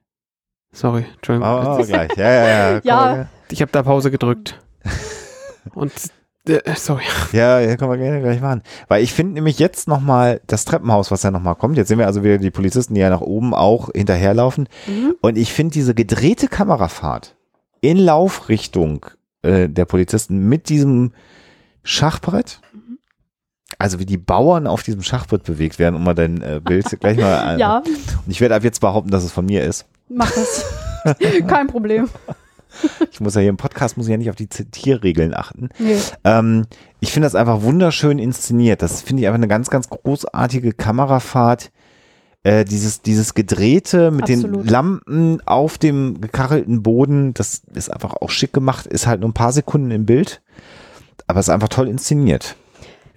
Sorry, 0.72 1.04
Entschuldigung. 1.14 1.48
Aber 1.48 1.82
gleich. 1.86 2.10
Ja, 2.16 2.30
ja, 2.30 2.70
ja. 2.72 2.80
Ja. 2.82 3.28
Ich 3.50 3.62
habe 3.62 3.70
da 3.72 3.82
Pause 3.82 4.10
gedrückt. 4.10 4.60
Und 5.74 5.92
äh, 6.48 6.60
sorry. 6.76 7.02
Ja, 7.32 7.60
ja, 7.60 7.76
können 7.76 7.90
wir 7.90 7.98
gerne 7.98 8.20
gleich 8.20 8.40
machen. 8.40 8.62
Weil 8.88 9.02
ich 9.02 9.12
finde 9.12 9.34
nämlich 9.34 9.58
jetzt 9.58 9.88
nochmal 9.88 10.40
das 10.46 10.64
Treppenhaus, 10.64 11.10
was 11.10 11.22
ja 11.22 11.30
nochmal 11.30 11.56
kommt. 11.56 11.76
Jetzt 11.76 11.88
sehen 11.88 11.98
wir 11.98 12.06
also 12.06 12.22
wieder 12.22 12.38
die 12.38 12.50
Polizisten, 12.50 12.94
die 12.94 13.00
ja 13.00 13.10
nach 13.10 13.20
oben 13.20 13.52
auch 13.54 13.90
hinterherlaufen. 13.94 14.68
Mhm. 14.86 15.16
Und 15.20 15.36
ich 15.36 15.52
finde 15.52 15.72
diese 15.72 15.94
gedrehte 15.94 16.48
Kamerafahrt 16.48 17.34
in 17.80 17.98
Laufrichtung 17.98 19.06
äh, 19.42 19.68
der 19.68 19.84
Polizisten 19.84 20.48
mit 20.48 20.68
diesem 20.68 21.12
Schachbrett, 21.82 22.60
also 23.78 23.98
wie 23.98 24.06
die 24.06 24.18
Bauern 24.18 24.66
auf 24.66 24.82
diesem 24.82 25.02
Schachbrett 25.02 25.42
bewegt 25.44 25.78
werden, 25.78 25.96
um 25.96 26.04
mal 26.04 26.14
dein 26.14 26.42
äh, 26.42 26.60
Bild 26.62 26.86
gleich 27.00 27.16
mal 27.18 27.38
an. 27.38 27.58
Ja, 27.58 27.78
Und 27.78 28.28
ich 28.28 28.40
werde 28.40 28.54
ab 28.54 28.64
jetzt 28.64 28.80
behaupten, 28.80 29.10
dass 29.10 29.24
es 29.24 29.32
von 29.32 29.46
mir 29.46 29.64
ist. 29.64 29.86
mach 30.08 30.30
das. 30.30 30.64
Kein 31.46 31.66
Problem. 31.66 32.08
Ich 33.10 33.20
muss 33.20 33.34
ja 33.34 33.40
hier 33.40 33.50
im 33.50 33.56
Podcast, 33.56 33.96
muss 33.96 34.06
ich 34.06 34.10
ja 34.10 34.18
nicht 34.18 34.28
auf 34.28 34.36
die 34.36 34.48
Zitierregeln 34.48 35.34
achten. 35.34 35.70
Nee. 35.78 35.96
Ähm, 36.24 36.66
ich 37.00 37.12
finde 37.12 37.26
das 37.26 37.34
einfach 37.34 37.62
wunderschön 37.62 38.18
inszeniert. 38.18 38.82
Das 38.82 39.00
finde 39.00 39.22
ich 39.22 39.26
einfach 39.26 39.38
eine 39.38 39.48
ganz, 39.48 39.70
ganz 39.70 39.88
großartige 39.88 40.72
Kamerafahrt. 40.72 41.70
Äh, 42.42 42.64
dieses, 42.64 43.02
dieses 43.02 43.34
Gedrehte 43.34 44.10
mit 44.10 44.28
den 44.28 44.44
Absolut. 44.44 44.70
Lampen 44.70 45.42
auf 45.46 45.78
dem 45.78 46.20
gekachelten 46.20 46.82
Boden, 46.82 47.34
das 47.34 47.62
ist 47.74 47.92
einfach 47.92 48.14
auch 48.20 48.30
schick 48.30 48.52
gemacht, 48.52 48.86
ist 48.86 49.08
halt 49.08 49.20
nur 49.20 49.30
ein 49.30 49.34
paar 49.34 49.50
Sekunden 49.50 49.90
im 49.90 50.06
Bild, 50.06 50.42
aber 51.26 51.40
ist 51.40 51.48
einfach 51.48 51.68
toll 51.68 51.88
inszeniert. 51.88 52.54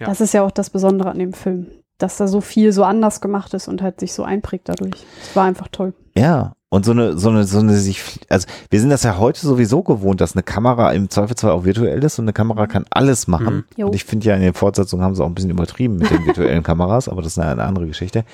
Ja. 0.00 0.06
Das 0.06 0.20
ist 0.20 0.34
ja 0.34 0.42
auch 0.42 0.50
das 0.50 0.70
Besondere 0.70 1.10
an 1.10 1.20
dem 1.20 1.32
Film, 1.32 1.68
dass 1.98 2.16
da 2.16 2.26
so 2.26 2.40
viel 2.40 2.72
so 2.72 2.82
anders 2.82 3.20
gemacht 3.20 3.54
ist 3.54 3.68
und 3.68 3.82
halt 3.82 4.00
sich 4.00 4.14
so 4.14 4.24
einprägt 4.24 4.68
dadurch. 4.68 5.06
Es 5.22 5.36
war 5.36 5.44
einfach 5.44 5.68
toll. 5.68 5.92
Ja, 6.16 6.56
und 6.70 6.84
so 6.84 6.92
eine, 6.92 7.18
so 7.18 7.28
eine, 7.28 7.44
so 7.44 7.58
eine 7.58 7.74
sich, 7.74 8.00
also 8.28 8.46
wir 8.70 8.80
sind 8.80 8.90
das 8.90 9.02
ja 9.02 9.18
heute 9.18 9.40
sowieso 9.40 9.82
gewohnt, 9.82 10.20
dass 10.20 10.36
eine 10.36 10.44
Kamera 10.44 10.92
im 10.92 11.10
Zweifelsfall 11.10 11.50
auch 11.50 11.64
virtuell 11.64 12.02
ist 12.04 12.18
und 12.20 12.26
eine 12.26 12.32
Kamera 12.32 12.68
kann 12.68 12.84
alles 12.90 13.26
machen. 13.26 13.64
Mhm. 13.76 13.86
Und 13.86 13.94
ich 13.96 14.04
finde 14.04 14.28
ja 14.28 14.36
in 14.36 14.40
den 14.40 14.54
Fortsetzungen 14.54 15.04
haben 15.04 15.16
sie 15.16 15.22
auch 15.22 15.26
ein 15.26 15.34
bisschen 15.34 15.50
übertrieben 15.50 15.96
mit 15.96 16.10
den 16.10 16.24
virtuellen 16.24 16.62
Kameras, 16.62 17.08
aber 17.08 17.22
das 17.22 17.32
ist 17.32 17.38
eine, 17.40 17.50
eine 17.50 17.64
andere 17.64 17.88
Geschichte. 17.88 18.24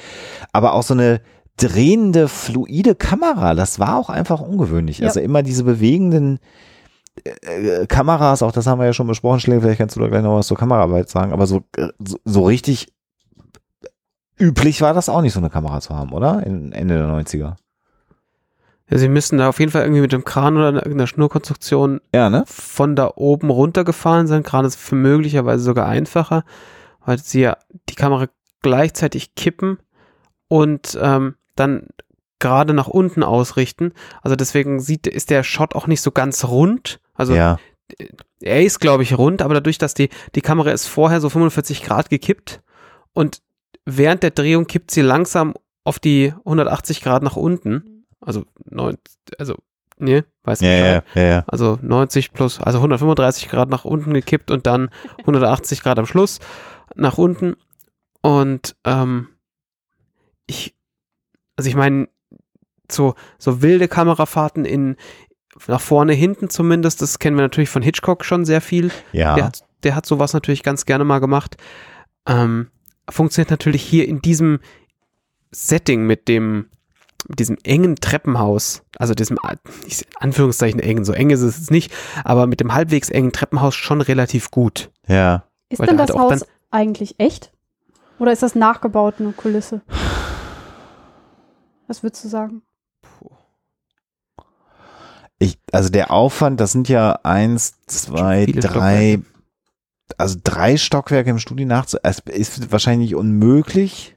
Aber 0.53 0.74
auch 0.74 0.82
so 0.82 0.93
eine 0.93 1.22
drehende, 1.57 2.28
fluide 2.28 2.95
Kamera, 2.95 3.55
das 3.55 3.78
war 3.78 3.97
auch 3.97 4.11
einfach 4.11 4.43
ungewöhnlich. 4.43 4.99
Ja. 4.99 5.07
Also 5.07 5.20
immer 5.20 5.43
diese 5.43 5.64
bewegenden 5.64 6.39
äh, 7.24 7.87
Kameras, 7.87 8.43
auch 8.43 8.53
das 8.53 8.66
haben 8.66 8.78
wir 8.78 8.84
ja 8.84 8.93
schon 8.93 9.07
besprochen, 9.07 9.41
Schläger, 9.41 9.62
vielleicht 9.62 9.78
kannst 9.78 9.97
du 9.97 10.01
da 10.01 10.09
gleich 10.09 10.22
noch 10.22 10.37
was 10.37 10.49
zur 10.49 10.59
Kameraarbeit 10.59 11.09
sagen, 11.09 11.32
aber 11.32 11.47
so, 11.47 11.62
äh, 11.78 11.89
so, 12.07 12.18
so 12.26 12.45
richtig 12.45 12.93
üblich 14.39 14.82
war 14.82 14.93
das 14.93 15.09
auch 15.09 15.22
nicht, 15.22 15.32
so 15.32 15.41
eine 15.41 15.49
Kamera 15.49 15.80
zu 15.80 15.95
haben, 15.95 16.12
oder? 16.12 16.45
In, 16.45 16.72
Ende 16.72 16.99
der 16.99 17.07
90er. 17.07 17.57
Ja, 18.89 18.99
sie 18.99 19.09
müssen 19.09 19.39
da 19.39 19.49
auf 19.49 19.59
jeden 19.59 19.72
Fall 19.72 19.82
irgendwie 19.82 20.01
mit 20.01 20.12
dem 20.12 20.24
Kran 20.24 20.57
oder 20.57 20.72
irgendeiner 20.72 21.09
Schnurkonstruktion 21.09 22.01
Ja, 22.14 22.30
ne? 22.30 22.45
von 22.47 22.95
da 22.95 23.12
oben 23.16 23.51
runtergefahren 23.51 24.28
sein. 24.28 24.45
Kran 24.45 24.64
ist 24.64 24.76
für 24.76 24.95
möglicherweise 24.95 25.64
sogar 25.64 25.87
einfacher, 25.87 26.45
weil 27.05 27.18
sie 27.18 27.41
ja 27.41 27.57
die 27.89 27.97
Kamera 27.97 28.28
gleichzeitig 28.62 29.34
kippen 29.34 29.78
und 30.49 30.97
ähm, 31.01 31.34
dann 31.57 31.89
gerade 32.39 32.74
nach 32.74 32.87
unten 32.87 33.22
ausrichten. 33.22 33.93
Also 34.22 34.37
deswegen 34.37 34.78
sieht, 34.80 35.07
ist 35.07 35.30
der 35.30 35.43
Shot 35.43 35.74
auch 35.74 35.87
nicht 35.87 36.01
so 36.01 36.12
ganz 36.12 36.45
rund. 36.45 37.01
Also 37.14 37.34
ja. 37.34 37.59
er 38.41 38.62
ist, 38.62 38.78
glaube 38.78 39.03
ich, 39.03 39.18
rund, 39.18 39.43
aber 39.43 39.55
dadurch, 39.55 39.78
dass 39.78 39.95
die, 39.95 40.11
die 40.34 40.43
Kamera 40.43 40.70
ist 40.70 40.87
vorher 40.87 41.20
so 41.20 41.28
45 41.28 41.82
Grad 41.82 42.11
gekippt 42.11 42.61
und 43.12 43.41
während 43.84 44.22
der 44.22 44.30
Drehung 44.30 44.66
kippt 44.66 44.91
sie 44.91 45.03
langsam 45.03 45.55
auf 45.84 45.99
die 45.99 46.34
180 46.45 47.03
Grad 47.03 47.22
nach 47.22 47.37
unten. 47.37 47.95
Also, 48.26 48.44
neun, 48.64 48.98
also, 49.38 49.54
nee, 49.98 50.24
weiß 50.42 50.60
nicht. 50.60 50.70
ja, 50.70 51.02
ja, 51.14 51.22
ja. 51.22 51.44
Also 51.46 51.78
90 51.80 52.32
plus, 52.32 52.60
also 52.60 52.78
135 52.78 53.48
Grad 53.48 53.70
nach 53.70 53.84
unten 53.84 54.12
gekippt 54.12 54.50
und 54.50 54.66
dann 54.66 54.90
180 55.20 55.82
Grad 55.82 55.98
am 55.98 56.06
Schluss 56.06 56.40
nach 56.96 57.16
unten. 57.18 57.54
Und 58.20 58.76
ähm, 58.84 59.28
ich, 60.46 60.74
also 61.56 61.70
ich 61.70 61.76
meine, 61.76 62.08
so, 62.90 63.14
so 63.38 63.62
wilde 63.62 63.88
Kamerafahrten 63.88 64.64
in 64.64 64.96
nach 65.68 65.80
vorne, 65.80 66.12
hinten 66.12 66.50
zumindest, 66.50 67.00
das 67.00 67.18
kennen 67.18 67.36
wir 67.36 67.42
natürlich 67.42 67.70
von 67.70 67.82
Hitchcock 67.82 68.24
schon 68.24 68.44
sehr 68.44 68.60
viel. 68.60 68.90
Ja. 69.12 69.34
Der, 69.34 69.44
hat, 69.44 69.64
der 69.84 69.94
hat 69.94 70.04
sowas 70.04 70.34
natürlich 70.34 70.62
ganz 70.62 70.84
gerne 70.84 71.04
mal 71.04 71.18
gemacht. 71.18 71.56
Ähm, 72.26 72.68
funktioniert 73.08 73.50
natürlich 73.50 73.82
hier 73.82 74.06
in 74.06 74.20
diesem 74.20 74.60
Setting 75.50 76.06
mit 76.06 76.28
dem 76.28 76.66
mit 77.28 77.38
diesem 77.38 77.56
engen 77.64 77.96
Treppenhaus, 77.96 78.82
also 78.98 79.14
diesem 79.14 79.38
Anführungszeichen 80.20 80.80
eng, 80.80 81.04
so 81.04 81.12
eng 81.12 81.30
ist 81.30 81.40
es 81.42 81.58
jetzt 81.58 81.70
nicht, 81.70 81.92
aber 82.24 82.46
mit 82.46 82.60
dem 82.60 82.72
halbwegs 82.74 83.10
engen 83.10 83.32
Treppenhaus 83.32 83.74
schon 83.74 84.00
relativ 84.00 84.50
gut. 84.50 84.90
ja. 85.06 85.44
Ist 85.68 85.80
Weil 85.80 85.88
denn 85.88 85.96
da 85.96 86.06
das 86.06 86.16
Haus 86.16 86.40
dann- 86.40 86.48
eigentlich 86.70 87.16
echt? 87.18 87.52
Oder 88.20 88.30
ist 88.32 88.42
das 88.44 88.54
nachgebaut, 88.54 89.14
eine 89.18 89.32
Kulisse? 89.32 89.80
Was 91.88 92.04
würdest 92.04 92.22
du 92.24 92.28
sagen? 92.28 92.62
Ich, 95.38 95.58
also 95.72 95.88
der 95.90 96.10
Aufwand, 96.10 96.60
das 96.60 96.72
sind 96.72 96.88
ja 96.88 97.18
eins, 97.22 97.74
zwei, 97.86 98.46
drei, 98.46 98.60
Stockwerke. 98.60 99.22
also 100.16 100.38
drei 100.42 100.76
Stockwerke 100.76 101.30
im 101.30 101.38
Studio 101.38 101.66
nachzu. 101.66 101.98
Es 102.02 102.20
ist 102.20 102.72
wahrscheinlich 102.72 103.14
unmöglich, 103.14 104.16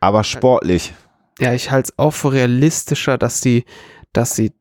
aber 0.00 0.24
sportlich. 0.24 0.94
Ja, 1.40 1.52
ich 1.54 1.70
halte 1.70 1.90
es 1.92 1.98
auch 1.98 2.12
für 2.12 2.32
realistischer, 2.32 3.18
dass 3.18 3.40
die, 3.40 3.64
dass 4.12 4.34
sie 4.36 4.52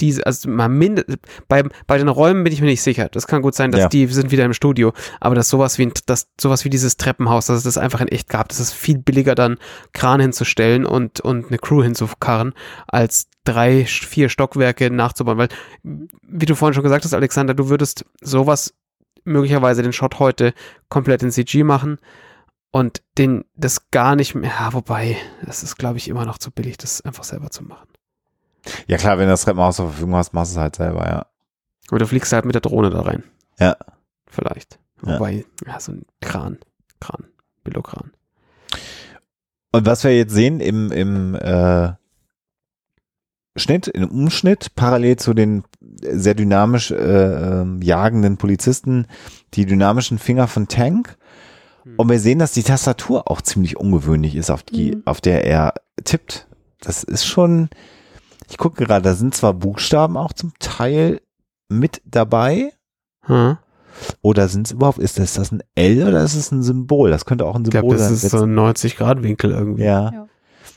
diese, 0.00 0.26
also 0.26 0.48
mal 0.50 0.68
mind 0.68 1.04
bei, 1.48 1.62
bei 1.86 1.98
den 1.98 2.08
Räumen 2.08 2.42
bin 2.44 2.52
ich 2.52 2.60
mir 2.60 2.66
nicht 2.66 2.82
sicher. 2.82 3.08
Das 3.08 3.26
kann 3.26 3.40
gut 3.42 3.54
sein, 3.54 3.70
dass 3.70 3.82
Ja. 3.82 3.88
die 3.88 4.06
sind 4.06 4.30
wieder 4.30 4.44
im 4.44 4.52
Studio, 4.52 4.92
aber 5.20 5.34
dass 5.34 5.48
sowas 5.48 5.78
wie 5.78 5.86
ein, 5.86 5.92
dass 6.06 6.28
sowas 6.40 6.64
wie 6.64 6.70
dieses 6.70 6.96
Treppenhaus, 6.96 7.46
dass 7.46 7.58
es 7.58 7.62
das 7.64 7.78
einfach 7.78 8.00
in 8.00 8.08
echt 8.08 8.28
gab, 8.28 8.48
das 8.48 8.58
ist 8.58 8.72
viel 8.72 8.98
billiger 8.98 9.34
dann 9.34 9.58
Kran 9.92 10.20
hinzustellen 10.20 10.84
und 10.84 11.20
und 11.20 11.48
eine 11.48 11.58
Crew 11.58 11.82
hinzukarren, 11.82 12.52
als 12.88 13.28
drei, 13.44 13.84
vier 13.84 14.28
Stockwerke 14.28 14.90
nachzubauen, 14.90 15.38
weil 15.38 15.48
wie 15.82 16.46
du 16.46 16.56
vorhin 16.56 16.74
schon 16.74 16.82
gesagt 16.84 17.04
hast, 17.04 17.14
Alexander, 17.14 17.54
du 17.54 17.68
würdest 17.68 18.04
sowas 18.20 18.74
möglicherweise 19.24 19.82
den 19.82 19.92
Shot 19.92 20.18
heute 20.18 20.52
komplett 20.88 21.22
in 21.22 21.30
CG 21.30 21.62
machen 21.62 21.98
und 22.72 23.02
den 23.18 23.44
das 23.54 23.90
gar 23.90 24.16
nicht 24.16 24.34
mehr, 24.34 24.50
ja, 24.50 24.72
wobei, 24.72 25.16
das 25.44 25.62
ist 25.62 25.76
glaube 25.76 25.98
ich 25.98 26.08
immer 26.08 26.24
noch 26.24 26.38
zu 26.38 26.50
billig, 26.50 26.76
das 26.78 27.02
einfach 27.02 27.24
selber 27.24 27.50
zu 27.50 27.62
machen. 27.62 27.88
Ja 28.88 28.96
klar, 28.96 29.18
wenn 29.18 29.26
du 29.26 29.32
das 29.32 29.42
Treppenhaus 29.42 29.76
zur 29.76 29.90
Verfügung 29.90 30.16
hast, 30.16 30.32
machst 30.32 30.52
du 30.52 30.56
es 30.56 30.60
halt 30.60 30.76
selber, 30.76 31.06
ja. 31.06 31.26
Oder 31.90 32.00
du 32.00 32.06
fliegst 32.06 32.32
halt 32.32 32.44
mit 32.44 32.54
der 32.54 32.62
Drohne 32.62 32.90
da 32.90 33.02
rein. 33.02 33.22
Ja. 33.58 33.76
Vielleicht. 34.26 34.78
Ja. 35.04 35.14
Wobei, 35.14 35.44
ja, 35.66 35.78
so 35.78 35.92
ein 35.92 36.02
Kran. 36.20 36.58
Kran. 37.00 37.26
Billokran. 37.64 38.12
Und 39.72 39.86
was 39.86 40.04
wir 40.04 40.16
jetzt 40.16 40.32
sehen 40.32 40.60
im, 40.60 40.90
im 40.92 41.34
äh, 41.34 41.92
Schnitt, 43.56 43.88
im 43.88 44.08
Umschnitt, 44.08 44.74
parallel 44.74 45.16
zu 45.16 45.34
den 45.34 45.64
sehr 45.80 46.34
dynamisch 46.34 46.90
äh, 46.90 46.94
ähm, 47.60 47.82
jagenden 47.82 48.36
Polizisten, 48.38 49.06
die 49.54 49.66
dynamischen 49.66 50.18
Finger 50.18 50.48
von 50.48 50.68
Tank. 50.68 51.16
Hm. 51.82 51.94
Und 51.96 52.08
wir 52.10 52.18
sehen, 52.20 52.38
dass 52.38 52.52
die 52.52 52.62
Tastatur 52.62 53.30
auch 53.30 53.42
ziemlich 53.42 53.76
ungewöhnlich 53.76 54.34
ist, 54.36 54.50
auf 54.50 54.62
die, 54.62 54.96
Mhm. 54.96 55.02
auf 55.04 55.20
der 55.20 55.44
er 55.46 55.74
tippt. 56.04 56.46
Das 56.80 57.04
ist 57.04 57.24
schon, 57.24 57.68
ich 58.50 58.58
gucke 58.58 58.84
gerade, 58.84 59.02
da 59.02 59.14
sind 59.14 59.34
zwar 59.34 59.54
Buchstaben 59.54 60.16
auch 60.16 60.32
zum 60.32 60.52
Teil 60.58 61.20
mit 61.68 62.00
dabei, 62.04 62.72
Hm. 63.24 63.56
Oder 64.22 64.48
sind 64.48 64.66
es 64.66 64.72
überhaupt, 64.72 64.98
ist 64.98 65.18
das, 65.18 65.34
das 65.34 65.52
ein 65.52 65.62
L 65.76 66.08
oder 66.08 66.24
ist 66.24 66.34
es 66.34 66.50
ein 66.50 66.62
Symbol? 66.62 67.10
Das 67.10 67.24
könnte 67.26 67.44
auch 67.44 67.54
ein 67.54 67.62
Ich 67.62 67.66
Symbol 67.72 67.80
glaube, 67.90 67.96
das 67.96 68.06
sein. 68.08 68.14
ist 68.14 68.30
so 68.30 68.42
ein 68.44 68.54
90-Grad-Winkel 68.54 69.50
irgendwie. 69.52 69.82
ja. 69.84 70.10
Ja. 70.12 70.28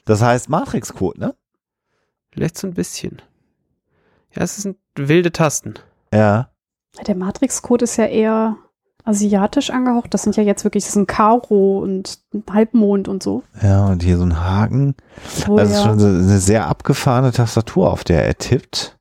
Das 0.04 0.22
heißt 0.22 0.50
Matrix-Code, 0.50 1.20
ne? 1.20 1.36
Vielleicht 2.32 2.58
so 2.58 2.68
ein 2.68 2.74
bisschen. 2.76 3.22
Ja, 4.36 4.44
es 4.44 4.58
sind 4.58 4.78
wilde 4.96 5.32
Tasten. 5.32 5.76
Ja. 6.14 6.52
Der 7.08 7.16
Matrix-Code 7.16 7.86
ist 7.86 7.96
ja 7.98 8.06
eher 8.06 8.58
asiatisch 9.06 9.70
angehaucht. 9.70 10.14
Das 10.14 10.24
sind 10.24 10.36
ja 10.36 10.44
jetzt 10.44 10.64
wirklich, 10.64 10.84
das 10.84 10.90
ist 10.92 10.96
ein 10.98 11.08
Karo 11.08 11.80
und 11.80 12.20
ein 12.34 12.44
Halbmond 12.52 13.08
und 13.08 13.22
so. 13.24 13.44
Ja, 13.62 13.86
und 13.88 14.04
hier 14.04 14.18
so 14.18 14.24
ein 14.26 14.40
Haken. 14.40 14.96
Wo 15.46 15.58
Also 15.58 15.74
ja- 15.74 15.84
schon 15.84 16.00
so 16.00 16.08
eine 16.08 16.40
sehr 16.40 16.68
abgefahrene 16.68 17.32
Tastatur, 17.32 17.92
auf 17.92 18.04
der 18.04 18.26
er 18.26 18.38
tippt. 18.38 18.98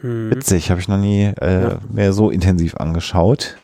Hm. 0.00 0.30
Witzig, 0.30 0.70
habe 0.70 0.80
ich 0.80 0.88
noch 0.88 0.98
nie 0.98 1.24
äh, 1.40 1.62
Ja. 1.70 1.78
mehr 1.90 2.12
so 2.12 2.30
intensiv 2.30 2.76
angeschaut. 2.76 3.56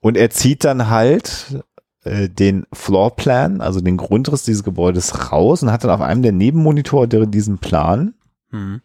Und 0.00 0.16
er 0.16 0.30
zieht 0.30 0.64
dann 0.64 0.88
halt 0.90 1.62
äh, 2.04 2.28
den 2.28 2.66
Floorplan, 2.72 3.60
also 3.60 3.80
den 3.80 3.96
Grundriss 3.96 4.42
dieses 4.44 4.62
Gebäudes 4.62 5.32
raus 5.32 5.62
und 5.62 5.70
hat 5.72 5.84
dann 5.84 5.90
auf 5.90 6.00
einem 6.02 6.22
der 6.22 6.32
Nebenmonitore 6.32 7.08
der- 7.08 7.26
diesen 7.26 7.58
Plan, 7.58 8.14
Hm. 8.50 8.80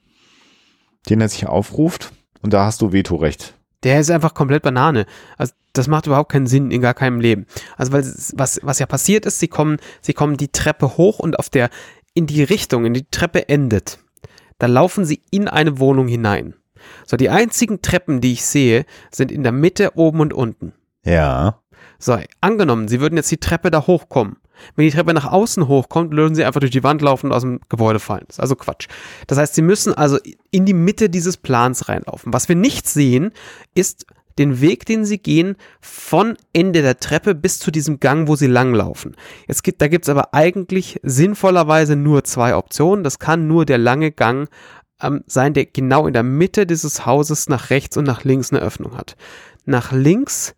den 1.09 1.21
er 1.21 1.29
sich 1.29 1.47
aufruft. 1.47 2.11
Und 2.41 2.53
da 2.53 2.65
hast 2.65 2.81
du 2.81 2.93
Vetorecht. 2.93 3.55
Der 3.83 3.99
ist 3.99 4.11
einfach 4.11 4.33
komplett 4.33 4.63
Banane. 4.63 5.05
Also 5.37 5.53
das 5.73 5.87
macht 5.87 6.07
überhaupt 6.07 6.31
keinen 6.31 6.47
Sinn 6.47 6.71
in 6.71 6.81
gar 6.81 6.93
keinem 6.93 7.21
Leben. 7.21 7.45
Also 7.77 7.91
weil 7.91 8.03
was 8.33 8.59
was 8.63 8.79
ja 8.79 8.85
passiert 8.85 9.25
ist, 9.25 9.39
sie 9.39 9.47
kommen 9.47 9.77
sie 10.01 10.13
kommen 10.13 10.37
die 10.37 10.49
Treppe 10.49 10.97
hoch 10.97 11.19
und 11.19 11.39
auf 11.39 11.49
der 11.49 11.69
in 12.13 12.27
die 12.27 12.43
Richtung, 12.43 12.85
in 12.85 12.93
die 12.93 13.05
Treppe 13.09 13.47
endet. 13.47 13.99
Da 14.57 14.67
laufen 14.67 15.05
sie 15.05 15.21
in 15.31 15.47
eine 15.47 15.79
Wohnung 15.79 16.07
hinein. 16.07 16.53
So 17.05 17.17
die 17.17 17.29
einzigen 17.29 17.81
Treppen, 17.81 18.21
die 18.21 18.33
ich 18.33 18.45
sehe, 18.45 18.85
sind 19.11 19.31
in 19.31 19.43
der 19.43 19.51
Mitte 19.51 19.95
oben 19.95 20.19
und 20.19 20.33
unten. 20.33 20.73
Ja. 21.03 21.61
So, 21.97 22.17
angenommen, 22.41 22.87
sie 22.87 23.01
würden 23.01 23.17
jetzt 23.17 23.31
die 23.31 23.37
Treppe 23.37 23.71
da 23.71 23.85
hochkommen. 23.87 24.37
Wenn 24.75 24.85
die 24.85 24.91
Treppe 24.91 25.13
nach 25.13 25.31
außen 25.31 25.67
hochkommt, 25.67 26.15
würden 26.15 26.35
sie 26.35 26.43
einfach 26.43 26.59
durch 26.59 26.71
die 26.71 26.83
Wand 26.83 27.01
laufen 27.01 27.27
und 27.27 27.33
aus 27.33 27.41
dem 27.43 27.59
Gebäude 27.69 27.99
fallen. 27.99 28.25
Das 28.27 28.37
ist 28.37 28.39
also 28.41 28.55
Quatsch. 28.55 28.87
Das 29.27 29.37
heißt, 29.37 29.55
sie 29.55 29.61
müssen 29.61 29.93
also 29.93 30.17
in 30.51 30.65
die 30.65 30.73
Mitte 30.73 31.09
dieses 31.09 31.37
Plans 31.37 31.89
reinlaufen. 31.89 32.33
Was 32.33 32.49
wir 32.49 32.55
nicht 32.55 32.87
sehen, 32.87 33.31
ist 33.75 34.05
den 34.39 34.61
Weg, 34.61 34.85
den 34.85 35.05
sie 35.05 35.17
gehen, 35.17 35.57
von 35.81 36.37
Ende 36.53 36.81
der 36.81 36.99
Treppe 36.99 37.35
bis 37.35 37.59
zu 37.59 37.71
diesem 37.71 37.99
Gang, 37.99 38.27
wo 38.27 38.35
sie 38.35 38.47
langlaufen. 38.47 39.15
Jetzt 39.47 39.63
gibt, 39.63 39.81
da 39.81 39.87
gibt 39.87 40.05
es 40.05 40.09
aber 40.09 40.33
eigentlich 40.33 40.99
sinnvollerweise 41.03 41.95
nur 41.95 42.23
zwei 42.23 42.55
Optionen. 42.55 43.03
Das 43.03 43.19
kann 43.19 43.47
nur 43.47 43.65
der 43.65 43.77
lange 43.77 44.11
Gang 44.11 44.49
ähm, 45.01 45.23
sein, 45.27 45.53
der 45.53 45.65
genau 45.65 46.07
in 46.07 46.13
der 46.13 46.23
Mitte 46.23 46.65
dieses 46.65 47.05
Hauses 47.05 47.49
nach 47.49 47.69
rechts 47.69 47.97
und 47.97 48.05
nach 48.05 48.23
links 48.23 48.51
eine 48.51 48.61
Öffnung 48.61 48.97
hat. 48.97 49.17
Nach 49.65 49.91
links 49.91 50.55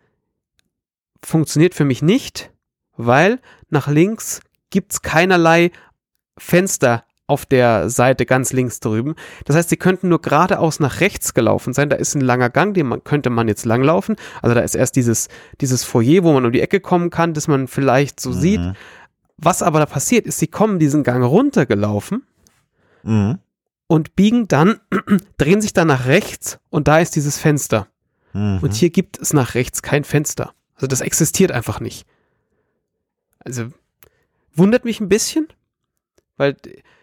funktioniert 1.23 1.75
für 1.75 1.85
mich 1.85 2.01
nicht, 2.01 2.51
weil 2.97 3.39
nach 3.69 3.87
links 3.87 4.41
gibt's 4.69 5.01
keinerlei 5.01 5.71
Fenster 6.37 7.03
auf 7.27 7.45
der 7.45 7.89
Seite 7.89 8.25
ganz 8.25 8.51
links 8.51 8.81
drüben. 8.81 9.15
Das 9.45 9.55
heißt, 9.55 9.69
sie 9.69 9.77
könnten 9.77 10.09
nur 10.09 10.21
geradeaus 10.21 10.81
nach 10.81 10.99
rechts 10.99 11.33
gelaufen 11.33 11.73
sein. 11.73 11.89
Da 11.89 11.95
ist 11.95 12.13
ein 12.15 12.21
langer 12.21 12.49
Gang, 12.49 12.73
den 12.73 12.87
man, 12.87 13.03
könnte 13.05 13.29
man 13.29 13.47
jetzt 13.47 13.63
langlaufen. 13.65 14.17
Also 14.41 14.53
da 14.53 14.61
ist 14.61 14.75
erst 14.75 14.97
dieses, 14.97 15.29
dieses 15.61 15.85
Foyer, 15.85 16.23
wo 16.23 16.33
man 16.33 16.45
um 16.45 16.51
die 16.51 16.59
Ecke 16.59 16.81
kommen 16.81 17.09
kann, 17.09 17.33
das 17.33 17.47
man 17.47 17.67
vielleicht 17.67 18.19
so 18.19 18.33
sieht. 18.33 18.59
Mhm. 18.59 18.73
Was 19.37 19.63
aber 19.63 19.79
da 19.79 19.85
passiert, 19.85 20.25
ist, 20.25 20.39
sie 20.39 20.47
kommen 20.47 20.77
diesen 20.77 21.03
Gang 21.03 21.23
runtergelaufen 21.23 22.23
Mhm. 23.03 23.39
und 23.87 24.15
biegen 24.15 24.47
dann, 24.47 24.79
drehen 25.37 25.61
sich 25.61 25.73
dann 25.73 25.87
nach 25.87 26.05
rechts 26.05 26.59
und 26.69 26.87
da 26.87 26.99
ist 26.99 27.15
dieses 27.15 27.37
Fenster. 27.39 27.87
Mhm. 28.33 28.59
Und 28.61 28.73
hier 28.73 28.89
gibt 28.89 29.19
es 29.19 29.33
nach 29.33 29.55
rechts 29.55 29.81
kein 29.81 30.03
Fenster. 30.03 30.53
Also 30.75 30.87
das 30.87 31.01
existiert 31.01 31.51
einfach 31.51 31.79
nicht. 31.79 32.05
Also 33.43 33.67
wundert 34.55 34.85
mich 34.85 34.99
ein 34.99 35.09
bisschen, 35.09 35.47
weil 36.37 36.55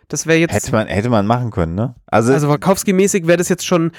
das 0.09 0.27
wäre 0.27 0.39
jetzt. 0.39 0.55
hätte, 0.55 0.73
man, 0.73 0.87
hätte 0.87 1.11
man 1.11 1.27
machen 1.27 1.51
können, 1.51 1.75
ne? 1.75 1.95
Also, 2.07 2.33
also 2.33 2.49
Warkowski-mäßig 2.49 3.27
wäre 3.27 3.37
das 3.37 3.49
jetzt 3.51 3.67
schon 3.67 3.93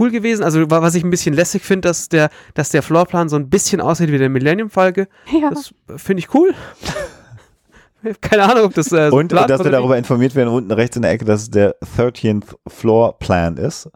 cool 0.00 0.10
gewesen. 0.10 0.42
Also 0.42 0.68
wa- 0.70 0.82
was 0.82 0.94
ich 0.96 1.04
ein 1.04 1.10
bisschen 1.10 1.34
lässig 1.34 1.62
finde, 1.62 1.88
dass 1.88 2.08
der, 2.08 2.30
dass 2.54 2.70
der 2.70 2.82
Floorplan 2.82 3.28
so 3.28 3.36
ein 3.36 3.48
bisschen 3.48 3.80
aussieht 3.80 4.10
wie 4.10 4.18
der 4.18 4.28
Millennium-Falke. 4.28 5.06
Ja. 5.32 5.50
Das 5.50 5.72
finde 6.02 6.20
ich 6.20 6.34
cool. 6.34 6.52
Keine 8.20 8.42
Ahnung, 8.44 8.64
ob 8.64 8.74
das 8.74 8.90
äh, 8.90 9.10
so 9.10 9.16
und, 9.16 9.32
und 9.32 9.48
dass 9.48 9.62
wir 9.62 9.70
darüber 9.70 9.96
informiert 9.96 10.34
werden, 10.34 10.48
unten 10.48 10.72
rechts 10.72 10.96
in 10.96 11.02
der 11.02 11.12
Ecke, 11.12 11.24
dass 11.24 11.42
es 11.42 11.50
der 11.50 11.76
13th 11.96 12.56
Floor 12.66 13.16
Plan 13.20 13.56
ist. 13.56 13.88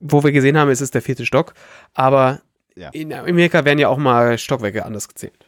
Wo 0.00 0.22
wir 0.22 0.32
gesehen 0.32 0.58
haben, 0.58 0.70
ist 0.70 0.82
es 0.82 0.90
der 0.90 1.00
vierte 1.00 1.24
Stock. 1.24 1.54
Aber 1.94 2.42
Ja. 2.76 2.90
in 2.90 3.10
Amerika 3.14 3.64
werden 3.64 3.78
ja 3.78 3.88
auch 3.88 3.96
mal 3.96 4.36
Stockwerke 4.36 4.84
anders 4.84 5.08
gezählt. 5.08 5.43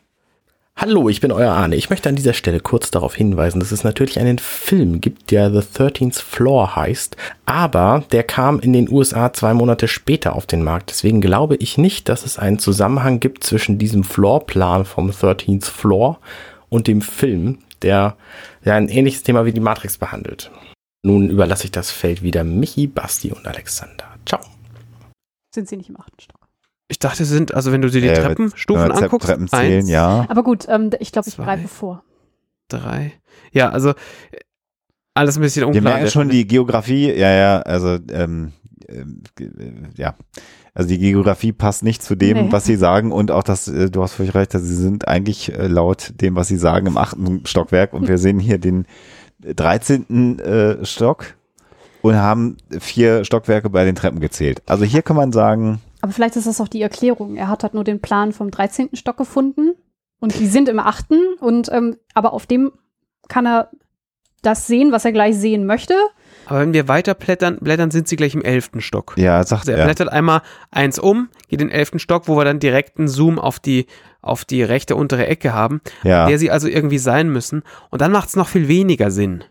Hallo, 0.79 1.09
ich 1.09 1.22
bin 1.22 1.33
euer 1.33 1.53
Arne. 1.53 1.74
Ich 1.74 1.89
möchte 1.89 2.11
an 2.11 2.16
dieser 2.16 2.35
Stelle 2.35 2.61
kurz 2.61 2.91
darauf 2.91 3.14
hinweisen, 3.14 3.61
dass 3.61 3.72
es 3.72 3.83
natürlich 3.83 4.20
einen 4.20 4.39
Film 4.39 5.01
gibt, 5.01 5.31
der 5.31 5.51
The 5.51 5.61
13th 5.66 6.20
Floor 6.20 6.77
heißt, 6.77 7.16
aber 7.47 8.05
der 8.12 8.22
kam 8.24 8.61
in 8.61 8.74
den 8.74 8.93
USA 8.93 9.33
zwei 9.33 9.55
Monate 9.55 9.89
später 9.89 10.37
auf 10.37 10.45
den 10.45 10.62
Markt. 10.62 10.91
Deswegen 10.91 11.22
glaube 11.22 11.57
ich 11.57 11.79
nicht, 11.79 12.11
dass 12.11 12.27
es 12.27 12.39
einen 12.39 12.59
Zusammenhang 12.59 13.20
gibt 13.20 13.43
zwischen 13.43 13.79
diesem 13.79 14.05
Floorplan 14.05 14.85
vom 14.85 15.11
13th 15.11 15.64
Floor 15.64 16.20
und 16.68 16.89
dem 16.89 17.01
Film, 17.01 17.61
der 17.81 18.18
ja 18.62 18.74
ein 18.74 18.91
ähnliches 18.91 19.22
Thema 19.22 19.47
wie 19.47 19.53
die 19.53 19.61
Matrix 19.61 19.97
behandelt. 19.97 20.51
Nun 21.03 21.31
überlasse 21.31 21.64
ich 21.64 21.70
das 21.70 21.91
Feld 21.91 22.22
wieder 22.22 22.45
Michi, 22.45 22.87
Basti 22.87 23.33
und 23.33 23.47
Alexander. 23.47 24.05
Ciao. 24.27 24.43
Sind 25.55 25.70
sie 25.70 25.79
nicht 25.79 25.89
im 25.89 25.99
achten 25.99 26.20
Stock. 26.20 26.45
Ich 26.89 26.99
dachte, 27.01 27.24
sie 27.24 27.34
sind, 27.34 27.55
also 27.55 27.72
wenn 27.72 27.82
du 27.82 27.91
dir 27.91 28.01
die 28.01 28.09
Äh, 28.09 28.14
Treppenstufen 28.14 28.82
Wenn 28.84 28.91
wir 28.97 29.03
anguckst, 29.03 29.28
Treppen 29.28 29.49
zählen, 29.49 29.78
eins, 29.80 29.91
ja. 29.91 30.24
Aber 30.28 30.43
gut, 30.45 30.66
ähm, 30.68 30.91
ich 31.01 31.11
glaube, 31.12 31.28
ich 31.28 31.37
greife 31.37 31.66
vor. 31.68 32.03
drei. 32.68 33.12
Ja, 33.53 33.70
also 33.70 33.91
äh, 33.91 33.95
alles 35.14 35.37
ein 35.37 35.43
bisschen 35.43 35.62
Wir 35.62 35.66
unklar. 35.68 35.95
an 35.95 36.01
merken 36.01 36.11
schon 36.12 36.28
die 36.28 36.47
Geografie, 36.47 37.11
ja, 37.12 37.30
ja, 37.32 37.61
also, 37.62 37.99
ähm, 38.12 38.53
äh, 38.87 39.05
ja. 39.97 40.14
Also 40.74 40.91
die 40.91 40.99
Geografie 40.99 41.53
passt 41.53 41.82
nicht 41.82 42.03
zu 42.03 42.14
dem, 42.16 42.37
Nee. 42.37 42.53
was 42.53 42.66
sie 42.66 42.76
sagen 42.76 43.11
und 43.11 43.30
auch 43.30 43.43
das, 43.43 43.66
äh, 43.66 43.91
du 43.91 44.03
hast 44.03 44.12
völlig 44.12 44.34
recht, 44.34 44.55
also 44.55 44.66
sie 44.66 44.74
sind 44.76 45.09
eigentlich 45.09 45.53
äh, 45.53 45.66
laut 45.68 46.12
dem, 46.20 46.37
was 46.37 46.49
sie 46.49 46.59
sagen, 46.59 46.87
im 46.87 46.99
achten 46.99 47.47
Stockwerk 47.47 47.95
und 47.95 48.09
wir 48.09 48.18
sehen 48.18 48.39
hier 48.39 48.59
den 48.59 48.87
13. 49.41 50.39
Äh, 50.39 50.84
Stock 50.84 51.34
und 52.03 52.14
haben 52.16 52.57
vier 52.78 53.24
Stockwerke 53.24 53.70
bei 53.70 53.84
den 53.84 53.95
Treppen 53.95 54.20
gezählt. 54.20 54.62
Also 54.66 54.84
hier 54.84 55.03
kann 55.03 55.16
man 55.16 55.32
sagen, 55.32 55.80
Aber 56.03 56.12
vielleicht 56.12 56.36
ist 56.36 56.47
das 56.47 56.61
auch 56.61 56.68
die 56.68 56.82
Erklärung. 56.82 57.36
Er 57.36 57.49
hat 57.49 57.62
halt 57.62 57.74
nur 57.74 57.84
den 57.84 58.01
Plan 58.01 58.32
vom 58.32 58.51
13. 58.51 58.90
Stock 58.94 59.16
gefunden 59.16 59.74
und 60.20 60.38
die 60.38 60.47
sind 60.47 60.68
im 60.68 60.78
achten 60.78 61.18
und 61.40 61.70
ähm, 61.72 61.97
aber 62.14 62.32
auf 62.32 62.47
dem 62.47 62.72
kann 63.28 63.47
er 63.47 63.70
das 64.42 64.66
sehen, 64.66 64.92
was 64.92 65.05
er 65.05 65.12
gleich 65.12 65.36
sehen 65.36 65.66
möchte. 65.66 65.94
Aber 66.44 66.61
wenn 66.61 66.72
wir 66.72 66.86
weiter 66.86 67.14
blättern, 67.14 67.59
blättern, 67.61 67.90
sind 67.90 68.07
sie 68.07 68.14
gleich 68.14 68.34
im 68.34 68.42
elften 68.42 68.80
Stock. 68.80 69.14
ja, 69.16 69.42
sagt 69.42 69.62
Also 69.62 69.72
er 69.72 69.78
er. 69.78 69.84
blättert 69.86 70.09
einmal 70.12 70.42
eins 70.70 70.99
um, 71.01 71.28
geht 71.49 71.61
in 71.61 71.68
den 71.68 71.76
elften 71.76 71.99
Stock, 71.99 72.28
wo 72.28 72.36
wir 72.36 72.44
dann 72.44 72.61
direkt 72.61 72.99
einen 72.99 73.09
Zoom 73.09 73.40
auf 73.40 73.59
die, 73.59 73.86
auf 74.22 74.44
die 74.44 74.62
rechte 74.62 74.94
untere 74.94 75.26
Ecke 75.26 75.53
haben, 75.53 75.80
Ja. 76.05 76.28
der 76.28 76.38
sie 76.38 76.53
also 76.53 76.68
irgendwie 76.68 76.99
sein 76.99 77.30
müssen. 77.30 77.64
Und 77.90 78.01
dann 78.01 78.12
macht 78.12 78.28
es 78.28 78.36
noch 78.36 78.47
viel 78.49 78.68
weniger 78.68 79.11
Sinn. 79.11 79.42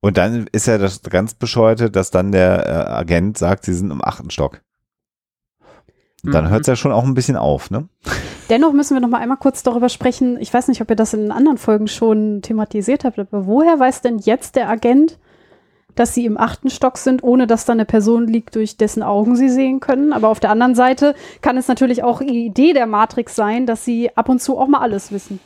Und 0.00 0.16
dann 0.16 0.46
ist 0.52 0.66
ja 0.66 0.78
das 0.78 1.02
ganz 1.02 1.34
bescheuerte, 1.34 1.90
dass 1.90 2.10
dann 2.10 2.32
der 2.32 2.66
äh, 2.66 2.70
Agent 2.92 3.36
sagt, 3.36 3.64
sie 3.66 3.74
sind 3.74 3.90
im 3.90 4.02
achten 4.02 4.30
Stock. 4.30 4.62
Dann 6.24 6.46
Mhm. 6.46 6.50
hört 6.50 6.60
es 6.62 6.66
ja 6.66 6.76
schon 6.76 6.92
auch 6.92 7.04
ein 7.04 7.14
bisschen 7.14 7.36
auf, 7.36 7.70
ne? 7.70 7.88
Dennoch 8.50 8.72
müssen 8.72 8.94
wir 8.94 9.00
noch 9.00 9.08
mal 9.08 9.18
einmal 9.20 9.36
kurz 9.36 9.62
darüber 9.62 9.88
sprechen. 9.88 10.36
Ich 10.40 10.52
weiß 10.52 10.68
nicht, 10.68 10.80
ob 10.80 10.90
ihr 10.90 10.96
das 10.96 11.14
in 11.14 11.30
anderen 11.30 11.58
Folgen 11.58 11.86
schon 11.86 12.42
thematisiert 12.42 13.04
habt, 13.04 13.18
aber 13.18 13.46
woher 13.46 13.78
weiß 13.78 14.00
denn 14.00 14.18
jetzt 14.18 14.56
der 14.56 14.68
Agent, 14.68 15.18
dass 15.94 16.14
sie 16.14 16.24
im 16.26 16.38
achten 16.38 16.70
Stock 16.70 16.96
sind, 16.96 17.22
ohne 17.22 17.46
dass 17.46 17.64
da 17.66 17.72
eine 17.72 17.84
Person 17.84 18.26
liegt, 18.26 18.54
durch 18.54 18.76
dessen 18.76 19.02
Augen 19.02 19.36
sie 19.36 19.48
sehen 19.48 19.80
können? 19.80 20.12
Aber 20.12 20.28
auf 20.28 20.40
der 20.40 20.50
anderen 20.50 20.74
Seite 20.74 21.14
kann 21.42 21.56
es 21.56 21.68
natürlich 21.68 22.02
auch 22.02 22.20
die 22.20 22.46
Idee 22.46 22.72
der 22.72 22.86
Matrix 22.86 23.34
sein, 23.36 23.66
dass 23.66 23.84
sie 23.84 24.16
ab 24.16 24.28
und 24.28 24.40
zu 24.40 24.58
auch 24.58 24.68
mal 24.68 24.80
alles 24.80 25.12
wissen. 25.12 25.40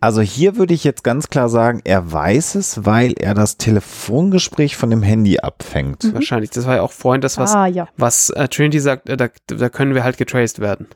Also 0.00 0.20
hier 0.20 0.56
würde 0.56 0.74
ich 0.74 0.84
jetzt 0.84 1.04
ganz 1.04 1.28
klar 1.28 1.48
sagen, 1.48 1.80
er 1.84 2.12
weiß 2.12 2.54
es, 2.54 2.84
weil 2.84 3.14
er 3.18 3.34
das 3.34 3.56
Telefongespräch 3.56 4.76
von 4.76 4.90
dem 4.90 5.02
Handy 5.02 5.38
abfängt. 5.38 6.12
Wahrscheinlich. 6.14 6.50
Das 6.50 6.66
war 6.66 6.76
ja 6.76 6.82
auch 6.82 6.92
vorhin 6.92 7.20
das, 7.20 7.38
was, 7.38 7.54
ah 7.54 7.66
ja, 7.66 7.88
was 7.96 8.30
äh, 8.30 8.48
Trinity 8.48 8.80
sagt, 8.80 9.08
äh, 9.08 9.16
da, 9.16 9.28
da 9.46 9.68
können 9.68 9.94
wir 9.94 10.04
halt 10.04 10.16
getraced 10.16 10.60
werden. 10.60 10.86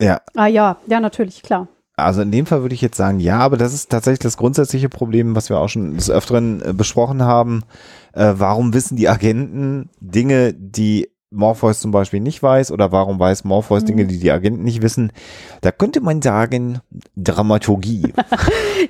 Ja, 0.00 0.20
ah 0.36 0.46
ja, 0.46 0.78
ja 0.86 1.00
natürlich, 1.00 1.42
klar. 1.42 1.68
also 1.96 2.22
in 2.22 2.30
dem 2.30 2.46
Fall 2.46 2.62
würde 2.62 2.74
ich 2.74 2.82
jetzt 2.82 2.96
sagen, 2.96 3.18
ja, 3.18 3.38
aber 3.38 3.56
das 3.56 3.74
ist 3.74 3.90
tatsächlich 3.90 4.20
das 4.20 4.36
grundsätzliche 4.36 4.88
Problem, 4.88 5.34
was 5.34 5.48
wir 5.48 5.58
auch 5.58 5.68
schon 5.68 5.94
des 5.94 6.10
Öfteren 6.10 6.62
äh, 6.62 6.72
besprochen 6.72 7.22
haben. 7.22 7.64
Äh, 8.12 8.34
warum 8.36 8.74
wissen 8.74 8.96
die 8.96 9.08
Agenten 9.08 9.90
Dinge, 10.00 10.54
die 10.54 11.08
Morpheus 11.30 11.80
zum 11.80 11.90
Beispiel 11.90 12.20
nicht 12.20 12.42
weiß 12.42 12.72
oder 12.72 12.90
warum 12.92 13.18
weiß 13.18 13.44
Morpheus 13.44 13.82
Mhm. 13.82 13.86
Dinge, 13.86 14.06
die 14.06 14.18
die 14.18 14.30
Agenten 14.30 14.62
nicht 14.64 14.80
wissen? 14.82 15.12
Da 15.60 15.70
könnte 15.72 16.00
man 16.00 16.22
sagen, 16.22 16.80
Dramaturgie. 17.16 18.12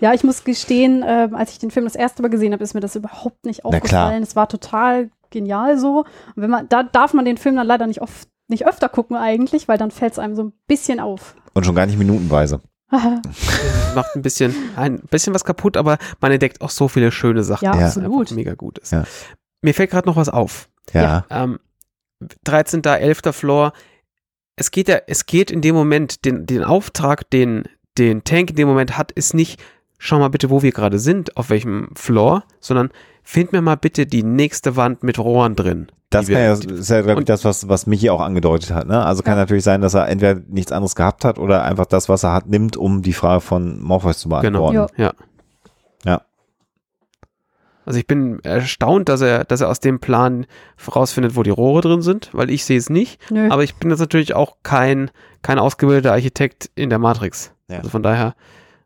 Ja, 0.00 0.12
ich 0.12 0.22
muss 0.22 0.44
gestehen, 0.44 1.02
ähm, 1.04 1.34
als 1.34 1.50
ich 1.52 1.58
den 1.58 1.70
Film 1.70 1.86
das 1.86 1.94
erste 1.94 2.20
Mal 2.22 2.28
gesehen 2.28 2.52
habe, 2.52 2.62
ist 2.62 2.74
mir 2.74 2.80
das 2.80 2.94
überhaupt 2.94 3.46
nicht 3.46 3.64
aufgefallen. 3.64 4.22
Es 4.22 4.36
war 4.36 4.46
total 4.48 5.10
genial 5.30 5.78
so. 5.78 6.00
Und 6.36 6.42
wenn 6.42 6.50
man, 6.50 6.68
da 6.68 6.82
darf 6.82 7.14
man 7.14 7.24
den 7.24 7.38
Film 7.38 7.56
dann 7.56 7.66
leider 7.66 7.86
nicht 7.86 8.02
oft, 8.02 8.28
nicht 8.48 8.66
öfter 8.66 8.88
gucken 8.90 9.16
eigentlich, 9.16 9.66
weil 9.66 9.78
dann 9.78 9.90
fällt 9.90 10.12
es 10.12 10.18
einem 10.18 10.36
so 10.36 10.42
ein 10.44 10.52
bisschen 10.66 11.00
auf. 11.00 11.34
Und 11.54 11.64
schon 11.64 11.74
gar 11.74 11.86
nicht 11.86 11.98
minutenweise. 11.98 12.60
Macht 12.90 14.14
ein 14.14 14.22
bisschen, 14.22 14.54
ein 14.76 15.00
bisschen 15.10 15.34
was 15.34 15.44
kaputt, 15.44 15.76
aber 15.76 15.98
man 16.20 16.32
entdeckt 16.32 16.60
auch 16.60 16.70
so 16.70 16.86
viele 16.88 17.10
schöne 17.10 17.42
Sachen. 17.42 17.64
Ja, 17.64 17.74
was 17.74 17.96
absolut. 17.96 18.30
Mega 18.32 18.54
gut 18.54 18.78
ist. 18.78 18.92
Ja. 18.92 19.04
Mir 19.62 19.74
fällt 19.74 19.90
gerade 19.90 20.06
noch 20.08 20.16
was 20.16 20.28
auf. 20.28 20.68
Ja. 20.92 21.24
Ähm, 21.30 21.58
13., 22.44 22.82
11. 22.84 23.20
Floor. 23.32 23.72
Es 24.56 24.70
geht 24.70 24.88
ja, 24.88 24.98
es 25.06 25.26
geht 25.26 25.50
in 25.50 25.60
dem 25.60 25.74
Moment, 25.74 26.24
den, 26.24 26.46
den 26.46 26.64
Auftrag, 26.64 27.28
den, 27.30 27.64
den 27.96 28.24
Tank 28.24 28.50
in 28.50 28.56
dem 28.56 28.68
Moment 28.68 28.98
hat, 28.98 29.12
ist 29.12 29.34
nicht, 29.34 29.60
schau 29.98 30.18
mal 30.18 30.28
bitte, 30.28 30.50
wo 30.50 30.62
wir 30.62 30.72
gerade 30.72 30.98
sind, 30.98 31.36
auf 31.36 31.50
welchem 31.50 31.90
Floor, 31.94 32.42
sondern 32.60 32.90
find 33.22 33.52
mir 33.52 33.62
mal 33.62 33.76
bitte 33.76 34.06
die 34.06 34.22
nächste 34.24 34.74
Wand 34.76 35.02
mit 35.02 35.18
Rohren 35.18 35.54
drin. 35.54 35.88
Das 36.10 36.26
wir- 36.26 36.38
ja, 36.40 36.52
ist 36.54 36.88
ja, 36.90 37.02
glaube 37.02 37.20
ich, 37.20 37.26
das, 37.26 37.44
was, 37.44 37.68
was 37.68 37.86
Michi 37.86 38.08
auch 38.08 38.20
angedeutet 38.22 38.70
hat. 38.70 38.88
Ne? 38.88 39.04
Also 39.04 39.22
kann 39.22 39.36
natürlich 39.36 39.62
sein, 39.64 39.82
dass 39.82 39.92
er 39.94 40.08
entweder 40.08 40.40
nichts 40.48 40.72
anderes 40.72 40.94
gehabt 40.94 41.24
hat 41.24 41.38
oder 41.38 41.62
einfach 41.64 41.84
das, 41.86 42.08
was 42.08 42.24
er 42.24 42.32
hat, 42.32 42.48
nimmt, 42.48 42.76
um 42.78 43.02
die 43.02 43.12
Frage 43.12 43.42
von 43.42 43.78
Morpheus 43.80 44.18
zu 44.18 44.28
Genau. 44.30 44.40
beantworten. 44.70 44.74
Ja. 44.96 45.04
Ja. 45.04 45.12
Ja. 45.18 45.26
Also 47.88 48.00
ich 48.00 48.06
bin 48.06 48.38
erstaunt, 48.40 49.08
dass 49.08 49.22
er, 49.22 49.44
dass 49.44 49.62
er 49.62 49.70
aus 49.70 49.80
dem 49.80 49.98
Plan 49.98 50.44
herausfindet, 50.76 51.36
wo 51.36 51.42
die 51.42 51.48
Rohre 51.48 51.80
drin 51.80 52.02
sind, 52.02 52.28
weil 52.34 52.50
ich 52.50 52.66
sehe 52.66 52.76
es 52.76 52.90
nicht. 52.90 53.18
Nö. 53.30 53.48
Aber 53.50 53.64
ich 53.64 53.76
bin 53.76 53.88
jetzt 53.88 54.00
natürlich 54.00 54.34
auch 54.34 54.58
kein, 54.62 55.10
kein 55.40 55.58
ausgebildeter 55.58 56.12
Architekt 56.12 56.70
in 56.74 56.90
der 56.90 56.98
Matrix. 56.98 57.54
Ja. 57.66 57.78
Also 57.78 57.88
von 57.88 58.02
daher, 58.02 58.36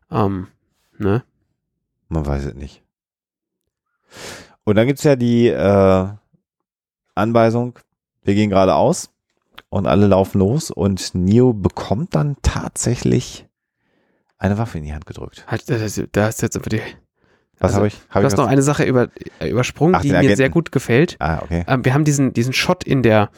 ähm, 0.09 0.47
ne? 0.97 1.21
Man 2.07 2.25
weiß 2.25 2.45
es 2.45 2.53
nicht. 2.53 2.81
Und 4.63 4.77
dann 4.77 4.87
gibt's 4.87 5.03
ja 5.03 5.17
die 5.17 5.49
äh, 5.49 6.07
Anweisung, 7.13 7.79
wir 8.23 8.35
gehen 8.35 8.51
geradeaus 8.51 9.11
und 9.67 9.85
alle 9.85 10.07
laufen 10.07 10.39
los 10.39 10.71
und 10.71 11.13
Neo 11.13 11.51
bekommt 11.51 12.15
dann 12.15 12.37
tatsächlich 12.41 13.49
eine 14.37 14.57
Waffe 14.57 14.77
in 14.77 14.85
die 14.85 14.93
Hand 14.93 15.05
gedrückt. 15.05 15.43
Halt, 15.47 15.69
da 15.69 15.75
ist, 15.75 16.01
da 16.13 16.29
ist 16.29 16.41
jetzt 16.41 16.55
einfach 16.55 16.69
die. 16.69 16.81
Was 17.59 17.69
Also, 17.71 17.77
habe 17.77 17.87
ich? 17.87 17.93
Hab 18.09 18.13
Du 18.13 18.19
ich 18.19 18.25
hast 18.25 18.37
noch 18.37 18.47
eine 18.47 18.61
Sache 18.61 18.83
über, 18.83 19.09
äh, 19.39 19.49
übersprungen, 19.49 19.95
Ach, 19.95 20.01
die 20.01 20.09
mir 20.11 20.17
Agenten. 20.17 20.35
sehr 20.37 20.49
gut 20.49 20.71
gefällt. 20.71 21.15
Ah, 21.19 21.39
okay. 21.43 21.63
Ähm, 21.67 21.85
wir 21.85 21.93
haben 21.93 22.03
diesen, 22.03 22.33
diesen 22.33 22.53
Shot 22.53 22.83
in 22.83 23.03
der, 23.03 23.29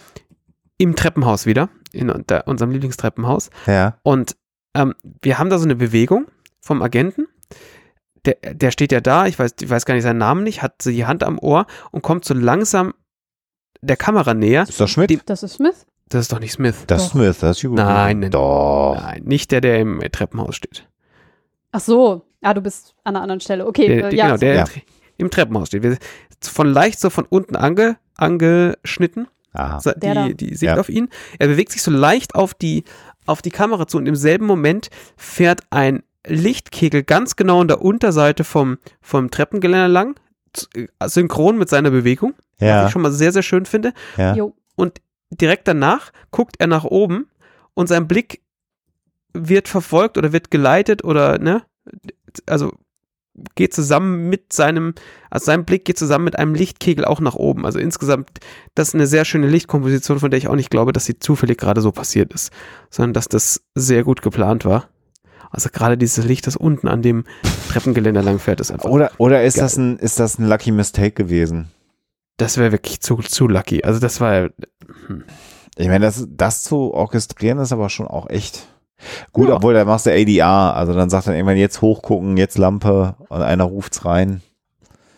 im 0.78 0.96
Treppenhaus 0.96 1.46
wieder, 1.46 1.70
in 1.92 2.12
der, 2.28 2.48
unserem 2.48 2.72
Lieblingstreppenhaus. 2.72 3.50
Ja. 3.68 3.98
Und 4.04 4.36
ähm, 4.74 4.94
wir 5.22 5.38
haben 5.38 5.50
da 5.50 5.58
so 5.58 5.66
eine 5.66 5.76
Bewegung 5.76 6.26
vom 6.60 6.82
Agenten. 6.82 7.28
Der, 8.26 8.36
der 8.54 8.72
steht 8.72 8.92
ja 8.92 9.02
da, 9.02 9.28
ich 9.28 9.38
weiß, 9.38 9.56
ich 9.62 9.70
weiß 9.70 9.86
gar 9.86 9.94
nicht 9.94 10.04
seinen 10.04 10.18
Namen 10.18 10.44
nicht, 10.44 10.62
hat 10.64 10.82
so 10.82 10.90
die 10.90 11.06
Hand 11.06 11.24
am 11.24 11.38
Ohr 11.38 11.68
und 11.92 12.02
kommt 12.02 12.26
so 12.26 12.34
langsam 12.34 12.94
der 13.82 13.98
Kamera 13.98 14.34
näher. 14.34 14.64
Ist 14.64 14.80
das 14.80 14.90
Schmidt? 14.90 15.12
Die- 15.12 15.20
Das 15.26 15.44
ist 15.44 15.54
Smith. 15.54 15.86
Das 16.10 16.22
ist 16.22 16.32
doch 16.32 16.40
nicht 16.40 16.52
Smith. 16.54 16.84
das 16.88 17.04
ist. 17.06 17.12
Smith, 17.12 17.38
das 17.40 17.58
ist 17.58 17.64
Hugo. 17.64 17.76
Nein, 17.76 18.20
nein, 18.20 18.32
Doch. 18.32 18.96
Nein, 19.00 19.24
nicht 19.26 19.52
der, 19.52 19.62
der 19.62 19.80
im 19.80 20.00
Treppenhaus 20.12 20.56
steht. 20.56 20.88
Ach 21.72 21.80
so. 21.80 22.26
Ja, 22.46 22.54
du 22.54 22.62
bist 22.62 22.94
an 23.04 23.16
einer 23.16 23.24
anderen 23.24 23.42
Stelle. 23.42 23.66
Okay, 23.68 23.88
Der, 23.88 23.98
äh, 23.98 24.10
der, 24.10 24.14
ja. 24.14 24.26
genau, 24.28 24.38
der 24.38 24.54
Ja. 24.54 24.62
im 24.62 24.68
Tre- 24.68 24.82
im 25.18 25.32
Treppenhaus 25.32 25.68
steht. 25.70 25.84
Wir, 25.84 25.98
von 26.42 26.68
leicht 26.72 27.00
so 27.00 27.10
von 27.10 27.26
unten 27.28 27.56
ange, 27.56 27.98
angeschnitten, 28.18 29.28
Aha. 29.54 29.80
so 29.80 29.92
Der 29.96 30.14
da. 30.14 30.28
die, 30.28 30.36
die 30.36 30.50
Sicht 30.56 30.64
Ja. 30.64 30.78
auf 30.80 30.90
ihn. 30.90 31.10
Er 31.40 31.48
bewegt 31.48 31.72
sich 31.72 31.82
so 31.82 31.90
leicht 31.92 32.36
auf 32.36 32.54
die, 32.54 32.84
auf 33.26 33.42
die 33.42 33.50
Kamera 33.50 33.88
zu 33.88 33.98
und 33.98 34.06
im 34.08 34.16
selben 34.16 34.46
Moment 34.46 34.90
fährt 35.18 35.62
ein 35.72 36.04
Lichtkegel 36.28 37.04
ganz 37.04 37.36
genau 37.36 37.62
an 37.62 37.68
der 37.68 37.82
Unterseite 37.82 38.44
vom, 38.44 38.78
vom 39.02 39.32
Treppengeländer 39.32 39.88
lang, 39.88 40.16
äh, 40.76 40.88
synchron 41.08 41.58
mit 41.58 41.70
seiner 41.70 41.90
Bewegung, 41.92 42.34
was 42.60 42.68
Ja, 42.68 42.86
ich 42.86 42.92
schon 42.92 43.02
mal 43.02 43.12
sehr, 43.12 43.32
sehr 43.32 43.44
schön 43.44 43.66
finde. 43.66 43.94
ja. 44.18 44.36
Und 44.76 45.02
direkt 45.32 45.68
danach 45.68 46.12
guckt 46.32 46.58
er 46.60 46.68
nach 46.68 46.84
oben 46.84 47.28
und 47.74 47.88
sein 47.88 48.08
Blick 48.08 48.42
wird 49.34 49.68
verfolgt 49.68 50.18
oder 50.18 50.32
wird 50.34 50.52
geleitet 50.52 51.04
oder, 51.04 51.40
ne, 51.40 51.64
also 52.48 52.72
geht 53.56 53.74
zusammen 53.74 54.30
mit 54.30 54.54
seinem, 54.54 54.94
also 55.30 55.46
sein 55.46 55.66
Blick 55.66 55.84
geht 55.84 55.98
zusammen 55.98 56.24
mit 56.26 56.40
einem 56.40 56.56
Lichtkegel 56.56 57.04
auch 57.04 57.20
nach 57.20 57.36
oben. 57.36 57.66
Also 57.66 57.80
insgesamt, 57.80 58.30
das 58.76 58.90
ist 58.90 58.94
eine 58.96 59.08
sehr 59.08 59.26
schöne 59.26 59.48
Lichtkomposition, 59.48 60.20
von 60.20 60.32
der 60.32 60.38
ich 60.38 60.48
auch 60.48 60.56
nicht 60.56 60.70
glaube, 60.70 60.94
dass 60.94 61.06
sie 61.06 61.20
zufällig 61.20 61.58
gerade 61.58 61.82
so 61.82 61.92
passiert 61.92 62.34
ist, 62.34 62.52
sondern 62.90 63.14
dass 63.14 63.28
das 63.28 63.62
sehr 63.74 64.04
gut 64.04 64.22
geplant 64.22 64.64
war. 64.64 64.88
Also 65.52 65.70
gerade 65.72 65.98
dieses 65.98 66.24
Licht, 66.26 66.48
das 66.48 66.56
unten 66.56 66.88
an 66.88 67.02
dem 67.02 67.26
Treppengeländer 67.70 68.24
lang 68.24 68.40
fährt, 68.40 68.62
ist 68.62 68.72
einfach, 68.72 68.90
Oder, 68.90 69.12
oder 69.18 69.44
ist 69.44 69.56
Geil. 69.56 69.64
das 69.64 69.78
ein, 69.78 69.98
ist 69.98 70.20
das 70.20 70.40
ein 70.40 70.48
Lucky 70.48 70.72
Mistake 70.72 71.12
gewesen? 71.12 71.70
das 72.38 72.58
wäre 72.58 72.72
wirklich 72.72 73.02
zu, 73.02 73.16
zu 73.18 73.48
lucky. 73.48 73.84
Also 73.84 74.00
das 74.00 74.20
war, 74.22 74.50
hm. 75.08 75.24
Ich 75.78 75.88
meine, 75.88 76.06
das, 76.06 76.26
das 76.30 76.64
zu 76.64 76.94
orchestrieren 76.94 77.60
ist 77.60 77.74
aber 77.74 77.90
schon 77.90 78.08
auch 78.08 78.30
echt 78.30 78.68
gut, 79.32 79.50
Ja. 79.50 79.56
obwohl 79.56 79.74
da 79.74 79.86
machst 79.86 80.06
du 80.06 80.12
ADR, 80.12 80.76
also 80.76 80.94
dann 80.94 81.10
sagt 81.10 81.28
er 81.28 81.34
irgendwann 81.36 81.58
jetzt 81.58 81.82
hochgucken, 81.82 82.38
jetzt 82.38 82.58
Lampe 82.58 83.16
und 83.30 83.42
einer 83.42 83.64
ruft's 83.66 84.06
rein. 84.06 84.42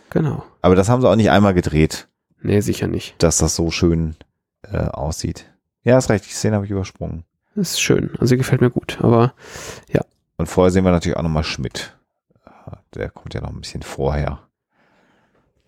genau. 0.09 0.43
Aber 0.61 0.75
das 0.75 0.89
haben 0.89 1.01
sie 1.01 1.09
auch 1.09 1.15
nicht 1.15 1.29
einmal 1.31 1.53
gedreht, 1.53 2.07
Nee, 2.41 2.59
sicher 2.61 2.87
nicht. 2.87 3.15
dass 3.23 3.37
das 3.37 3.55
so 3.55 3.71
schön 3.71 4.15
äh, 4.71 4.77
aussieht. 4.77 5.45
Ja, 5.83 5.97
ist 5.97 6.09
recht, 6.09 6.25
die 6.25 6.31
Szene 6.33 6.55
habe 6.55 6.65
ich 6.65 6.71
übersprungen. 6.71 7.23
Das 7.55 7.71
ist 7.71 7.81
schön. 7.81 8.11
Also 8.19 8.35
gefällt 8.37 8.61
mir 8.61 8.69
gut. 8.69 8.97
Aber 9.01 9.33
Und 10.39 10.45
vorher 10.47 10.69
sehen 10.71 10.83
wir 10.83 10.91
natürlich 10.91 11.17
auch 11.17 11.23
nochmal 11.23 11.43
Schmidt. 11.43 11.97
Der 12.93 13.09
kommt 13.09 13.33
ja 13.33 13.41
noch 13.41 13.49
ein 13.49 13.59
bisschen 13.61 13.81
vorher. 13.81 14.39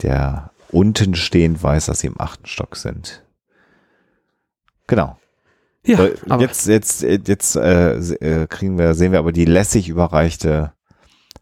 Der 0.04 0.52
unten 0.72 1.16
stehend 1.16 1.64
weiß, 1.64 1.88
dass 1.88 2.02
sie 2.02 2.08
im 2.08 2.20
achten 2.22 2.46
Stock 2.46 2.76
sind. 2.76 3.24
Genau. 4.88 5.18
Ja, 5.90 5.98
So, 6.28 6.40
jetzt 6.40 6.68
jetzt, 6.68 7.04
jetzt 7.04 7.56
äh, 7.56 7.96
äh, 7.96 8.48
kriegen 8.48 8.78
wir, 8.78 8.94
sehen 8.94 9.12
wir 9.12 9.20
aber 9.20 9.32
die 9.32 9.46
lässig 9.46 9.90
überreichte 9.90 10.74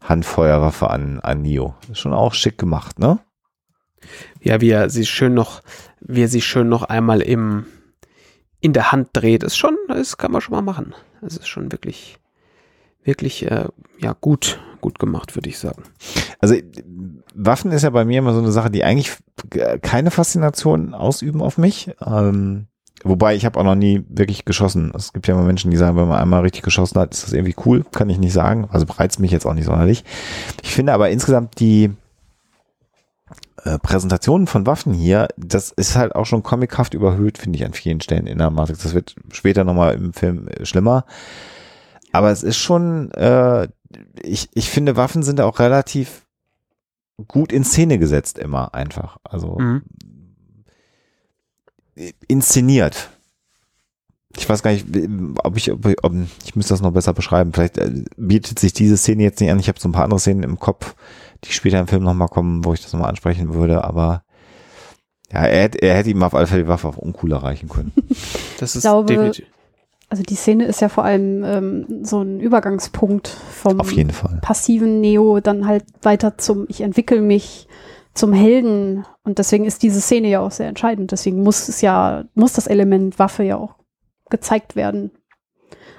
Handfeuerwaffe 0.00 0.90
an, 0.90 1.20
an 1.20 1.42
Nio. 1.42 1.74
Ist 1.90 2.00
schon 2.00 2.12
auch 2.12 2.34
schick 2.34 2.58
gemacht, 2.58 2.98
ne? 2.98 3.18
ja, 4.40 4.60
wie 4.60 4.70
er 4.70 4.90
sie 4.90 5.06
schön 5.06 5.34
noch, 5.34 5.62
wie 6.00 6.22
er 6.22 6.28
sie 6.28 6.40
schön 6.40 6.68
noch 6.68 6.82
einmal 6.82 7.20
im 7.20 7.66
in 8.60 8.72
der 8.72 8.90
Hand 8.90 9.10
dreht, 9.12 9.44
ist 9.44 9.56
schon, 9.56 9.76
das 9.86 10.16
kann 10.16 10.32
man 10.32 10.40
schon 10.40 10.52
mal 10.52 10.62
machen. 10.62 10.92
Das 11.20 11.36
ist 11.36 11.46
schon 11.46 11.70
wirklich, 11.70 12.18
wirklich, 13.04 13.48
äh, 13.48 13.68
ja, 14.00 14.16
gut, 14.20 14.58
gut 14.80 14.98
gemacht, 14.98 15.36
würde 15.36 15.48
ich 15.48 15.58
sagen. 15.58 15.84
Also 16.40 16.56
Waffen 17.34 17.70
ist 17.70 17.82
ja 17.82 17.90
bei 17.90 18.04
mir 18.04 18.18
immer 18.18 18.32
so 18.32 18.40
eine 18.40 18.50
Sache, 18.50 18.70
die 18.70 18.82
eigentlich 18.82 19.12
äh, 19.52 19.78
keine 19.78 20.10
Faszination 20.10 20.92
ausüben 20.94 21.40
auf 21.40 21.56
mich. 21.56 21.92
Ähm, 22.04 22.66
wobei 23.04 23.34
ich 23.34 23.44
habe 23.44 23.58
auch 23.58 23.64
noch 23.64 23.74
nie 23.74 24.04
wirklich 24.08 24.44
geschossen. 24.44 24.92
Es 24.94 25.12
gibt 25.12 25.26
ja 25.26 25.34
immer 25.34 25.44
Menschen, 25.44 25.70
die 25.70 25.76
sagen, 25.76 25.96
wenn 25.96 26.08
man 26.08 26.20
einmal 26.20 26.42
richtig 26.42 26.62
geschossen 26.62 26.98
hat, 27.00 27.12
ist 27.14 27.24
das 27.24 27.32
irgendwie 27.32 27.56
cool. 27.64 27.84
Kann 27.92 28.10
ich 28.10 28.18
nicht 28.18 28.32
sagen. 28.32 28.68
Also 28.70 28.86
reizt 28.86 29.20
mich 29.20 29.30
jetzt 29.30 29.46
auch 29.46 29.54
nicht 29.54 29.66
sonderlich. 29.66 30.04
Ich 30.62 30.74
finde 30.74 30.92
aber 30.92 31.10
insgesamt 31.10 31.60
die 31.60 31.90
äh, 33.64 33.78
Präsentationen 33.78 34.46
von 34.46 34.66
Waffen 34.66 34.92
hier, 34.94 35.28
das 35.36 35.70
ist 35.70 35.96
halt 35.96 36.14
auch 36.14 36.26
schon 36.26 36.42
comichaft 36.42 36.94
überhöht, 36.94 37.38
finde 37.38 37.58
ich 37.58 37.64
an 37.64 37.72
vielen 37.72 38.00
Stellen 38.00 38.26
in 38.26 38.38
der 38.38 38.50
Matrix. 38.50 38.82
Das 38.82 38.94
wird 38.94 39.14
später 39.32 39.64
nochmal 39.64 39.94
im 39.94 40.12
Film 40.12 40.48
äh, 40.48 40.64
schlimmer. 40.64 41.04
Aber 42.12 42.30
es 42.30 42.42
ist 42.42 42.56
schon, 42.56 43.10
äh, 43.12 43.68
ich, 44.22 44.48
ich 44.54 44.70
finde, 44.70 44.96
Waffen 44.96 45.22
sind 45.22 45.40
auch 45.40 45.58
relativ 45.58 46.26
gut 47.26 47.52
in 47.52 47.64
Szene 47.64 47.98
gesetzt 47.98 48.38
immer 48.38 48.74
einfach. 48.74 49.18
Also 49.24 49.58
Mhm. 49.58 49.82
Inszeniert. 52.26 53.10
Ich 54.36 54.48
weiß 54.48 54.62
gar 54.62 54.70
nicht, 54.72 54.86
ob 55.42 55.56
ich, 55.56 55.72
ob, 55.72 55.86
ob, 56.02 56.12
ich 56.44 56.54
müsste 56.54 56.74
das 56.74 56.80
noch 56.82 56.92
besser 56.92 57.12
beschreiben. 57.14 57.52
Vielleicht 57.52 57.78
äh, 57.78 58.04
bietet 58.16 58.58
sich 58.58 58.72
diese 58.72 58.96
Szene 58.96 59.22
jetzt 59.22 59.40
nicht 59.40 59.50
an. 59.50 59.58
Ich 59.58 59.68
habe 59.68 59.80
so 59.80 59.88
ein 59.88 59.92
paar 59.92 60.04
andere 60.04 60.20
Szenen 60.20 60.42
im 60.42 60.58
Kopf, 60.60 60.94
die 61.44 61.52
später 61.52 61.80
im 61.80 61.86
Film 61.88 62.02
nochmal 62.04 62.28
kommen, 62.28 62.64
wo 62.64 62.72
ich 62.74 62.82
das 62.82 62.92
nochmal 62.92 63.08
ansprechen 63.08 63.54
würde, 63.54 63.82
aber 63.84 64.22
ja, 65.32 65.44
er, 65.44 65.62
hätte- 65.64 65.82
er 65.82 65.94
hätte 65.96 66.10
ihm 66.10 66.22
auf 66.22 66.34
alle 66.34 66.46
Fälle 66.46 66.62
die 66.62 66.68
Waffe 66.68 66.88
auf 66.88 66.98
uncool 66.98 67.32
erreichen 67.32 67.68
können. 67.68 67.92
Das 68.58 68.74
ist 68.76 68.82
glaube, 68.82 69.06
definitiv. 69.06 69.46
Also 70.10 70.22
die 70.22 70.34
Szene 70.36 70.64
ist 70.64 70.80
ja 70.80 70.88
vor 70.88 71.04
allem 71.04 71.44
ähm, 71.44 72.04
so 72.04 72.22
ein 72.22 72.40
Übergangspunkt 72.40 73.28
vom 73.28 73.78
auf 73.78 73.92
jeden 73.92 74.10
Fall. 74.10 74.38
passiven 74.40 75.00
Neo 75.00 75.38
dann 75.40 75.66
halt 75.66 75.84
weiter 76.02 76.38
zum 76.38 76.64
Ich 76.68 76.80
entwickle 76.80 77.20
mich 77.20 77.68
zum 78.18 78.32
Helden 78.32 79.04
und 79.22 79.38
deswegen 79.38 79.64
ist 79.64 79.82
diese 79.82 80.00
Szene 80.00 80.28
ja 80.28 80.40
auch 80.40 80.50
sehr 80.50 80.68
entscheidend. 80.68 81.12
Deswegen 81.12 81.42
muss 81.42 81.68
es 81.68 81.80
ja, 81.80 82.24
muss 82.34 82.52
das 82.52 82.66
Element 82.66 83.18
Waffe 83.18 83.44
ja 83.44 83.56
auch 83.56 83.74
gezeigt 84.30 84.76
werden. 84.76 85.10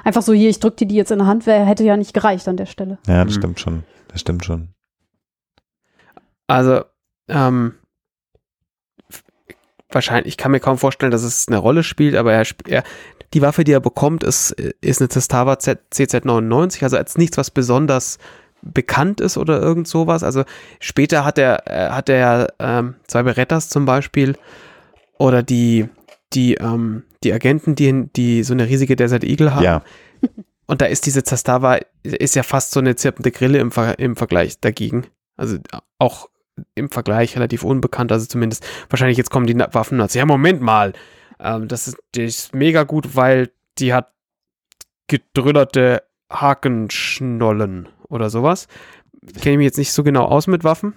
Einfach 0.03 0.21
so 0.21 0.33
hier, 0.33 0.49
ich 0.49 0.59
drück 0.59 0.77
dir 0.77 0.87
die 0.87 0.95
jetzt 0.95 1.11
in 1.11 1.17
der 1.19 1.27
Hand, 1.27 1.45
wär, 1.45 1.65
hätte 1.65 1.83
ja 1.83 1.97
nicht 1.97 2.13
gereicht 2.13 2.47
an 2.47 2.57
der 2.57 2.65
Stelle. 2.67 2.99
Ja, 3.07 3.25
das 3.25 3.35
Mhm. 3.35 3.39
stimmt 3.39 3.59
schon. 3.59 3.83
Das 4.09 4.21
stimmt 4.21 4.45
schon. 4.45 4.69
Also, 6.47 6.81
ähm, 7.27 7.75
wahrscheinlich, 9.89 10.27
ich 10.33 10.37
kann 10.37 10.51
mir 10.51 10.59
kaum 10.59 10.77
vorstellen, 10.77 11.11
dass 11.11 11.23
es 11.23 11.47
eine 11.47 11.57
Rolle 11.57 11.83
spielt, 11.83 12.15
aber 12.15 12.33
er, 12.33 12.45
er 12.67 12.83
die 13.33 13.41
Waffe, 13.41 13.63
die 13.63 13.71
er 13.71 13.79
bekommt, 13.79 14.23
ist, 14.23 14.51
ist 14.81 15.01
eine 15.01 15.07
Testava 15.09 15.59
Z, 15.59 15.79
CZ99, 15.93 16.83
also 16.83 16.97
als 16.97 17.17
nichts, 17.17 17.37
was 17.37 17.51
besonders 17.51 18.17
bekannt 18.61 19.21
ist 19.21 19.37
oder 19.37 19.61
irgend 19.61 19.87
sowas. 19.87 20.23
Also 20.23 20.43
später 20.79 21.25
hat 21.25 21.37
er, 21.37 21.67
äh, 21.67 21.89
hat 21.89 22.09
er 22.09 22.53
ähm, 22.59 22.95
zwei 23.07 23.23
Berettas 23.23 23.69
zum 23.69 23.85
Beispiel 23.85 24.35
Oder 25.17 25.43
die, 25.43 25.87
die, 26.33 26.55
ähm, 26.55 27.03
die 27.23 27.33
Agenten, 27.33 27.75
die, 27.75 28.07
die 28.15 28.43
so 28.43 28.53
eine 28.53 28.67
riesige 28.67 28.95
Desert 28.95 29.23
Eagle 29.23 29.53
haben. 29.53 29.63
Ja. 29.63 29.81
Und 30.65 30.81
da 30.81 30.85
ist 30.85 31.05
diese 31.05 31.23
Zastava, 31.23 31.79
ist 32.03 32.35
ja 32.35 32.43
fast 32.43 32.71
so 32.71 32.79
eine 32.79 32.95
zirpende 32.95 33.31
Grille 33.31 33.59
im, 33.59 33.71
Ver 33.71 33.97
im 33.99 34.15
Vergleich 34.15 34.59
dagegen. 34.59 35.07
Also 35.35 35.57
auch 35.97 36.29
im 36.75 36.89
Vergleich 36.89 37.35
relativ 37.35 37.63
unbekannt, 37.63 38.11
also 38.11 38.25
zumindest 38.25 38.65
wahrscheinlich 38.89 39.17
jetzt 39.17 39.31
kommen 39.31 39.47
die 39.47 39.57
Waffen 39.57 39.99
und 39.99 40.13
ja, 40.13 40.25
Moment 40.25 40.61
mal, 40.61 40.93
ähm, 41.39 41.67
das, 41.67 41.87
ist, 41.87 41.97
die 42.15 42.25
ist 42.25 42.53
mega 42.53 42.83
gut, 42.83 43.15
weil 43.15 43.49
die 43.77 43.93
hat 43.93 44.11
gedrillerte 45.07 46.03
Hakenschnollen 46.31 47.89
oder 48.09 48.29
sowas. 48.29 48.67
Kenne 49.41 49.53
ich 49.53 49.57
mich 49.57 49.65
jetzt 49.65 49.77
nicht 49.77 49.93
so 49.93 50.03
genau 50.03 50.25
aus 50.25 50.47
mit 50.47 50.63
Waffen. 50.63 50.93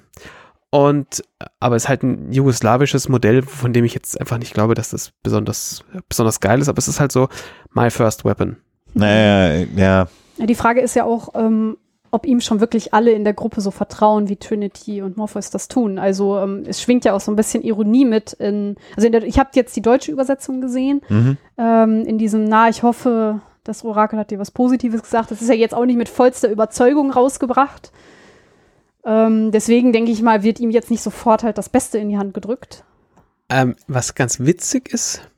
Und, 0.70 1.22
aber 1.60 1.76
es 1.76 1.84
ist 1.84 1.88
halt 1.90 2.02
ein 2.02 2.32
jugoslawisches 2.32 3.08
Modell, 3.10 3.42
von 3.42 3.74
dem 3.74 3.84
ich 3.84 3.92
jetzt 3.92 4.18
einfach 4.18 4.38
nicht 4.38 4.54
glaube, 4.54 4.74
dass 4.74 4.90
das 4.90 5.12
besonders, 5.22 5.84
besonders 6.08 6.40
geil 6.40 6.60
ist, 6.62 6.68
aber 6.68 6.78
es 6.78 6.88
ist 6.88 6.98
halt 6.98 7.12
so 7.12 7.28
my 7.74 7.90
first 7.90 8.24
weapon. 8.24 8.56
Naja, 8.94 9.66
ja. 9.76 10.06
Ja, 10.38 10.46
die 10.46 10.54
Frage 10.54 10.80
ist 10.80 10.96
ja 10.96 11.04
auch, 11.04 11.34
ähm, 11.34 11.76
ob 12.10 12.26
ihm 12.26 12.40
schon 12.40 12.60
wirklich 12.60 12.94
alle 12.94 13.10
in 13.12 13.24
der 13.24 13.34
Gruppe 13.34 13.60
so 13.60 13.70
vertrauen, 13.70 14.28
wie 14.30 14.36
Trinity 14.36 15.02
und 15.02 15.18
Morpheus 15.18 15.50
das 15.50 15.68
tun. 15.68 15.98
Also 15.98 16.38
ähm, 16.38 16.62
es 16.66 16.80
schwingt 16.80 17.04
ja 17.04 17.12
auch 17.12 17.20
so 17.20 17.30
ein 17.32 17.36
bisschen 17.36 17.62
Ironie 17.62 18.06
mit 18.06 18.32
in, 18.34 18.76
also 18.96 19.06
in 19.06 19.12
der, 19.12 19.24
ich 19.24 19.38
habe 19.38 19.50
jetzt 19.54 19.76
die 19.76 19.82
deutsche 19.82 20.10
Übersetzung 20.12 20.62
gesehen, 20.62 21.02
Mhm. 21.10 21.36
ähm, 21.58 22.04
in 22.06 22.16
diesem, 22.16 22.44
na, 22.44 22.70
ich 22.70 22.82
hoffe, 22.82 23.40
das 23.64 23.84
Orakel 23.84 24.18
hat 24.18 24.30
dir 24.30 24.38
was 24.38 24.50
Positives 24.50 25.02
gesagt. 25.02 25.30
Das 25.30 25.40
ist 25.40 25.48
ja 25.48 25.54
jetzt 25.54 25.74
auch 25.74 25.84
nicht 25.84 25.96
mit 25.96 26.08
vollster 26.08 26.50
Überzeugung 26.50 27.10
rausgebracht. 27.10 27.92
Ähm, 29.04 29.50
deswegen 29.50 29.92
denke 29.92 30.10
ich 30.10 30.22
mal, 30.22 30.42
wird 30.42 30.60
ihm 30.60 30.70
jetzt 30.70 30.90
nicht 30.90 31.02
sofort 31.02 31.42
halt 31.42 31.58
das 31.58 31.68
Beste 31.68 31.98
in 31.98 32.08
die 32.08 32.18
Hand 32.18 32.34
gedrückt. 32.34 32.84
Ähm, 33.48 33.76
was 33.88 34.14
ganz 34.14 34.40
witzig 34.40 34.92
ist, 34.92 35.28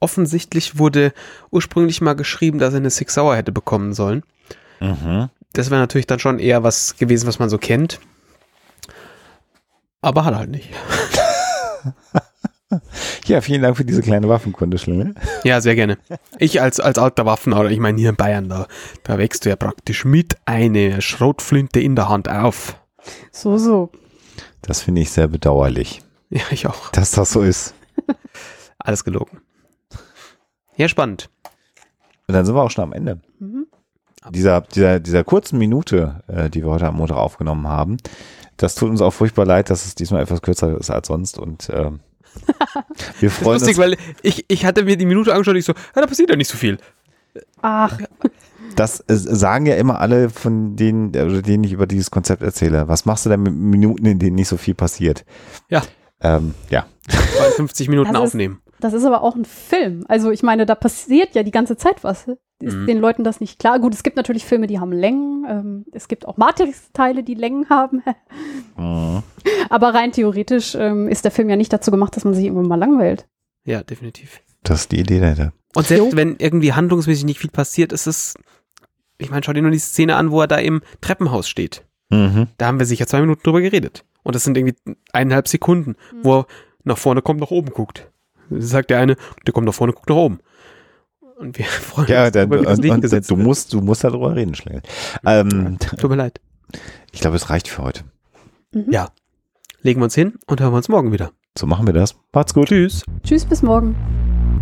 offensichtlich 0.00 0.78
wurde 0.78 1.12
ursprünglich 1.50 2.00
mal 2.00 2.14
geschrieben, 2.14 2.58
dass 2.58 2.74
er 2.74 2.78
eine 2.78 2.90
Six 2.90 3.16
Hour 3.16 3.36
hätte 3.36 3.52
bekommen 3.52 3.94
sollen. 3.94 4.22
Mhm. 4.80 5.30
Das 5.52 5.70
wäre 5.70 5.80
natürlich 5.80 6.06
dann 6.06 6.18
schon 6.18 6.38
eher 6.38 6.62
was 6.62 6.96
gewesen, 6.96 7.26
was 7.26 7.38
man 7.38 7.48
so 7.48 7.58
kennt. 7.58 8.00
Aber 10.02 10.24
hat 10.24 10.34
er 10.34 10.38
halt 10.40 10.50
nicht. 10.50 10.70
Ja, 13.26 13.40
vielen 13.40 13.62
Dank 13.62 13.76
für 13.76 13.84
diese 13.84 14.02
kleine 14.02 14.28
Waffenkunde, 14.28 14.76
Schlingel. 14.78 15.14
Ja, 15.44 15.60
sehr 15.60 15.74
gerne. 15.74 15.98
Ich 16.38 16.60
als, 16.60 16.78
als 16.80 16.98
alter 16.98 17.24
Waffenhauer, 17.26 17.70
ich 17.70 17.78
meine 17.78 17.98
hier 17.98 18.10
in 18.10 18.16
Bayern, 18.16 18.48
da, 18.48 18.66
da 19.02 19.16
wächst 19.18 19.44
du 19.44 19.48
ja 19.48 19.56
praktisch 19.56 20.04
mit 20.04 20.36
eine 20.44 21.00
Schrotflinte 21.00 21.80
in 21.80 21.96
der 21.96 22.08
Hand 22.08 22.28
auf. 22.28 22.76
So, 23.32 23.56
so. 23.56 23.90
Das 24.62 24.82
finde 24.82 25.00
ich 25.02 25.10
sehr 25.10 25.28
bedauerlich, 25.28 26.02
Ja, 26.30 26.42
ich 26.50 26.66
auch. 26.66 26.90
dass 26.90 27.12
das 27.12 27.32
so 27.32 27.42
ist. 27.42 27.74
Alles 28.78 29.04
gelogen. 29.04 29.40
Ja, 30.76 30.88
spannend. 30.88 31.30
Und 32.26 32.34
dann 32.34 32.44
sind 32.44 32.54
wir 32.54 32.62
auch 32.62 32.70
schon 32.70 32.84
am 32.84 32.92
Ende. 32.92 33.20
Mhm. 33.38 33.66
Dieser, 34.30 34.62
dieser, 34.62 35.00
dieser 35.00 35.22
kurzen 35.24 35.58
Minute, 35.58 36.22
äh, 36.28 36.48
die 36.48 36.62
wir 36.64 36.70
heute 36.70 36.86
am 36.86 36.96
Montag 36.96 37.16
aufgenommen 37.18 37.68
haben, 37.68 37.98
das 38.56 38.74
tut 38.74 38.88
uns 38.88 39.02
auch 39.02 39.10
furchtbar 39.10 39.44
leid, 39.44 39.68
dass 39.68 39.84
es 39.84 39.94
diesmal 39.94 40.22
etwas 40.22 40.40
kürzer 40.40 40.78
ist 40.78 40.90
als 40.90 41.08
sonst. 41.08 41.38
Und 41.38 41.68
ähm, 41.72 42.00
wir 43.20 43.28
Das 43.28 43.38
ist 43.38 43.42
freuen 43.42 43.54
lustig, 43.60 43.78
uns. 43.78 43.78
weil 43.78 43.96
ich, 44.22 44.44
ich 44.48 44.64
hatte 44.64 44.84
mir 44.84 44.96
die 44.96 45.06
Minute 45.06 45.32
angeschaut 45.32 45.54
und 45.54 45.58
ich 45.58 45.64
so, 45.64 45.72
ja, 45.72 46.00
da 46.02 46.06
passiert 46.06 46.30
ja 46.30 46.36
nicht 46.36 46.50
so 46.50 46.56
viel. 46.56 46.78
Ach, 47.62 47.98
Das 48.76 49.00
äh, 49.00 49.04
sagen 49.16 49.66
ja 49.66 49.74
immer 49.76 50.00
alle 50.00 50.30
von 50.30 50.76
denen, 50.76 51.08
oder 51.10 51.42
denen 51.42 51.64
ich 51.64 51.72
über 51.72 51.86
dieses 51.86 52.10
Konzept 52.10 52.42
erzähle. 52.42 52.88
Was 52.88 53.04
machst 53.06 53.26
du 53.26 53.30
denn 53.30 53.42
mit 53.42 53.54
Minuten, 53.54 54.06
in 54.06 54.18
denen 54.18 54.36
nicht 54.36 54.48
so 54.48 54.56
viel 54.56 54.74
passiert? 54.74 55.24
Ja. 55.68 55.82
Ähm, 56.20 56.54
ja. 56.70 56.86
52 57.36 57.88
Minuten 57.88 58.12
Das 58.12 58.22
ist- 58.22 58.28
aufnehmen. 58.28 58.60
das 58.80 58.92
ist 58.94 59.04
aber 59.04 59.22
auch 59.22 59.34
ein 59.36 59.44
Film. 59.44 60.04
Also 60.08 60.30
ich 60.30 60.42
meine, 60.42 60.64
da 60.66 60.74
passiert 60.74 61.34
ja 61.34 61.42
die 61.42 61.50
ganze 61.50 61.76
Zeit 61.76 62.02
was. 62.04 62.26
Ist 62.64 62.74
Mhm. 62.76 62.86
den 62.86 62.98
Leuten 62.98 63.24
das 63.24 63.40
nicht 63.40 63.58
klar? 63.58 63.78
Gut, 63.78 63.94
es 63.94 64.02
gibt 64.02 64.16
natürlich 64.16 64.44
Filme, 64.44 64.66
die 64.66 64.80
haben 64.80 64.92
Längen. 64.92 65.44
Ähm, 65.48 65.84
es 65.92 66.08
gibt 66.08 66.26
auch 66.26 66.36
Matrix-Teile, 66.36 67.22
die 67.22 67.34
Längen 67.34 67.68
haben. 67.70 68.02
Mhm. 68.76 69.22
aber 69.70 69.94
rein 69.94 70.12
theoretisch 70.12 70.74
ähm, 70.74 71.08
ist 71.08 71.24
der 71.24 71.30
Film 71.30 71.48
ja 71.50 71.56
nicht 71.56 71.72
dazu 71.72 71.90
gemacht, 71.90 72.16
dass 72.16 72.24
man 72.24 72.34
sich 72.34 72.44
irgendwann 72.44 72.68
mal 72.68 72.78
langweilt. 72.78 73.26
Ja, 73.64 73.82
definitiv. 73.82 74.40
Das 74.62 74.80
ist 74.82 74.92
die 74.92 75.00
Idee 75.00 75.20
dahinter. 75.20 75.52
Und 75.76 75.86
selbst 75.86 76.12
Jo. 76.12 76.16
wenn 76.16 76.36
irgendwie 76.38 76.72
handlungsmäßig 76.72 77.24
nicht 77.24 77.40
viel 77.40 77.50
passiert, 77.50 77.92
ist 77.92 78.06
es, 78.06 78.34
ich 79.18 79.30
meine, 79.30 79.42
schau 79.44 79.52
dir 79.52 79.62
nur 79.62 79.70
die 79.70 79.78
Szene 79.78 80.16
an, 80.16 80.30
wo 80.30 80.40
er 80.40 80.46
da 80.46 80.56
im 80.56 80.82
Treppenhaus 81.00 81.48
steht. 81.48 81.84
Mhm. 82.10 82.48
Da 82.58 82.66
haben 82.66 82.78
wir 82.78 82.86
sicher 82.86 83.06
zwei 83.06 83.20
Minuten 83.20 83.42
drüber 83.42 83.60
geredet. 83.60 84.04
Und 84.22 84.34
das 84.34 84.44
sind 84.44 84.56
irgendwie 84.56 84.76
eineinhalb 85.12 85.48
Sekunden, 85.48 85.96
wo 86.22 86.40
er 86.40 86.46
nach 86.84 86.98
vorne 86.98 87.22
kommt, 87.22 87.40
nach 87.40 87.50
oben 87.50 87.70
guckt. 87.70 88.10
Sagt 88.50 88.90
der 88.90 88.98
eine, 89.00 89.16
der 89.46 89.52
kommt 89.52 89.66
nach 89.66 89.74
vorne, 89.74 89.92
guckt 89.92 90.08
nach 90.08 90.16
oben. 90.16 90.38
Und 91.44 91.58
wir 91.58 91.64
freuen 91.66 92.08
Ja, 92.08 92.24
uns 92.24 92.32
dann, 92.32 92.48
darüber, 92.48 92.60
wie 92.62 92.64
das 92.64 92.78
und, 92.78 92.82
Licht 92.82 92.94
und, 92.94 93.00
gesetzt 93.02 93.30
du 93.30 93.36
musst, 93.36 93.72
du 93.72 93.80
musst 93.80 94.02
darüber 94.02 94.34
reden, 94.34 94.54
Schlingel. 94.54 94.82
Ähm, 95.26 95.78
Tut 95.98 96.10
mir 96.10 96.16
leid. 96.16 96.40
ich 97.12 97.20
glaube, 97.20 97.36
es 97.36 97.50
reicht 97.50 97.68
für 97.68 97.82
heute. 97.82 98.00
Ja. 98.90 99.10
Legen 99.82 100.00
wir 100.00 100.04
uns 100.04 100.14
hin 100.14 100.34
und 100.46 100.60
hören 100.60 100.72
wir 100.72 100.78
uns 100.78 100.88
morgen 100.88 101.12
wieder. 101.12 101.30
So 101.56 101.66
machen 101.66 101.86
wir 101.86 101.92
das. 101.92 102.16
Macht's 102.32 102.54
gut. 102.54 102.68
Tschüss. 102.68 103.04
Tschüss, 103.22 103.44
bis 103.44 103.62
morgen. 103.62 103.94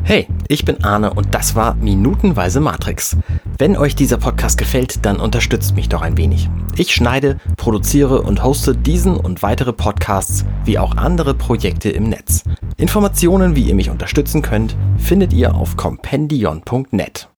Hey, 0.05 0.26
ich 0.48 0.64
bin 0.64 0.82
Arne 0.82 1.14
und 1.14 1.32
das 1.32 1.55
war 1.55 1.74
Minutenweise 1.74 2.61
Matrix. 2.61 3.16
Wenn 3.57 3.76
euch 3.76 3.94
dieser 3.94 4.16
Podcast 4.16 4.59
gefällt, 4.59 5.07
dann 5.07 5.20
unterstützt 5.20 5.76
mich 5.76 5.88
doch 5.88 6.03
ein 6.03 6.16
wenig. 6.16 6.50
Ich 6.76 6.92
schneide, 6.92 7.38
produziere 7.57 8.22
und 8.22 8.42
hoste 8.42 8.74
diesen 8.74 9.16
und 9.16 9.42
weitere 9.42 9.72
Podcasts 9.72 10.44
wie 10.64 10.78
auch 10.78 10.96
andere 10.96 11.34
Projekte 11.34 11.88
im 11.90 12.09
Netz. 12.09 12.42
Informationen, 12.76 13.55
wie 13.55 13.62
ihr 13.62 13.76
mich 13.76 13.90
unterstützen 13.90 14.42
könnt, 14.42 14.76
findet 14.98 15.32
ihr 15.32 15.55
auf 15.55 15.76
compendion.net. 15.76 17.28